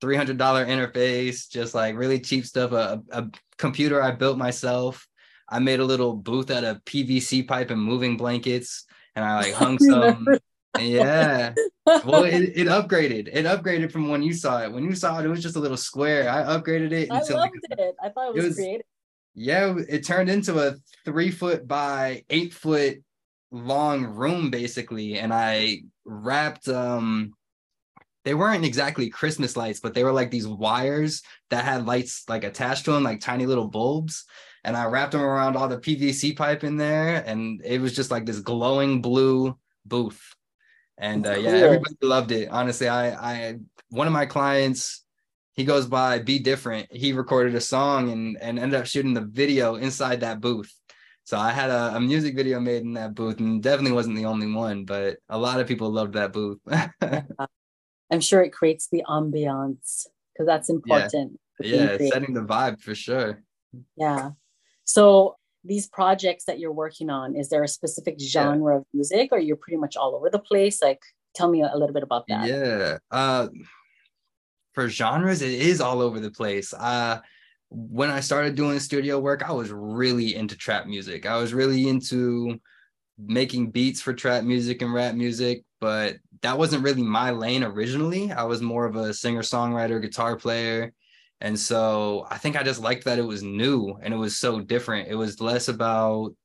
$300 0.06 0.38
interface, 0.38 1.50
just 1.50 1.74
like 1.74 1.98
really 1.98 2.20
cheap 2.20 2.46
stuff, 2.46 2.72
a, 2.72 3.02
a 3.12 3.26
computer 3.58 4.02
I 4.02 4.12
built 4.12 4.38
myself. 4.38 5.08
I 5.50 5.58
made 5.58 5.80
a 5.80 5.86
little 5.86 6.14
booth 6.14 6.52
out 6.52 6.64
of 6.64 6.86
PVC 6.86 7.48
pipe 7.48 7.72
and 7.72 7.82
moving 7.82 8.16
blankets 8.16 8.86
and 9.16 9.26
I 9.26 9.36
like 9.38 9.54
hung 9.54 9.80
some 9.80 10.28
yeah. 10.80 11.54
Well, 11.86 12.24
it, 12.24 12.54
it 12.56 12.68
upgraded. 12.68 13.30
It 13.32 13.46
upgraded 13.46 13.92
from 13.92 14.10
when 14.10 14.24
you 14.24 14.34
saw 14.34 14.64
it. 14.64 14.72
When 14.72 14.84
you 14.84 14.96
saw 14.96 15.20
it, 15.20 15.26
it 15.26 15.30
was 15.30 15.44
just 15.44 15.56
a 15.56 15.60
little 15.60 15.78
square. 15.78 16.30
I 16.30 16.58
upgraded 16.58 16.92
it. 16.92 17.12
I 17.12 17.20
loved 17.20 17.32
like, 17.32 17.52
it. 17.72 17.96
I 18.02 18.10
thought 18.10 18.30
it 18.30 18.36
was, 18.36 18.44
it 18.44 18.48
was 18.48 18.56
creative. 18.56 18.86
Yeah, 19.36 19.76
it 19.90 20.06
turned 20.06 20.30
into 20.30 20.60
a 20.60 20.76
three 21.06 21.32
foot 21.32 21.68
by 21.68 22.24
eight 22.30 22.54
foot 22.54 23.04
long 23.52 24.06
room 24.06 24.50
basically, 24.50 25.20
and 25.20 25.34
I 25.34 25.84
wrapped 26.06 26.68
um 26.68 27.34
they 28.26 28.34
weren't 28.34 28.64
exactly 28.64 29.10
Christmas 29.10 29.58
lights, 29.58 29.82
but 29.82 29.94
they 29.94 30.04
were 30.04 30.14
like 30.14 30.32
these 30.32 30.48
wires 30.48 31.24
that 31.50 31.66
had 31.66 31.86
lights 31.86 32.24
like 32.30 32.46
attached 32.46 32.86
to 32.86 32.92
them, 32.92 33.04
like 33.04 33.20
tiny 33.20 33.46
little 33.46 33.68
bulbs. 33.68 34.26
And 34.64 34.78
I 34.78 34.86
wrapped 34.86 35.12
them 35.12 35.22
around 35.22 35.58
all 35.58 35.68
the 35.68 35.78
PVC 35.78 36.38
pipe 36.38 36.64
in 36.64 36.78
there, 36.78 37.22
and 37.26 37.62
it 37.66 37.82
was 37.82 37.94
just 37.94 38.12
like 38.12 38.26
this 38.26 38.40
glowing 38.40 39.02
blue 39.02 39.58
booth 39.86 40.22
and 40.98 41.26
uh, 41.26 41.36
yeah, 41.36 41.52
everybody 41.52 41.96
loved 42.02 42.32
it. 42.32 42.50
Honestly, 42.50 42.88
I 42.88 43.10
I 43.14 43.60
one 43.90 44.08
of 44.08 44.14
my 44.14 44.26
clients, 44.26 45.03
he 45.54 45.64
goes 45.64 45.86
by 45.86 46.20
Be 46.20 46.40
Different. 46.40 46.92
He 46.92 47.14
recorded 47.14 47.56
a 47.56 47.62
song 47.62 48.12
and 48.12 48.38
and 48.42 48.60
ended 48.60 48.80
up 48.80 48.86
shooting 48.86 49.14
the 49.14 49.22
video 49.22 49.76
inside 49.76 50.22
that 50.22 50.42
booth. 50.42 50.74
So 51.26 51.38
I 51.38 51.52
had 51.52 51.70
a, 51.70 51.96
a 51.96 52.02
music 52.02 52.36
video 52.36 52.60
made 52.60 52.82
in 52.82 52.94
that 52.94 53.16
booth, 53.16 53.40
and 53.40 53.64
definitely 53.64 53.94
wasn't 53.94 54.18
the 54.18 54.26
only 54.26 54.52
one, 54.52 54.84
but 54.84 55.18
a 55.30 55.38
lot 55.38 55.62
of 55.62 55.68
people 55.68 55.90
loved 55.90 56.14
that 56.14 56.34
booth. 56.34 56.60
I'm 58.12 58.20
sure 58.20 58.42
it 58.42 58.52
creates 58.52 58.90
the 58.92 59.04
ambiance 59.08 60.06
because 60.34 60.46
that's 60.46 60.70
important. 60.70 61.40
Yeah, 61.60 61.98
yeah 61.98 62.10
setting 62.10 62.34
the 62.34 62.42
vibe 62.42 62.82
for 62.82 62.94
sure. 62.94 63.42
Yeah. 63.96 64.32
So 64.84 65.38
these 65.64 65.88
projects 65.88 66.46
that 66.46 66.60
you're 66.60 66.74
working 66.74 67.10
on 67.10 67.36
is 67.36 67.50
there 67.50 67.64
a 67.64 67.68
specific 67.68 68.20
genre 68.20 68.74
yeah. 68.74 68.80
of 68.80 68.86
music 68.94 69.30
or 69.32 69.40
you're 69.40 69.56
pretty 69.56 69.78
much 69.78 69.96
all 69.96 70.16
over 70.16 70.30
the 70.30 70.40
place 70.40 70.82
like 70.82 71.00
tell 71.34 71.50
me 71.50 71.62
a 71.62 71.72
little 71.74 71.94
bit 71.94 72.04
about 72.04 72.26
that 72.28 72.48
yeah 72.48 72.98
uh 73.12 73.48
for 74.74 74.90
genres 74.90 75.42
it 75.42 75.52
is 75.52 75.82
all 75.82 76.02
over 76.02 76.20
the 76.20 76.32
place. 76.32 76.74
Uh 76.74 77.20
when 77.76 78.12
i 78.12 78.20
started 78.20 78.54
doing 78.54 78.80
studio 78.80 79.20
work 79.20 79.42
i 79.42 79.52
was 79.52 79.72
really 79.72 80.36
into 80.36 80.56
trap 80.56 80.86
music. 80.86 81.26
I 81.26 81.38
was 81.38 81.54
really 81.54 81.88
into 81.88 82.60
making 83.18 83.72
beats 83.72 84.02
for 84.02 84.14
trap 84.14 84.44
music 84.44 84.82
and 84.82 84.94
rap 84.94 85.16
music 85.16 85.64
but 85.84 86.16
that 86.44 86.58
wasn't 86.58 86.82
really 86.82 87.04
my 87.04 87.32
lane 87.32 87.62
originally. 87.62 88.32
I 88.32 88.44
was 88.44 88.62
more 88.62 88.86
of 88.86 88.96
a 88.96 89.14
singer 89.14 89.42
songwriter 89.42 90.02
guitar 90.02 90.38
player. 90.38 90.94
And 91.42 91.60
so 91.60 92.26
I 92.32 92.38
think 92.38 92.56
I 92.56 92.64
just 92.64 92.80
liked 92.80 93.04
that 93.04 93.20
it 93.20 93.28
was 93.28 93.44
new 93.44 93.98
and 94.02 94.14
it 94.14 94.18
was 94.18 94.38
so 94.38 94.62
different. 94.62 95.10
It 95.10 95.16
was 95.16 95.42
less 95.42 95.68
about, 95.68 96.36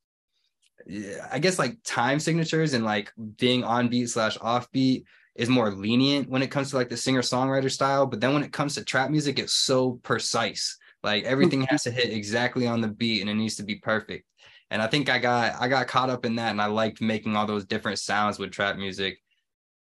I 1.30 1.38
guess, 1.38 1.56
like 1.56 1.78
time 1.84 2.18
signatures 2.18 2.74
and 2.74 2.84
like 2.84 3.12
being 3.36 3.62
on 3.62 3.86
beat 3.86 4.10
slash 4.10 4.36
off 4.40 4.68
beat 4.72 5.04
is 5.38 5.48
more 5.48 5.70
lenient 5.70 6.28
when 6.28 6.42
it 6.42 6.50
comes 6.50 6.70
to 6.70 6.76
like 6.76 6.88
the 6.88 6.96
singer 6.96 7.22
songwriter 7.22 7.70
style. 7.70 8.04
But 8.06 8.20
then 8.20 8.34
when 8.34 8.42
it 8.42 8.52
comes 8.52 8.74
to 8.74 8.84
trap 8.84 9.08
music, 9.08 9.38
it's 9.38 9.54
so 9.54 9.92
precise. 10.02 10.76
Like 11.04 11.22
everything 11.24 11.62
has 11.62 11.84
to 11.84 11.92
hit 11.92 12.12
exactly 12.12 12.66
on 12.66 12.80
the 12.80 12.88
beat 12.88 13.20
and 13.20 13.30
it 13.30 13.34
needs 13.34 13.54
to 13.56 13.62
be 13.62 13.76
perfect. 13.76 14.26
And 14.70 14.82
I 14.82 14.88
think 14.88 15.08
I 15.08 15.18
got 15.18 15.54
I 15.60 15.68
got 15.68 15.86
caught 15.86 16.10
up 16.10 16.26
in 16.26 16.34
that 16.36 16.50
and 16.50 16.60
I 16.60 16.66
liked 16.66 17.00
making 17.00 17.36
all 17.36 17.46
those 17.46 17.64
different 17.64 18.00
sounds 18.00 18.38
with 18.38 18.50
trap 18.50 18.76
music. 18.76 19.18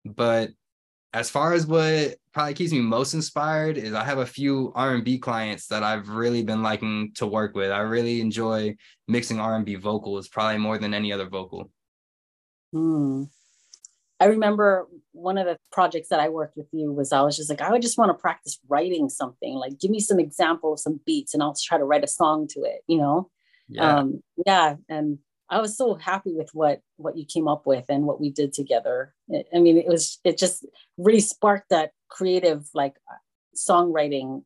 But 0.04 0.50
as 1.12 1.28
far 1.28 1.54
as 1.54 1.66
what 1.66 2.14
probably 2.32 2.54
keeps 2.54 2.72
me 2.72 2.80
most 2.80 3.14
inspired 3.14 3.78
is 3.78 3.94
I 3.94 4.04
have 4.04 4.18
a 4.18 4.26
few 4.26 4.72
R&B 4.76 5.18
clients 5.18 5.66
that 5.68 5.82
I've 5.82 6.08
really 6.08 6.44
been 6.44 6.62
liking 6.62 7.12
to 7.16 7.26
work 7.26 7.56
with. 7.56 7.72
I 7.72 7.80
really 7.80 8.20
enjoy 8.20 8.76
mixing 9.08 9.40
R&B 9.40 9.74
vocals 9.76 10.28
probably 10.28 10.58
more 10.58 10.78
than 10.78 10.94
any 10.94 11.12
other 11.12 11.28
vocal. 11.28 11.70
Hmm. 12.72 13.24
I 14.20 14.26
remember 14.26 14.88
one 15.12 15.38
of 15.38 15.46
the 15.46 15.58
projects 15.70 16.08
that 16.08 16.20
I 16.20 16.28
worked 16.28 16.56
with 16.56 16.66
you 16.72 16.92
was 16.92 17.12
I 17.12 17.22
was 17.22 17.36
just 17.36 17.50
like, 17.50 17.60
I 17.60 17.70
would 17.70 17.82
just 17.82 17.98
want 17.98 18.10
to 18.10 18.20
practice 18.20 18.58
writing 18.68 19.08
something. 19.08 19.54
Like, 19.54 19.78
give 19.78 19.90
me 19.90 20.00
some 20.00 20.18
example 20.18 20.72
of 20.72 20.80
some 20.80 21.00
beats 21.06 21.34
and 21.34 21.42
I'll 21.42 21.54
try 21.54 21.78
to 21.78 21.84
write 21.84 22.04
a 22.04 22.08
song 22.08 22.48
to 22.48 22.60
it, 22.64 22.82
you 22.88 22.98
know? 22.98 23.30
Yeah. 23.68 23.98
Um, 23.98 24.22
yeah. 24.44 24.76
And 24.88 25.18
I 25.50 25.60
was 25.60 25.76
so 25.76 25.94
happy 25.94 26.34
with 26.34 26.50
what 26.52 26.80
what 26.96 27.16
you 27.16 27.24
came 27.24 27.48
up 27.48 27.66
with 27.66 27.84
and 27.88 28.04
what 28.04 28.20
we 28.20 28.30
did 28.30 28.52
together. 28.52 29.14
I 29.32 29.58
mean, 29.58 29.78
it 29.78 29.86
was 29.86 30.18
it 30.24 30.36
just 30.36 30.66
really 30.98 31.20
sparked 31.20 31.70
that 31.70 31.92
creative 32.08 32.68
like 32.74 32.96
songwriting 33.56 34.42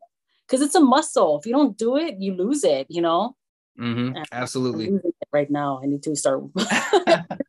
because 0.46 0.61
it's 0.61 0.74
a 0.74 0.80
muscle. 0.80 1.38
If 1.38 1.46
you 1.46 1.52
don't 1.52 1.76
do 1.76 1.96
it, 1.96 2.16
you 2.18 2.35
lose 2.35 2.62
it. 2.62 2.87
You 2.88 3.02
know. 3.02 3.37
Mm-hmm. 3.80 4.22
Absolutely. 4.30 5.00
right 5.32 5.50
now, 5.50 5.80
I 5.82 5.87
need 5.87 6.02
to 6.02 6.14
start 6.14 6.44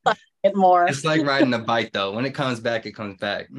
it 0.43 0.56
more. 0.56 0.86
It's 0.86 1.06
like 1.06 1.25
riding 1.25 1.53
a 1.53 1.60
bike, 1.60 1.91
though. 1.93 2.12
When 2.12 2.25
it 2.25 2.34
comes 2.34 2.60
back, 2.60 2.86
it 2.86 2.93
comes 2.93 3.17
back. 3.17 3.47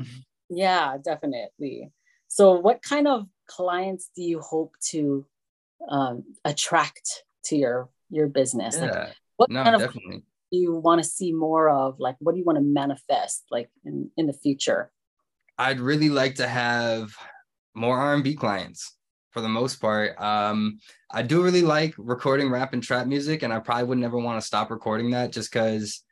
Yeah, 0.50 0.98
definitely. 1.02 1.90
So, 2.28 2.52
what 2.52 2.82
kind 2.82 3.08
of 3.08 3.26
clients 3.46 4.10
do 4.14 4.22
you 4.22 4.40
hope 4.40 4.74
to 4.90 5.26
um, 5.88 6.22
attract 6.44 7.24
to 7.46 7.56
your 7.56 7.88
your 8.10 8.28
business? 8.28 8.76
Yeah. 8.78 8.90
Like, 8.90 9.14
what 9.36 9.50
no, 9.50 9.62
kind 9.64 9.74
of 9.74 9.80
definitely. 9.80 10.22
do 10.52 10.58
you 10.58 10.74
want 10.74 11.02
to 11.02 11.08
see 11.08 11.32
more 11.32 11.70
of? 11.70 11.98
Like, 11.98 12.16
what 12.20 12.32
do 12.32 12.38
you 12.38 12.44
want 12.44 12.58
to 12.58 12.62
manifest 12.62 13.44
like 13.50 13.70
in, 13.84 14.10
in 14.18 14.26
the 14.26 14.34
future? 14.34 14.92
I'd 15.58 15.80
really 15.80 16.10
like 16.10 16.34
to 16.36 16.46
have 16.46 17.14
more 17.74 17.98
R&B 17.98 18.34
clients 18.34 18.96
for 19.30 19.40
the 19.40 19.48
most 19.48 19.76
part. 19.76 20.20
Um, 20.20 20.78
I 21.10 21.22
do 21.22 21.42
really 21.42 21.62
like 21.62 21.94
recording 21.96 22.50
rap 22.50 22.72
and 22.72 22.82
trap 22.82 23.06
music, 23.06 23.42
and 23.42 23.52
I 23.52 23.60
probably 23.60 23.84
would 23.84 23.98
never 23.98 24.18
want 24.18 24.40
to 24.40 24.46
stop 24.46 24.70
recording 24.70 25.10
that 25.10 25.32
just 25.32 25.52
because 25.52 26.02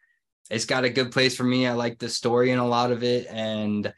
it's 0.50 0.66
got 0.66 0.84
a 0.84 0.90
good 0.90 1.12
place 1.12 1.36
for 1.36 1.44
me. 1.44 1.66
I 1.66 1.72
like 1.72 1.98
the 1.98 2.08
story 2.08 2.50
in 2.50 2.58
a 2.58 2.66
lot 2.66 2.90
of 2.90 3.02
it, 3.02 3.26
and 3.30 3.92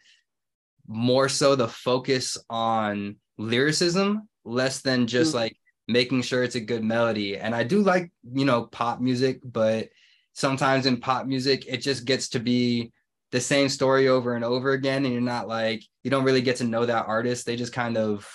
more 0.86 1.28
so 1.28 1.54
the 1.54 1.68
focus 1.68 2.36
on 2.50 3.16
lyricism, 3.38 4.28
less 4.44 4.82
than 4.82 5.06
just 5.06 5.30
mm-hmm. 5.30 5.38
like 5.38 5.56
making 5.88 6.22
sure 6.22 6.42
it's 6.42 6.54
a 6.54 6.60
good 6.60 6.84
melody. 6.84 7.36
And 7.36 7.54
I 7.54 7.62
do 7.62 7.82
like, 7.82 8.12
you 8.32 8.44
know, 8.44 8.64
pop 8.64 9.00
music, 9.00 9.40
but 9.44 9.88
sometimes 10.32 10.86
in 10.86 10.98
pop 10.98 11.26
music, 11.26 11.64
it 11.66 11.78
just 11.78 12.04
gets 12.04 12.28
to 12.30 12.40
be 12.40 12.92
the 13.32 13.40
same 13.40 13.68
story 13.68 14.08
over 14.08 14.34
and 14.34 14.44
over 14.44 14.72
again. 14.72 15.04
And 15.04 15.12
you're 15.12 15.22
not 15.22 15.48
like, 15.48 15.82
you 16.02 16.10
don't 16.10 16.24
really 16.24 16.42
get 16.42 16.56
to 16.56 16.64
know 16.64 16.86
that 16.86 17.06
artist. 17.06 17.46
They 17.46 17.56
just 17.56 17.72
kind 17.72 17.96
of, 17.96 18.28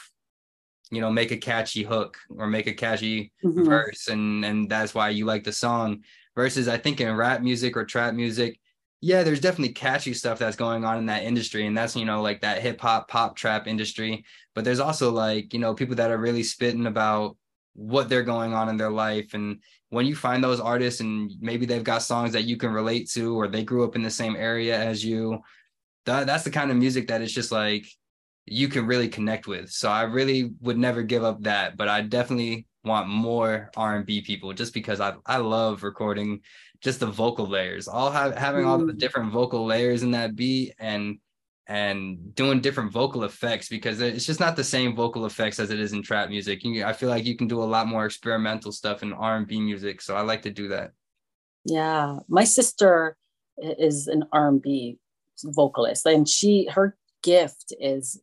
you 0.91 1.01
know, 1.01 1.11
make 1.11 1.31
a 1.31 1.37
catchy 1.37 1.83
hook 1.83 2.17
or 2.35 2.47
make 2.47 2.67
a 2.67 2.73
catchy 2.73 3.31
mm-hmm. 3.43 3.63
verse. 3.63 4.07
And, 4.07 4.43
and 4.43 4.69
that's 4.69 4.93
why 4.93 5.09
you 5.09 5.25
like 5.25 5.43
the 5.43 5.53
song. 5.53 6.03
Versus, 6.39 6.69
I 6.69 6.77
think 6.77 7.01
in 7.01 7.13
rap 7.17 7.41
music 7.41 7.75
or 7.75 7.83
trap 7.83 8.13
music, 8.13 8.61
yeah, 9.01 9.23
there's 9.23 9.41
definitely 9.41 9.73
catchy 9.73 10.13
stuff 10.13 10.39
that's 10.39 10.55
going 10.55 10.85
on 10.85 10.97
in 10.97 11.05
that 11.07 11.23
industry. 11.23 11.67
And 11.67 11.77
that's, 11.77 11.97
you 11.97 12.05
know, 12.05 12.21
like 12.21 12.39
that 12.39 12.61
hip 12.61 12.79
hop, 12.79 13.09
pop, 13.09 13.35
trap 13.35 13.67
industry. 13.67 14.23
But 14.55 14.63
there's 14.63 14.79
also 14.79 15.11
like, 15.11 15.53
you 15.53 15.59
know, 15.59 15.73
people 15.73 15.97
that 15.97 16.11
are 16.11 16.17
really 16.17 16.43
spitting 16.43 16.85
about 16.85 17.35
what 17.73 18.07
they're 18.07 18.23
going 18.23 18.53
on 18.53 18.69
in 18.69 18.77
their 18.77 18.89
life. 18.89 19.33
And 19.33 19.61
when 19.89 20.05
you 20.05 20.15
find 20.15 20.41
those 20.41 20.61
artists 20.61 21.01
and 21.01 21.29
maybe 21.41 21.65
they've 21.65 21.83
got 21.83 22.03
songs 22.03 22.31
that 22.31 22.45
you 22.45 22.55
can 22.55 22.71
relate 22.71 23.09
to 23.09 23.37
or 23.37 23.49
they 23.49 23.65
grew 23.65 23.83
up 23.83 23.97
in 23.97 24.01
the 24.01 24.09
same 24.09 24.37
area 24.37 24.79
as 24.79 25.03
you, 25.03 25.41
that, 26.05 26.25
that's 26.25 26.45
the 26.45 26.51
kind 26.51 26.71
of 26.71 26.77
music 26.77 27.09
that 27.09 27.21
it's 27.21 27.33
just 27.33 27.51
like 27.51 27.85
you 28.45 28.69
can 28.69 28.87
really 28.87 29.09
connect 29.09 29.45
with. 29.45 29.69
So 29.71 29.89
I 29.89 30.03
really 30.03 30.53
would 30.61 30.77
never 30.77 31.03
give 31.03 31.25
up 31.25 31.43
that, 31.43 31.75
but 31.75 31.89
I 31.89 31.99
definitely 31.99 32.65
want 32.83 33.07
more 33.07 33.69
R&B 33.75 34.21
people 34.21 34.53
just 34.53 34.73
because 34.73 35.01
I 35.01 35.13
I 35.25 35.37
love 35.37 35.83
recording 35.83 36.41
just 36.81 36.99
the 36.99 37.07
vocal 37.07 37.47
layers. 37.47 37.87
All 37.87 38.11
have, 38.11 38.35
having 38.35 38.65
all 38.65 38.77
the 38.77 38.93
mm. 38.93 38.97
different 38.97 39.31
vocal 39.31 39.65
layers 39.65 40.03
in 40.03 40.11
that 40.11 40.35
beat 40.35 40.73
and 40.79 41.19
and 41.67 42.33
doing 42.33 42.61
different 42.61 42.91
vocal 42.91 43.25
effects 43.25 43.69
because 43.69 44.01
it's 44.01 44.25
just 44.25 44.39
not 44.39 44.55
the 44.55 44.63
same 44.63 44.95
vocal 44.95 45.27
effects 45.27 45.59
as 45.59 45.69
it 45.69 45.79
is 45.79 45.93
in 45.93 46.01
trap 46.01 46.29
music. 46.29 46.63
You, 46.63 46.83
I 46.83 46.93
feel 46.93 47.09
like 47.09 47.25
you 47.25 47.37
can 47.37 47.47
do 47.47 47.61
a 47.61 47.65
lot 47.65 47.87
more 47.87 48.05
experimental 48.05 48.71
stuff 48.71 49.03
in 49.03 49.13
R&B 49.13 49.61
music, 49.61 50.01
so 50.01 50.15
I 50.15 50.21
like 50.21 50.41
to 50.43 50.49
do 50.49 50.69
that. 50.69 50.93
Yeah, 51.65 52.19
my 52.27 52.43
sister 52.43 53.15
is 53.57 54.07
an 54.07 54.23
R&B 54.31 54.97
vocalist 55.43 56.05
and 56.05 56.27
she 56.27 56.67
her 56.71 56.97
gift 57.23 57.73
is 57.79 58.19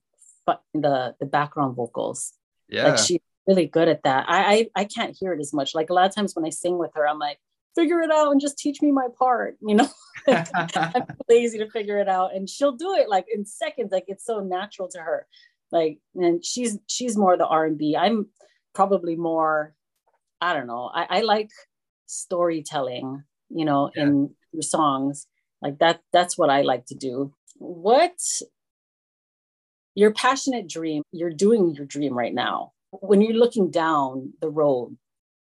the 0.74 1.14
the 1.20 1.26
background 1.26 1.76
vocals. 1.76 2.32
Yeah. 2.68 2.88
Like 2.88 2.98
she's 2.98 3.20
really 3.46 3.66
good 3.66 3.88
at 3.88 4.02
that. 4.04 4.26
I, 4.28 4.68
I 4.74 4.82
I 4.82 4.84
can't 4.84 5.16
hear 5.18 5.32
it 5.32 5.40
as 5.40 5.52
much. 5.52 5.74
Like 5.74 5.90
a 5.90 5.94
lot 5.94 6.06
of 6.06 6.14
times 6.14 6.34
when 6.34 6.44
I 6.44 6.50
sing 6.50 6.78
with 6.78 6.92
her, 6.94 7.06
I'm 7.08 7.18
like, 7.18 7.38
figure 7.74 8.00
it 8.00 8.10
out 8.10 8.32
and 8.32 8.40
just 8.40 8.56
teach 8.56 8.80
me 8.80 8.90
my 8.90 9.06
part 9.18 9.58
you 9.60 9.74
know 9.74 9.86
i'm 10.26 11.04
lazy 11.28 11.58
to 11.58 11.68
figure 11.68 11.98
it 11.98 12.08
out 12.08 12.34
and 12.34 12.48
she'll 12.48 12.72
do 12.72 12.94
it 12.94 13.06
like 13.06 13.26
in 13.30 13.44
seconds 13.44 13.92
like 13.92 14.06
it's 14.08 14.24
so 14.24 14.40
natural 14.40 14.88
to 14.88 14.98
her 14.98 15.26
like 15.72 15.98
and 16.14 16.42
she's 16.42 16.78
she's 16.86 17.18
more 17.18 17.36
the 17.36 17.46
r&b 17.46 17.94
i'm 17.94 18.26
probably 18.76 19.16
more, 19.16 19.74
I 20.40 20.52
don't 20.52 20.68
know. 20.68 20.90
I, 20.94 21.06
I 21.08 21.20
like 21.22 21.50
storytelling, 22.04 23.24
you 23.48 23.64
know, 23.64 23.90
yeah. 23.96 24.02
in 24.02 24.34
your 24.52 24.62
songs. 24.62 25.26
Like 25.62 25.78
that, 25.78 26.00
that's 26.12 26.38
what 26.38 26.50
I 26.50 26.60
like 26.60 26.84
to 26.86 26.94
do. 26.94 27.34
What 27.56 28.20
your 29.94 30.12
passionate 30.12 30.68
dream, 30.68 31.02
you're 31.10 31.30
doing 31.30 31.74
your 31.74 31.86
dream 31.86 32.12
right 32.12 32.34
now. 32.34 32.72
When 33.00 33.20
you're 33.20 33.34
looking 33.34 33.70
down 33.70 34.32
the 34.40 34.48
road 34.48 34.96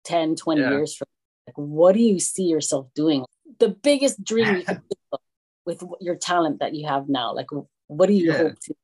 10, 0.05 0.37
20 0.37 0.61
yeah. 0.61 0.70
years 0.70 0.97
from 0.97 1.09
like, 1.47 1.57
what 1.57 1.95
do 1.95 2.01
you 2.01 2.18
see 2.18 2.45
yourself 2.45 2.89
doing? 2.95 3.24
The 3.59 3.68
biggest 3.68 4.22
dream 4.24 4.57
you 4.57 4.64
could 4.64 4.82
do 5.12 5.18
with 5.64 5.82
your 6.01 6.16
talent 6.16 6.61
that 6.61 6.74
you 6.74 6.87
have 6.87 7.09
now. 7.09 7.34
Like 7.34 7.49
what 7.89 8.07
do 8.07 8.12
you 8.12 8.32
yeah. 8.32 8.39
hope 8.39 8.61
to, 8.61 8.74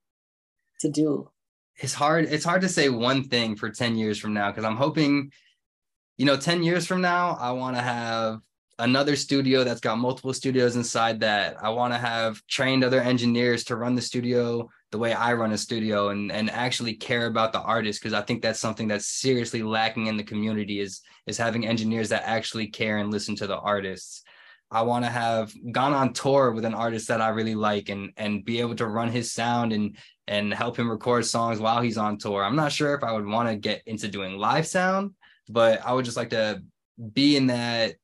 to 0.81 0.89
do? 0.89 1.31
It's 1.77 1.95
hard, 1.95 2.27
it's 2.27 2.45
hard 2.45 2.63
to 2.63 2.69
say 2.69 2.89
one 2.89 3.25
thing 3.25 3.57
for 3.57 3.71
10 3.71 3.97
years 3.97 4.19
from 4.19 4.35
now 4.35 4.51
because 4.51 4.65
I'm 4.65 4.77
hoping, 4.77 5.33
you 6.17 6.27
know, 6.27 6.37
10 6.37 6.63
years 6.63 6.87
from 6.87 7.01
now, 7.01 7.37
I 7.41 7.53
want 7.53 7.77
to 7.77 7.83
have 7.83 8.41
another 8.83 9.15
studio 9.15 9.63
that's 9.63 9.81
got 9.81 9.99
multiple 9.99 10.35
studios 10.35 10.77
inside 10.77 11.21
that. 11.21 11.57
I 11.63 11.71
want 11.71 11.95
to 11.95 11.99
have 11.99 12.45
trained 12.49 12.83
other 12.83 13.01
engineers 13.01 13.65
to 13.65 13.77
run 13.77 13.95
the 13.95 14.03
studio 14.03 14.69
the 14.91 14.99
way 14.99 15.15
I 15.15 15.33
run 15.33 15.53
a 15.53 15.59
studio 15.59 16.11
and 16.11 16.31
and 16.31 16.51
actually 16.51 16.95
care 16.95 17.27
about 17.27 17.53
the 17.53 17.63
artist 17.63 18.01
because 18.01 18.13
I 18.13 18.23
think 18.23 18.43
that's 18.43 18.61
something 18.61 18.89
that's 18.89 19.07
seriously 19.07 19.63
lacking 19.63 20.07
in 20.07 20.17
the 20.17 20.25
community 20.25 20.81
is 20.81 21.01
is 21.27 21.39
having 21.39 21.67
engineers 21.67 22.11
that 22.11 22.25
actually 22.27 22.67
care 22.67 22.99
and 22.99 23.11
listen 23.11 23.37
to 23.37 23.47
the 23.47 23.59
artists. 23.59 24.23
I 24.71 24.83
want 24.83 25.05
to 25.05 25.11
have 25.11 25.53
gone 25.71 25.93
on 25.93 26.13
tour 26.13 26.51
with 26.53 26.65
an 26.65 26.75
artist 26.75 27.09
that 27.09 27.21
I 27.21 27.29
really 27.29 27.55
like 27.55 27.89
and 27.89 28.11
and 28.17 28.45
be 28.45 28.61
able 28.61 28.75
to 28.77 28.87
run 28.87 29.09
his 29.09 29.33
sound 29.33 29.73
and 29.73 29.97
and 30.27 30.53
help 30.53 30.77
him 30.77 30.91
record 30.91 31.25
songs 31.25 31.61
while 31.61 31.81
he's 31.81 31.99
on 31.99 32.19
tour. 32.19 32.45
I'm 32.45 32.57
not 32.57 32.73
sure 32.73 32.95
if 32.95 33.05
I 33.05 33.13
would 33.13 33.27
want 33.27 33.49
to 33.49 33.57
get 33.57 33.83
into 33.87 34.09
doing 34.09 34.39
live 34.39 34.67
sound, 34.67 35.13
but 35.49 35.85
I 35.87 35.93
would 35.93 36.05
just 36.05 36.17
like 36.17 36.31
to 36.31 36.63
be 37.13 37.37
in 37.37 37.47
that 37.47 37.95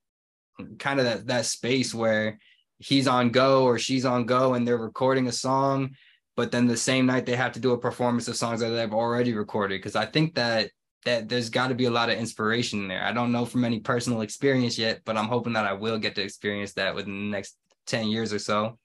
kind 0.79 0.99
of 0.99 1.07
that, 1.07 1.27
that 1.27 1.47
space 1.47 1.95
where 1.95 2.39
he's 2.79 3.09
on 3.09 3.31
go 3.31 3.65
or 3.65 3.79
she's 3.79 4.05
on 4.05 4.25
go 4.25 4.55
and 4.55 4.67
they're 4.67 4.77
recording 4.77 5.27
a 5.27 5.33
song 5.33 5.91
but 6.37 6.53
then 6.53 6.69
the 6.69 6.77
same 6.77 7.05
night 7.05 7.27
they 7.27 7.35
have 7.35 7.51
to 7.51 7.59
do 7.59 7.73
a 7.73 7.79
performance 7.79 8.29
of 8.29 8.37
songs 8.37 8.61
that 8.61 8.69
they've 8.69 8.95
already 8.95 9.35
recorded. 9.35 9.79
Because 9.79 9.97
i 9.97 10.07
think 10.07 10.35
that 10.37 10.71
that 11.05 11.29
there's 11.29 11.51
got 11.51 11.69
to 11.69 11.75
be 11.75 11.87
a 11.87 11.91
lot 11.91 12.11
of 12.11 12.19
inspiration 12.19 12.87
there. 12.89 13.03
I 13.03 13.13
don't 13.13 13.33
know 13.33 13.45
from 13.45 13.65
any 13.65 13.81
personal 13.81 14.21
experience 14.21 14.79
yet 14.79 15.01
but 15.05 15.17
i'm 15.17 15.29
hoping 15.29 15.55
that 15.55 15.67
i 15.67 15.73
will 15.73 15.99
get 15.99 16.15
to 16.15 16.23
experience 16.23 16.75
that 16.75 16.95
within 16.95 17.31
the 17.31 17.37
next 17.37 17.57
10 17.87 18.09
years 18.09 18.33
or 18.33 18.39
so. 18.39 18.79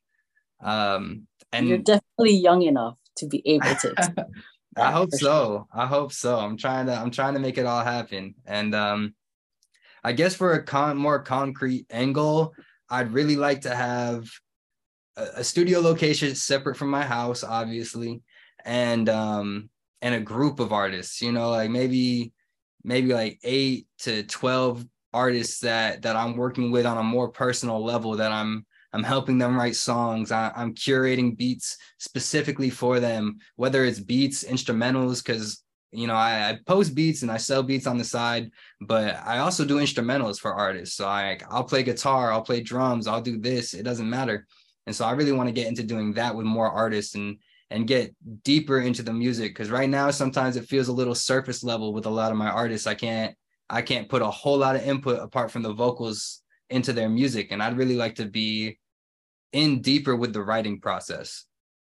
Um 0.62 1.28
and 1.52 1.68
you're 1.68 1.78
definitely 1.78 2.38
young 2.38 2.64
enough 2.64 2.98
to 3.18 3.28
be 3.28 3.44
able 3.46 3.76
to 3.76 4.26
i 4.78 4.92
hope 4.92 5.12
so. 5.12 5.18
sure. 5.20 5.68
i 5.72 5.86
hope 5.86 6.12
so. 6.12 6.40
I'm 6.40 6.58
trying 6.58 6.88
to 6.88 6.94
i'm 6.94 7.12
trying 7.12 7.36
to 7.36 7.40
make 7.40 7.60
it 7.60 7.68
all 7.68 7.84
happen. 7.84 8.34
And 8.48 8.74
um 8.74 9.14
i 10.04 10.12
guess 10.12 10.36
for 10.36 10.54
a 10.54 10.64
con 10.64 10.98
more 10.98 11.20
concrete 11.20 11.86
angle 11.90 12.54
i'd 12.90 13.12
really 13.12 13.36
like 13.36 13.62
to 13.62 13.76
have 13.76 14.28
a, 15.16 15.44
studio 15.44 15.80
location 15.80 16.36
separate 16.36 16.78
from 16.78 16.90
my 16.90 17.04
house, 17.04 17.44
obviously, 17.44 18.22
and 18.66 19.10
um 19.10 19.70
and 20.02 20.16
a 20.16 20.20
group 20.20 20.60
of 20.60 20.74
artists. 20.74 21.22
You 21.22 21.32
know, 21.32 21.52
like 21.52 21.70
maybe 21.70 22.34
maybe 22.84 23.14
like 23.14 23.40
eight 23.44 23.88
to 24.00 24.24
twelve 24.24 24.86
artists 25.14 25.60
that 25.60 26.02
that 26.04 26.16
I'm 26.16 26.38
working 26.38 26.72
with 26.72 26.86
on 26.86 26.98
a 26.98 27.04
more 27.04 27.30
personal 27.30 27.84
level 27.84 28.14
that 28.18 28.32
I'm 28.32 28.66
I'm 28.92 29.04
helping 29.04 29.38
them 29.38 29.56
write 29.56 29.76
songs. 29.76 30.32
I, 30.32 30.52
am 30.56 30.74
curating 30.76 31.36
beats 31.36 31.78
specifically 31.98 32.70
for 32.70 33.00
them, 33.00 33.38
whether 33.56 33.86
it's 33.86 34.00
beats, 34.00 34.44
instrumentals, 34.44 35.24
because 35.24 35.64
you 35.94 36.08
know 36.08 36.16
I, 36.16 36.50
I, 36.50 36.60
post 36.66 36.96
beats 36.96 37.22
and 37.22 37.32
I 37.32 37.38
sell 37.38 37.64
beats 37.64 37.88
on 37.88 37.98
the 37.98 38.04
side, 38.04 38.50
but 38.82 39.16
I 39.24 39.40
also 39.40 39.64
do 39.64 39.78
instrumentals 39.78 40.40
for 40.40 40.54
artists. 40.54 40.96
So 40.96 41.08
I 41.08 41.40
I'll 41.50 41.64
play 41.64 41.84
guitar, 41.84 42.32
I'll 42.32 42.42
play 42.42 42.62
drums, 42.62 43.08
I'll 43.08 43.22
do 43.22 43.38
this. 43.38 43.74
It 43.74 43.84
doesn't 43.84 44.10
matter. 44.10 44.48
And 44.86 44.96
so 44.96 45.06
I 45.06 45.12
really 45.12 45.32
want 45.32 45.48
to 45.48 45.54
get 45.54 45.68
into 45.68 45.84
doing 45.84 46.14
that 46.14 46.36
with 46.36 46.46
more 46.46 46.70
artists 46.70 47.16
and 47.16 47.38
and 47.70 47.88
get 47.88 48.14
deeper 48.44 48.80
into 48.80 49.02
the 49.02 49.14
music 49.14 49.52
because 49.52 49.72
right 49.72 49.90
now 49.90 50.12
sometimes 50.12 50.58
it 50.58 50.68
feels 50.68 50.90
a 50.90 50.94
little 50.94 51.16
surface 51.16 51.64
level 51.64 51.94
with 51.94 52.06
a 52.06 52.10
lot 52.10 52.32
of 52.32 52.38
my 52.38 52.50
artists. 52.50 52.88
I 52.88 52.96
can't 52.96 53.36
I 53.70 53.82
can't 53.82 54.10
put 54.10 54.22
a 54.22 54.30
whole 54.30 54.58
lot 54.58 54.76
of 54.76 54.84
input 54.84 55.20
apart 55.20 55.52
from 55.52 55.64
the 55.64 55.74
vocals 55.74 56.42
into 56.70 56.94
their 56.94 57.10
music 57.10 57.52
and 57.52 57.62
I'd 57.62 57.78
really 57.78 57.96
like 57.96 58.16
to 58.16 58.26
be 58.26 58.80
in 59.52 59.82
deeper 59.82 60.16
with 60.16 60.34
the 60.34 60.42
writing 60.42 60.82
process. 60.82 61.46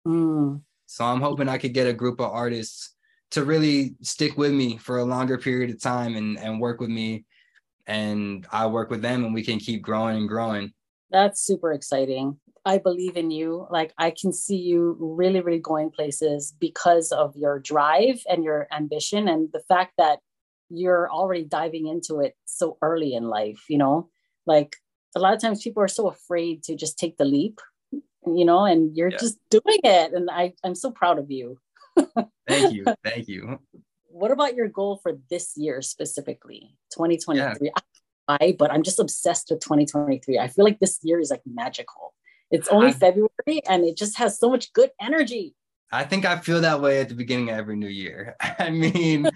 Mm. 0.07 0.63
So 0.87 1.05
I'm 1.05 1.21
hoping 1.21 1.49
I 1.49 1.59
could 1.59 1.75
get 1.75 1.87
a 1.87 1.93
group 1.93 2.21
of 2.21 2.33
artists 2.33 2.95
to 3.31 3.45
really 3.45 3.95
stick 4.03 4.37
with 4.37 4.53
me 4.53 4.77
for 4.77 4.99
a 4.99 5.05
longer 5.05 5.39
period 5.39 5.71
of 5.71 5.81
time 5.81 6.17
and 6.17 6.39
and 6.39 6.61
work 6.61 6.81
with 6.81 6.91
me 6.91 7.25
and 7.91 8.47
I 8.53 8.67
work 8.67 8.89
with 8.89 9.03
them 9.03 9.25
and 9.25 9.35
we 9.35 9.43
can 9.43 9.59
keep 9.59 9.83
growing 9.83 10.17
and 10.17 10.29
growing. 10.29 10.73
That's 11.11 11.41
super 11.41 11.73
exciting. 11.73 12.39
I 12.65 12.79
believe 12.79 13.17
in 13.17 13.31
you. 13.31 13.67
Like 13.71 13.93
I 13.99 14.13
can 14.13 14.33
see 14.33 14.57
you 14.57 14.97
really, 15.01 15.41
really 15.41 15.59
going 15.59 15.91
places 15.91 16.55
because 16.61 17.11
of 17.11 17.35
your 17.37 17.59
drive 17.59 18.23
and 18.29 18.45
your 18.45 18.69
ambition 18.71 19.29
and 19.29 19.49
the 19.53 19.63
fact 19.69 19.95
that 19.99 20.21
you're 20.69 21.11
already 21.11 21.45
diving 21.45 21.89
into 21.89 22.21
it 22.21 22.37
so 22.45 22.79
early 22.81 23.15
in 23.15 23.25
life, 23.25 23.65
you 23.69 23.79
know? 23.79 24.09
Like 24.47 24.77
a 25.17 25.21
lot 25.21 25.35
of 25.35 25.41
times 25.41 25.65
people 25.65 25.83
are 25.83 25.89
so 25.89 26.09
afraid 26.09 26.63
to 26.65 26.77
just 26.77 26.97
take 26.97 27.17
the 27.17 27.25
leap, 27.25 27.61
you 27.91 28.45
know, 28.45 28.67
and 28.67 28.97
you're 28.97 29.11
yeah. 29.11 29.19
just 29.19 29.39
doing 29.51 29.81
it. 29.83 30.13
And 30.13 30.31
I, 30.31 30.53
I'm 30.63 30.77
so 30.77 30.93
proud 30.93 31.19
of 31.19 31.31
you. 31.31 31.59
Thank 32.49 32.73
you. 32.75 32.85
Thank 33.05 33.29
you. 33.29 33.59
What 34.09 34.31
about 34.31 34.55
your 34.55 34.69
goal 34.69 34.99
for 35.03 35.19
this 35.31 35.53
year 35.57 35.83
specifically, 35.83 36.77
2023? 36.93 37.69
Yeah. 37.69 37.71
I, 38.29 38.55
but 38.59 38.71
I'm 38.73 38.83
just 38.83 38.99
obsessed 38.99 39.49
with 39.51 39.61
2023. 39.61 40.39
I 40.39 40.49
feel 40.49 40.65
like 40.65 40.79
this 40.79 40.99
year 41.03 41.21
is 41.21 41.31
like 41.31 41.43
magical. 41.47 42.15
It's 42.51 42.69
only 42.69 42.89
I, 42.89 42.93
February 42.93 43.63
and 43.69 43.85
it 43.85 43.97
just 43.97 44.19
has 44.19 44.39
so 44.39 44.51
much 44.51 44.73
good 44.73 44.91
energy. 45.01 45.55
I 45.93 46.05
think 46.05 46.25
I 46.25 46.39
feel 46.39 46.61
that 46.61 46.81
way 46.81 47.01
at 47.01 47.09
the 47.09 47.15
beginning 47.15 47.51
of 47.51 47.59
every 47.59 47.77
new 47.77 47.89
year. 47.89 48.37
I 48.59 48.71
mean, 48.71 49.29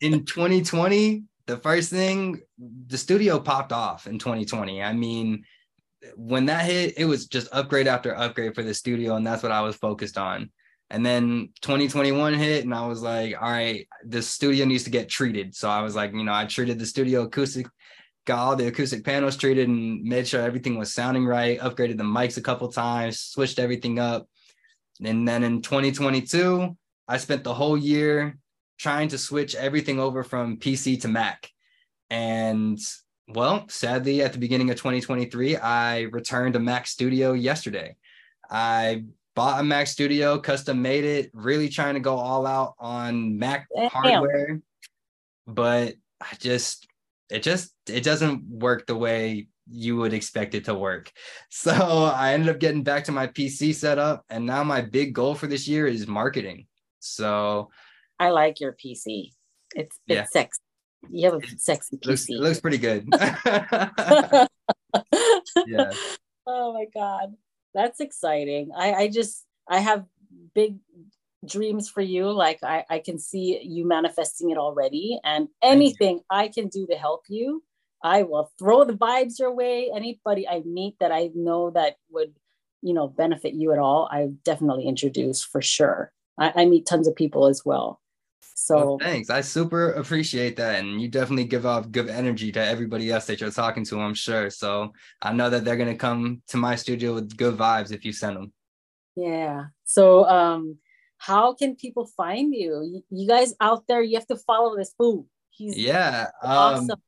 in 0.00 0.24
2020, 0.26 1.24
the 1.46 1.56
first 1.58 1.90
thing, 1.90 2.40
the 2.58 2.98
studio 2.98 3.38
popped 3.38 3.72
off 3.72 4.06
in 4.06 4.18
2020. 4.18 4.82
I 4.82 4.92
mean, 4.92 5.44
when 6.14 6.46
that 6.46 6.64
hit, 6.64 6.94
it 6.98 7.04
was 7.04 7.26
just 7.26 7.48
upgrade 7.52 7.88
after 7.88 8.16
upgrade 8.16 8.54
for 8.54 8.62
the 8.62 8.74
studio, 8.74 9.16
and 9.16 9.26
that's 9.26 9.42
what 9.42 9.52
I 9.52 9.62
was 9.62 9.76
focused 9.76 10.18
on. 10.18 10.50
And 10.90 11.04
then 11.04 11.50
2021 11.62 12.34
hit, 12.34 12.64
and 12.64 12.72
I 12.72 12.86
was 12.86 13.02
like, 13.02 13.34
all 13.40 13.50
right, 13.50 13.88
the 14.04 14.22
studio 14.22 14.64
needs 14.64 14.84
to 14.84 14.90
get 14.90 15.08
treated. 15.08 15.54
So 15.54 15.68
I 15.68 15.82
was 15.82 15.96
like, 15.96 16.12
you 16.12 16.22
know, 16.22 16.32
I 16.32 16.46
treated 16.46 16.78
the 16.78 16.86
studio 16.86 17.22
acoustic 17.22 17.66
got 18.26 18.40
all 18.40 18.56
the 18.56 18.66
acoustic 18.66 19.04
panels 19.04 19.36
treated 19.36 19.68
and 19.68 20.02
made 20.02 20.26
sure 20.26 20.42
everything 20.42 20.76
was 20.76 20.92
sounding 20.92 21.24
right, 21.24 21.60
upgraded 21.60 21.96
the 21.96 22.04
mics 22.04 22.36
a 22.36 22.42
couple 22.42 22.70
times, 22.70 23.20
switched 23.20 23.58
everything 23.58 23.98
up. 23.98 24.28
And 25.02 25.26
then 25.26 25.44
in 25.44 25.62
2022, 25.62 26.76
I 27.08 27.16
spent 27.18 27.44
the 27.44 27.54
whole 27.54 27.78
year 27.78 28.36
trying 28.78 29.08
to 29.08 29.18
switch 29.18 29.54
everything 29.54 30.00
over 30.00 30.24
from 30.24 30.58
PC 30.58 31.00
to 31.02 31.08
Mac. 31.08 31.50
And 32.10 32.78
well, 33.28 33.66
sadly, 33.68 34.22
at 34.22 34.32
the 34.32 34.38
beginning 34.38 34.70
of 34.70 34.76
2023, 34.76 35.56
I 35.56 36.02
returned 36.02 36.56
a 36.56 36.60
Mac 36.60 36.86
Studio 36.86 37.32
yesterday. 37.32 37.96
I 38.50 39.04
bought 39.36 39.60
a 39.60 39.62
Mac 39.62 39.86
Studio, 39.86 40.38
custom 40.38 40.82
made 40.82 41.04
it, 41.04 41.30
really 41.32 41.68
trying 41.68 41.94
to 41.94 42.00
go 42.00 42.16
all 42.16 42.44
out 42.46 42.74
on 42.80 43.38
Mac 43.38 43.68
Damn. 43.76 43.90
hardware. 43.90 44.60
But 45.46 45.94
I 46.20 46.34
just 46.40 46.88
it 47.30 47.44
just 47.44 47.72
it 47.88 48.02
doesn't 48.02 48.48
work 48.48 48.86
the 48.86 48.96
way 48.96 49.46
you 49.70 49.96
would 49.96 50.12
expect 50.12 50.54
it 50.54 50.64
to 50.64 50.74
work. 50.74 51.12
So 51.50 51.72
I 51.72 52.32
ended 52.32 52.48
up 52.48 52.58
getting 52.58 52.82
back 52.82 53.04
to 53.04 53.12
my 53.12 53.28
PC 53.28 53.74
setup 53.74 54.24
and 54.30 54.44
now 54.46 54.64
my 54.64 54.80
big 54.80 55.14
goal 55.14 55.34
for 55.34 55.46
this 55.46 55.66
year 55.68 55.86
is 55.86 56.06
marketing. 56.06 56.66
So 57.00 57.70
I 58.18 58.30
like 58.30 58.60
your 58.60 58.72
PC. 58.72 59.32
It's 59.74 59.98
it's 60.06 60.14
yeah. 60.14 60.24
sexy. 60.30 60.60
You 61.10 61.30
have 61.30 61.42
a 61.42 61.58
sexy 61.58 61.96
PC. 61.98 62.06
Looks, 62.06 62.28
it 62.28 62.40
looks 62.40 62.60
pretty 62.60 62.78
good. 62.78 63.08
yeah. 65.66 65.92
Oh 66.46 66.72
my 66.72 66.86
god. 66.94 67.34
That's 67.76 68.00
exciting. 68.00 68.70
I 68.74 68.94
I 68.94 69.08
just 69.08 69.44
I 69.68 69.78
have 69.78 70.06
big 70.54 70.78
dreams 71.44 71.88
for 71.88 72.00
you. 72.00 72.32
Like 72.32 72.58
I, 72.64 72.84
I 72.90 72.98
can 72.98 73.18
see 73.18 73.60
you 73.62 73.86
manifesting 73.86 74.50
it 74.50 74.56
already. 74.56 75.20
And 75.22 75.48
anything 75.62 76.20
i 76.30 76.48
can 76.48 76.68
do 76.68 76.86
to 76.86 76.96
help 76.96 77.24
you 77.28 77.62
i 78.02 78.22
will 78.22 78.50
throw 78.58 78.84
the 78.84 78.94
vibes 78.94 79.38
your 79.38 79.54
way. 79.54 79.90
Anybody 79.94 80.48
i 80.48 80.62
meet 80.64 80.96
that 81.00 81.12
i 81.12 81.30
know 81.34 81.70
that 81.70 81.96
would 82.10 82.32
you 82.82 82.94
know 82.94 83.08
benefit 83.08 83.52
you 83.54 83.72
at 83.72 83.78
all 83.78 84.08
i 84.10 84.28
definitely 84.44 84.86
introduce 84.86 85.44
for 85.44 85.62
sure. 85.62 86.12
I, 86.38 86.62
I 86.62 86.64
meet 86.64 86.86
tons 86.86 87.06
of 87.06 87.14
people 87.14 87.46
as 87.46 87.62
well 87.64 88.00
so 88.40 88.76
well, 88.76 88.98
thanks 89.00 89.30
i 89.30 89.40
super 89.40 89.92
appreciate 89.92 90.56
that 90.56 90.80
and 90.80 91.00
you 91.00 91.08
definitely 91.08 91.44
give 91.44 91.66
off 91.66 91.90
good 91.90 92.08
energy 92.08 92.50
to 92.50 92.64
everybody 92.64 93.10
else 93.10 93.26
that 93.26 93.40
you're 93.40 93.50
talking 93.50 93.84
to 93.84 94.00
i'm 94.00 94.14
sure 94.14 94.50
so 94.50 94.92
i 95.22 95.32
know 95.32 95.50
that 95.50 95.64
they're 95.64 95.76
going 95.76 95.88
to 95.88 95.96
come 95.96 96.42
to 96.46 96.56
my 96.56 96.74
studio 96.74 97.14
with 97.14 97.36
good 97.36 97.56
vibes 97.56 97.92
if 97.92 98.04
you 98.04 98.12
send 98.12 98.36
them 98.36 98.52
yeah 99.16 99.64
so 99.84 100.24
um 100.28 100.78
how 101.18 101.54
can 101.54 101.76
people 101.76 102.06
find 102.16 102.54
you? 102.54 103.02
You 103.10 103.28
guys 103.28 103.54
out 103.60 103.84
there, 103.88 104.02
you 104.02 104.16
have 104.16 104.26
to 104.28 104.36
follow 104.36 104.76
this 104.76 104.94
food. 104.96 105.26
He's 105.50 105.76
yeah. 105.76 106.28
Um, 106.42 106.50
awesome. 106.50 107.02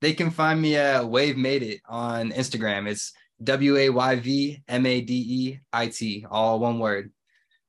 They 0.00 0.12
can 0.12 0.30
find 0.30 0.60
me 0.60 0.76
at 0.76 1.02
Wayv 1.02 1.36
Made 1.36 1.62
It 1.62 1.80
on 1.86 2.30
Instagram. 2.30 2.88
It's 2.88 3.12
W 3.42 3.76
A 3.76 3.90
Y 3.90 4.16
V 4.16 4.62
M 4.68 4.86
A 4.86 5.00
D 5.00 5.14
E 5.14 5.58
I 5.72 5.88
T, 5.88 6.26
all 6.30 6.60
one 6.60 6.78
word. 6.78 7.12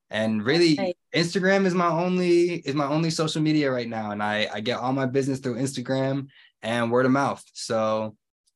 And 0.09 0.43
really, 0.43 0.73
okay. 0.73 0.93
Instagram 1.13 1.65
is 1.65 1.73
my 1.73 1.87
only 1.87 2.55
is 2.55 2.75
my 2.75 2.87
only 2.87 3.09
social 3.09 3.41
media 3.41 3.71
right 3.71 3.89
now, 3.89 4.11
and 4.11 4.21
I 4.21 4.47
I 4.53 4.59
get 4.59 4.79
all 4.79 4.93
my 4.93 5.05
business 5.05 5.39
through 5.39 5.55
Instagram 5.55 6.27
and 6.61 6.91
word 6.91 7.05
of 7.05 7.11
mouth. 7.11 7.43
So 7.53 8.15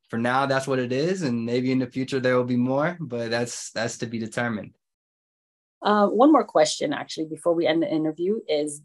for 0.09 0.17
now, 0.17 0.45
that's 0.45 0.67
what 0.67 0.79
it 0.79 0.91
is, 0.91 1.23
and 1.23 1.45
maybe 1.45 1.71
in 1.71 1.79
the 1.79 1.87
future 1.87 2.19
there 2.19 2.37
will 2.37 2.43
be 2.43 2.57
more, 2.57 2.97
but 2.99 3.31
that's 3.31 3.71
that's 3.71 3.97
to 3.99 4.05
be 4.05 4.19
determined. 4.19 4.75
Uh, 5.81 6.07
one 6.07 6.31
more 6.31 6.45
question, 6.45 6.93
actually, 6.93 7.25
before 7.25 7.53
we 7.53 7.65
end 7.65 7.81
the 7.81 7.91
interview 7.91 8.39
is: 8.47 8.81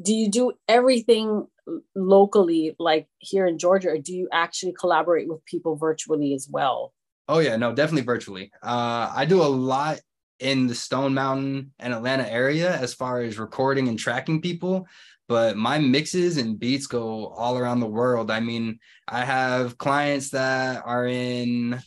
Do 0.00 0.14
you 0.14 0.30
do 0.30 0.52
everything 0.66 1.46
locally, 1.94 2.74
like 2.78 3.08
here 3.18 3.46
in 3.46 3.58
Georgia, 3.58 3.90
or 3.90 3.98
do 3.98 4.14
you 4.16 4.28
actually 4.32 4.72
collaborate 4.72 5.28
with 5.28 5.44
people 5.44 5.76
virtually 5.76 6.32
as 6.32 6.48
well? 6.50 6.94
Oh 7.28 7.38
yeah, 7.40 7.56
no, 7.56 7.74
definitely 7.74 8.06
virtually. 8.06 8.50
Uh, 8.62 9.12
I 9.14 9.26
do 9.26 9.42
a 9.42 9.44
lot 9.44 10.00
in 10.40 10.66
the 10.66 10.74
Stone 10.74 11.14
Mountain 11.14 11.72
and 11.78 11.94
Atlanta 11.94 12.30
area 12.30 12.76
as 12.76 12.94
far 12.94 13.20
as 13.20 13.38
recording 13.38 13.88
and 13.88 13.98
tracking 13.98 14.40
people, 14.40 14.86
but 15.28 15.56
my 15.56 15.78
mixes 15.78 16.38
and 16.38 16.58
beats 16.58 16.86
go 16.86 17.28
all 17.28 17.56
around 17.56 17.80
the 17.80 17.86
world. 17.86 18.30
I 18.30 18.40
mean, 18.40 18.80
I 19.06 19.24
have 19.24 19.78
clients 19.78 20.30
that 20.30 20.82
are 20.84 21.06
in 21.06 21.80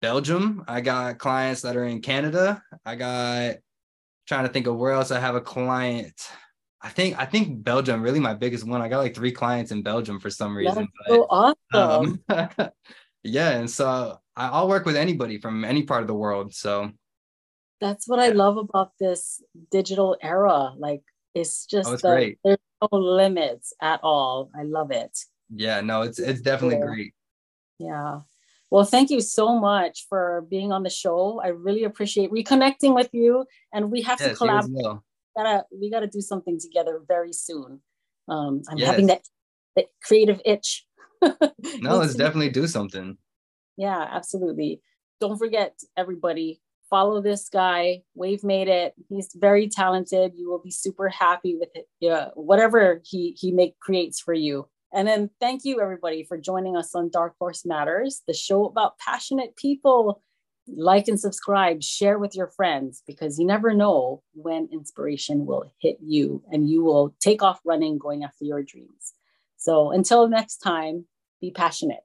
Belgium. 0.00 0.64
I 0.66 0.80
got 0.80 1.18
clients 1.18 1.62
that 1.62 1.76
are 1.76 1.84
in 1.84 2.00
Canada. 2.00 2.62
I 2.84 2.96
got 2.96 3.56
trying 4.26 4.46
to 4.46 4.52
think 4.52 4.66
of 4.66 4.76
where 4.76 4.92
else 4.92 5.10
I 5.10 5.20
have 5.20 5.34
a 5.34 5.40
client. 5.40 6.14
I 6.80 6.88
think 6.88 7.18
I 7.18 7.26
think 7.26 7.62
Belgium 7.62 8.02
really 8.02 8.20
my 8.20 8.34
biggest 8.34 8.66
one. 8.66 8.82
I 8.82 8.88
got 8.88 8.98
like 8.98 9.14
three 9.14 9.32
clients 9.32 9.70
in 9.70 9.82
Belgium 9.82 10.18
for 10.18 10.30
some 10.30 10.56
reason. 10.56 10.88
That's 11.06 11.08
but, 11.08 11.14
so 11.14 11.54
awesome. 11.74 12.24
Um, 12.28 12.70
yeah, 13.22 13.50
and 13.50 13.70
so 13.70 14.18
I'll 14.36 14.68
work 14.68 14.86
with 14.86 14.96
anybody 14.96 15.38
from 15.38 15.64
any 15.64 15.84
part 15.84 16.00
of 16.00 16.08
the 16.08 16.14
world. 16.14 16.54
So 16.54 16.90
that's 17.82 18.06
what 18.06 18.20
yeah. 18.20 18.26
I 18.26 18.28
love 18.28 18.56
about 18.56 18.92
this 19.00 19.42
digital 19.70 20.16
era. 20.22 20.72
Like 20.78 21.02
it's 21.34 21.66
just 21.66 21.90
oh, 21.90 21.94
it's 21.94 22.02
the, 22.02 22.08
great. 22.08 22.38
there's 22.44 22.58
no 22.80 22.96
limits 22.96 23.74
at 23.82 24.00
all. 24.02 24.50
I 24.56 24.62
love 24.62 24.92
it. 24.92 25.18
Yeah, 25.54 25.80
no, 25.80 26.02
it's 26.02 26.18
it's 26.18 26.40
definitely 26.40 26.78
yeah. 26.78 26.86
great. 26.86 27.14
Yeah. 27.78 28.20
Well, 28.70 28.84
thank 28.84 29.10
you 29.10 29.20
so 29.20 29.58
much 29.58 30.06
for 30.08 30.46
being 30.48 30.72
on 30.72 30.84
the 30.84 30.90
show. 30.90 31.42
I 31.44 31.48
really 31.48 31.84
appreciate 31.84 32.30
reconnecting 32.30 32.94
with 32.94 33.10
you, 33.12 33.44
and 33.74 33.90
we 33.90 34.00
have 34.02 34.20
yes, 34.20 34.30
to 34.30 34.36
collaborate. 34.36 34.72
Well. 34.72 35.04
We 35.36 35.42
gotta 35.42 35.64
we 35.80 35.90
gotta 35.90 36.06
do 36.06 36.20
something 36.20 36.58
together 36.60 37.00
very 37.06 37.32
soon. 37.32 37.80
Um, 38.28 38.62
I'm 38.70 38.78
yes. 38.78 38.88
having 38.88 39.08
that, 39.08 39.22
that 39.76 39.86
creative 40.04 40.40
itch. 40.44 40.86
no, 41.22 41.96
let's 41.96 42.14
definitely 42.14 42.50
do 42.50 42.66
something. 42.66 43.18
Yeah, 43.76 44.06
absolutely. 44.10 44.80
Don't 45.20 45.38
forget, 45.38 45.78
everybody, 45.96 46.60
follow 46.92 47.22
this 47.22 47.48
guy. 47.48 48.02
Wayv 48.18 48.44
made 48.44 48.68
it. 48.68 48.92
He's 49.08 49.30
very 49.34 49.66
talented. 49.66 50.32
You 50.36 50.50
will 50.50 50.60
be 50.62 50.70
super 50.70 51.08
happy 51.08 51.56
with 51.58 51.70
it. 51.74 51.88
Yeah, 52.00 52.28
whatever 52.34 53.00
he 53.02 53.34
he 53.40 53.50
make 53.50 53.80
creates 53.80 54.20
for 54.20 54.34
you. 54.34 54.68
And 54.92 55.08
then 55.08 55.30
thank 55.40 55.64
you 55.64 55.80
everybody 55.80 56.22
for 56.22 56.36
joining 56.36 56.76
us 56.76 56.94
on 56.94 57.08
Dark 57.08 57.34
Horse 57.38 57.64
Matters, 57.64 58.20
the 58.28 58.34
show 58.34 58.66
about 58.66 58.98
passionate 58.98 59.56
people. 59.56 60.22
Like 60.68 61.08
and 61.08 61.18
subscribe, 61.18 61.82
share 61.82 62.20
with 62.20 62.36
your 62.36 62.46
friends 62.46 63.02
because 63.04 63.36
you 63.36 63.44
never 63.44 63.74
know 63.74 64.22
when 64.34 64.68
inspiration 64.70 65.44
will 65.44 65.72
hit 65.80 65.96
you 66.00 66.44
and 66.52 66.70
you 66.70 66.84
will 66.84 67.16
take 67.18 67.42
off 67.42 67.58
running 67.64 67.98
going 67.98 68.22
after 68.22 68.44
your 68.44 68.62
dreams. 68.62 69.12
So 69.56 69.90
until 69.90 70.28
next 70.28 70.58
time, 70.58 71.06
be 71.40 71.50
passionate. 71.50 72.04